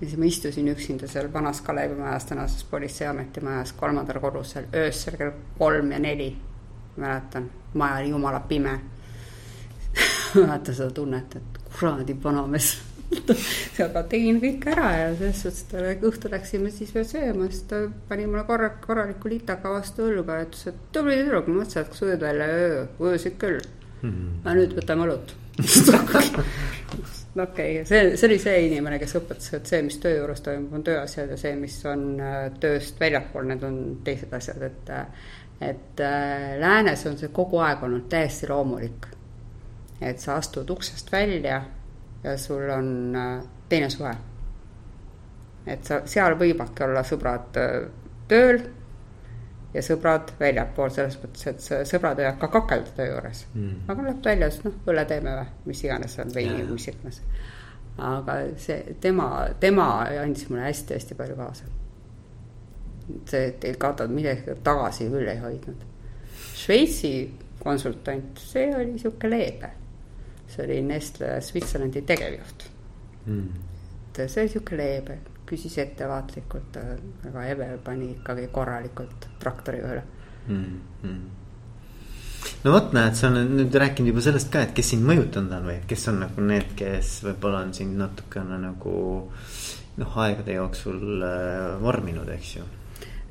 Ja 0.00 0.06
siis 0.06 0.16
ma 0.18 0.24
istusin 0.28 0.68
üksinda 0.68 1.08
seal 1.08 1.32
vanas 1.32 1.60
Kalevimajas, 1.60 2.24
tänases 2.30 2.64
politseiameti 2.70 3.40
majas, 3.40 3.72
kolmandal 3.72 4.20
korrusel, 4.20 4.66
öösel 4.74 5.16
kell 5.20 5.36
kolm 5.58 5.92
ja 5.92 5.98
neli. 5.98 6.36
mäletan, 6.96 7.50
maja 7.74 7.96
oli 7.96 8.08
jumala 8.08 8.40
pime. 8.40 8.80
Mäletan 10.34 10.74
seda 10.74 10.90
tunnet, 10.90 11.36
et 11.36 11.62
kuradi 11.78 12.16
vanamees 12.22 12.76
aga 13.84 14.02
tegin 14.12 14.40
kõik 14.42 14.66
ära 14.72 14.90
ja 14.96 15.08
selles 15.18 15.42
suhtes, 15.44 15.64
et 15.90 16.04
õhtul 16.08 16.34
läksime 16.34 16.72
siis 16.74 16.92
veel 16.94 17.06
sööma, 17.08 17.48
siis 17.52 17.66
ta 17.70 17.84
pani 18.08 18.26
mulle 18.28 18.44
korra, 18.48 18.70
korraliku 18.84 19.30
litaka 19.32 19.72
vastu 19.74 20.08
õlga 20.08 20.40
ja 20.40 20.48
ütles, 20.48 20.66
et 20.70 20.80
tubli 20.94 21.18
tüdruk, 21.20 21.48
ma 21.50 21.60
mõtlesin, 21.60 21.84
et 21.84 21.92
kas 21.92 22.04
ujud 22.06 22.24
välja, 22.24 22.48
ujusid 22.98 23.38
küll. 23.40 23.60
Mm. 24.04 24.40
aga 24.42 24.54
nüüd 24.58 24.74
võtame 24.76 25.06
õlut 25.06 25.30
okei 27.36 27.80
okay., 27.80 27.84
see, 27.84 28.16
see 28.16 28.28
oli 28.28 28.38
see 28.42 28.60
inimene, 28.68 28.98
kes 29.02 29.16
õpetas, 29.20 29.52
et 29.58 29.66
see, 29.72 29.82
mis 29.86 29.98
töö 30.02 30.18
juures 30.20 30.44
toimub, 30.44 30.76
on 30.78 30.86
tööasjad 30.86 31.34
ja 31.34 31.40
see, 31.40 31.56
mis 31.58 31.80
on 31.90 32.06
äh, 32.20 32.38
tööst 32.60 33.00
väljapool, 33.00 33.48
need 33.50 33.66
on 33.66 33.82
teised 34.04 34.32
asjad, 34.32 34.62
et. 34.62 34.94
et 35.64 36.00
äh, 36.02 36.54
läänes 36.60 37.06
on 37.06 37.18
see 37.18 37.30
kogu 37.32 37.60
aeg 37.62 37.82
olnud 37.86 38.08
täiesti 38.10 38.48
loomulik 38.50 39.14
et 40.00 40.20
sa 40.20 40.36
astud 40.36 40.70
uksest 40.70 41.12
välja 41.12 41.62
ja 42.24 42.38
sul 42.38 42.70
on 42.70 43.16
äh, 43.16 43.42
teine 43.68 43.90
suhe. 43.90 44.14
et 45.66 45.84
sa, 45.84 46.02
seal 46.06 46.36
võivadki 46.38 46.84
olla 46.84 47.02
sõbrad 47.06 47.60
äh, 47.60 47.76
tööl 48.28 48.60
ja 49.74 49.82
sõbrad 49.82 50.30
väljapool, 50.38 50.90
selles 50.94 51.16
mõttes, 51.22 51.46
et 51.50 51.88
sõbrad 51.88 52.18
võivad 52.20 52.38
ka 52.40 52.48
kakelda 52.52 52.94
töö 52.96 53.08
juures. 53.10 53.44
Mm.. 53.54 53.84
aga 53.90 54.06
läheb 54.06 54.28
välja, 54.28 54.50
siis 54.54 54.66
noh, 54.68 54.76
õlle 54.90 55.04
teeme 55.10 55.36
või, 55.38 55.46
mis 55.70 55.84
iganes 55.84 56.18
on, 56.22 56.34
veini 56.34 56.60
või 56.62 56.76
mis 56.76 56.88
iganes. 56.92 57.22
aga 58.10 58.36
see, 58.62 58.96
tema, 59.02 59.28
tema 59.60 59.88
andis 60.22 60.46
mulle 60.50 60.68
hästi-hästi 60.68 61.18
palju 61.18 61.38
kaasa. 61.40 61.72
see, 63.30 63.48
et 63.48 63.64
ei 63.64 63.74
kaotanud 63.78 64.14
midagi 64.14 64.54
tagasi 64.64 65.10
küll 65.10 65.28
ei 65.28 65.42
hoidnud. 65.42 65.82
Šveitsi 66.54 67.12
konsultant, 67.60 68.38
see 68.38 68.70
oli 68.76 68.98
sihuke 68.98 69.30
leebe. 69.30 69.70
See 70.48 70.62
oli 70.64 70.80
Nestle 70.86 71.40
Switzerlandi 71.42 72.02
tegevjuht. 72.06 72.68
Mm.. 73.26 73.48
et 74.12 74.26
see 74.30 74.44
oli 74.44 74.54
sihuke 74.54 74.78
leebe, 74.78 75.18
küsis 75.46 75.78
ettevaatlikult, 75.82 76.76
aga 77.30 77.46
Eve 77.52 77.70
pani 77.84 78.10
ikkagi 78.16 78.48
korralikult 78.52 79.28
traktori 79.40 79.82
üle 79.84 80.02
mm. 80.48 80.76
-hmm 81.02 81.24
no 82.64 82.72
vot, 82.74 82.92
näed, 82.96 83.16
sa 83.18 83.28
oled 83.30 83.52
nüüd 83.58 83.76
rääkinud 83.80 84.12
juba 84.12 84.24
sellest 84.24 84.50
ka, 84.52 84.64
et 84.66 84.72
kes 84.76 84.92
sind 84.94 85.06
mõjutanud 85.08 85.52
on 85.58 85.68
või 85.70 85.76
kes 85.88 86.08
on 86.12 86.20
nagu 86.24 86.44
need, 86.44 86.72
kes 86.78 87.16
võib-olla 87.26 87.62
on 87.64 87.74
sind 87.76 87.98
natukene 88.00 88.58
nagu 88.60 88.94
noh, 90.00 90.16
aegade 90.24 90.56
jooksul 90.56 91.24
äh, 91.24 91.76
vorminud, 91.82 92.28
eks 92.34 92.56
ju. 92.56 92.66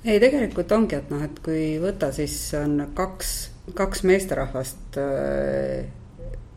ei, 0.03 0.19
tegelikult 0.21 0.71
ongi, 0.75 0.99
et 0.99 1.11
noh, 1.13 1.23
et 1.25 1.41
kui 1.45 1.65
võtta, 1.83 2.11
siis 2.15 2.37
on 2.59 2.79
kaks, 2.97 3.33
kaks 3.77 4.05
meesterahvast 4.07 5.01
äh, 5.01 5.89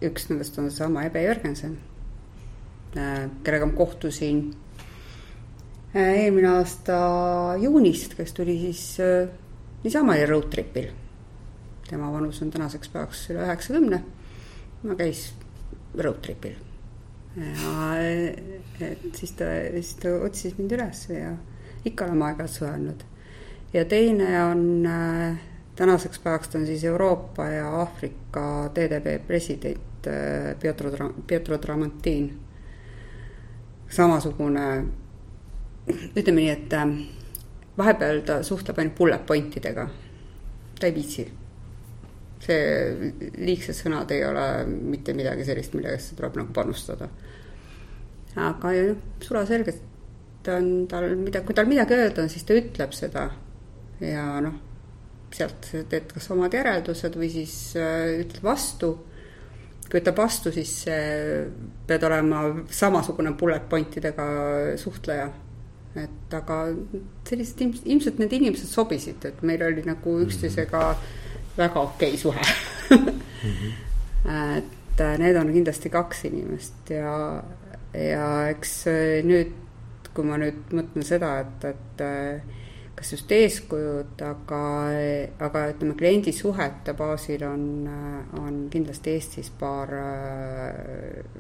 üks 0.07 0.31
nendest 0.31 0.59
on 0.61 0.71
seesama 0.71 1.07
Ebe 1.09 1.25
Jörgensen, 1.25 1.79
äh, 2.97 3.27
kellega 3.43 3.69
ma 3.71 3.79
kohtusin 3.79 4.47
eelmine 6.01 6.49
aasta 6.59 6.97
juunist, 7.63 8.15
kes 8.19 8.33
tuli 8.37 8.59
siis 8.61 9.01
äh, 9.01 9.29
niisama 9.85 10.17
road 10.27 10.51
trip'il. 10.51 10.91
tema 11.89 12.13
vanus 12.13 12.43
on 12.43 12.51
tänaseks 12.51 12.89
päevaks 12.89 13.31
üle 13.31 13.45
üheksakümne. 13.47 14.03
no 14.83 14.97
käis 14.97 15.33
road 15.99 16.21
trip'il. 16.23 16.57
ja 17.37 17.99
et 18.81 19.15
siis 19.15 19.33
ta, 19.33 19.45
siis 19.75 19.95
ta 20.03 20.15
otsis 20.25 20.59
mind 20.59 20.73
üles 20.73 21.09
ja 21.11 21.37
ikka 21.85 22.05
oleme 22.05 22.25
aeg-ajalt 22.25 22.51
suhelnud. 22.59 23.05
ja 23.73 23.85
teine 23.85 24.45
on 24.45 24.87
äh, 24.87 25.39
tänaseks 25.77 26.19
päevaks 26.19 26.49
ta 26.49 26.59
on 26.59 26.67
siis 26.67 26.85
Euroopa 26.85 27.45
ja 27.45 27.71
Aafrika 27.81 28.71
TDB 28.75 29.27
president 29.27 30.07
äh, 30.07 30.59
Pietro, 30.61 30.91
Pietro 31.27 31.59
Tramontin. 31.59 32.39
samasugune, 33.89 34.85
ütleme 35.87 36.43
nii, 36.43 36.51
et 36.51 36.77
äh, 36.77 36.95
vahepeal 37.79 38.23
ta 38.27 38.41
suhtleb 38.47 38.79
ainult 38.81 38.97
bullet 38.99 39.27
point 39.27 39.57
idega. 39.57 39.89
ta 40.81 40.87
ei 40.87 40.95
viitsi. 40.95 41.27
see, 42.47 43.13
liigsed 43.39 43.75
sõnad 43.75 44.11
ei 44.13 44.25
ole 44.27 44.47
mitte 44.67 45.15
midagi 45.17 45.45
sellist, 45.45 45.75
millegesse 45.75 46.17
tuleb 46.19 46.37
nagu 46.37 46.53
panustada. 46.53 47.09
aga 48.37 48.73
noh, 48.91 49.03
sulaselgelt 49.23 50.51
on 50.53 50.87
tal 50.87 51.09
mida, 51.19 51.43
kui 51.43 51.55
tal 51.55 51.67
midagi 51.67 51.97
öelda 51.97 52.23
on, 52.23 52.31
siis 52.31 52.45
ta 52.47 52.55
ütleb 52.55 52.93
seda 52.95 53.31
ja 54.01 54.29
noh 54.45 54.63
sealt 55.35 55.73
teed 55.91 56.13
kas 56.13 56.29
omad 56.31 56.55
järeldused 56.55 57.17
või 57.19 57.29
siis 57.33 57.55
äh, 57.81 58.21
ütled 58.23 58.43
vastu. 58.45 58.97
kui 59.87 60.01
ütleb 60.01 60.17
vastu, 60.19 60.51
siis 60.51 60.71
pead 61.87 62.05
olema 62.09 62.41
samasugune 62.75 63.37
bullet 63.39 63.69
point 63.71 63.97
idega 63.97 64.25
suhtleja. 64.83 65.29
Et 66.01 66.35
aga 66.37 66.61
sellised 67.29 67.63
ilmselt 67.85 68.21
need 68.23 68.33
inimesed 68.39 68.71
sobisid, 68.71 69.25
et 69.29 69.43
meil 69.47 69.63
oli 69.67 69.85
nagu 69.87 70.19
üksteisega 70.25 70.83
väga 71.57 71.85
okei 71.91 72.15
okay 72.15 72.21
suhe 72.21 72.43
et 74.57 75.01
äh, 75.01 75.19
need 75.23 75.37
on 75.41 75.53
kindlasti 75.53 75.93
kaks 75.93 76.27
inimest 76.31 76.93
ja, 76.93 77.15
ja 77.95 78.29
eks 78.51 78.77
nüüd, 79.27 79.55
kui 80.17 80.25
ma 80.27 80.39
nüüd 80.41 80.73
mõtlen 80.77 81.07
seda, 81.07 81.39
et, 81.45 81.69
et 81.71 82.05
kas 82.97 83.13
just 83.13 83.33
eeskujud, 83.33 84.17
aga, 84.25 84.61
aga 85.45 85.65
ütleme, 85.73 85.95
kliendisuhete 85.99 86.95
baasil 86.97 87.45
on, 87.45 87.65
on 88.41 88.61
kindlasti 88.73 89.17
Eestis 89.19 89.51
paar 89.61 89.93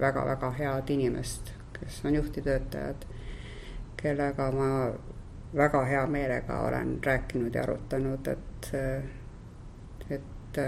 väga-väga 0.00 0.50
äh, 0.50 0.58
head 0.60 0.92
inimest, 0.92 1.54
kes 1.78 2.02
on 2.04 2.18
juhtivtöötajad, 2.18 3.06
kellega 3.96 4.50
ma 4.52 4.70
väga 5.56 5.84
hea 5.84 6.06
meelega 6.06 6.60
olen 6.68 6.98
rääkinud 7.04 7.54
ja 7.54 7.62
arutanud, 7.62 8.26
et, 8.28 8.70
et 10.10 10.60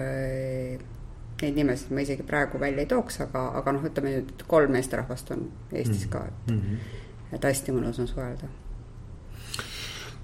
neid 1.42 1.58
nimesid 1.58 1.92
ma 1.94 2.04
isegi 2.04 2.24
praegu 2.26 2.60
välja 2.60 2.84
ei 2.84 2.90
tooks, 2.90 3.20
aga, 3.26 3.48
aga 3.60 3.74
noh, 3.76 3.84
ütleme 3.90 4.14
nüüd 4.16 4.46
kolm 4.50 4.72
meesterahvast 4.74 5.34
on 5.36 5.44
Eestis 5.72 6.06
ka, 6.10 6.24
et 6.28 6.50
mm, 6.52 6.62
-hmm. 6.62 7.36
et 7.36 7.44
hästi 7.44 7.74
mõnus 7.76 8.00
on 8.00 8.08
suhelda 8.08 8.48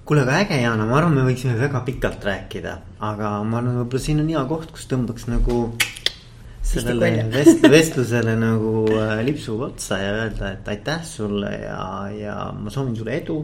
kuule, 0.04 0.20
aga 0.22 0.38
äge, 0.42 0.60
Jana, 0.60 0.84
ma 0.86 0.98
arvan, 0.98 1.14
me 1.16 1.24
võiksime 1.24 1.56
väga 1.58 1.80
pikalt 1.80 2.24
rääkida, 2.24 2.78
aga 3.00 3.42
ma 3.42 3.58
arvan, 3.58 3.78
võib-olla 3.82 4.04
siin 4.04 4.20
on 4.20 4.28
hea 4.28 4.44
koht, 4.48 4.72
kus 4.72 4.88
tõmbaks 4.90 5.28
nagu 5.30 5.60
sellele 6.64 7.26
vest-, 7.32 7.66
vestlusele 7.70 8.34
nagu 8.40 8.86
äh, 8.96 9.18
lipsu 9.26 9.58
otsa 9.66 10.00
ja 10.00 10.14
öelda, 10.22 10.54
et 10.56 10.70
aitäh 10.72 11.04
sulle 11.08 11.52
ja, 11.62 11.84
ja 12.16 12.38
ma 12.56 12.72
soovin 12.72 12.96
sulle 12.98 13.18
edu. 13.20 13.38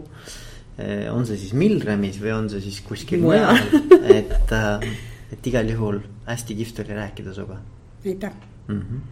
Äh, 0.81 1.07
on 1.13 1.29
see 1.29 1.39
siis 1.41 1.55
Milremis 1.59 2.19
või 2.23 2.35
on 2.37 2.51
see 2.53 2.65
siis 2.65 2.81
kuskil 2.87 3.23
mujal, 3.25 3.61
et, 4.17 4.53
äh, 4.57 4.91
et 5.37 5.53
igal 5.53 5.69
juhul 5.71 6.03
hästi 6.27 6.59
kihvt 6.59 6.85
oli 6.85 7.01
rääkida 7.01 7.37
sinuga. 7.37 7.61
aitäh 8.05 8.37
mm. 8.69 8.83
-hmm 8.83 9.09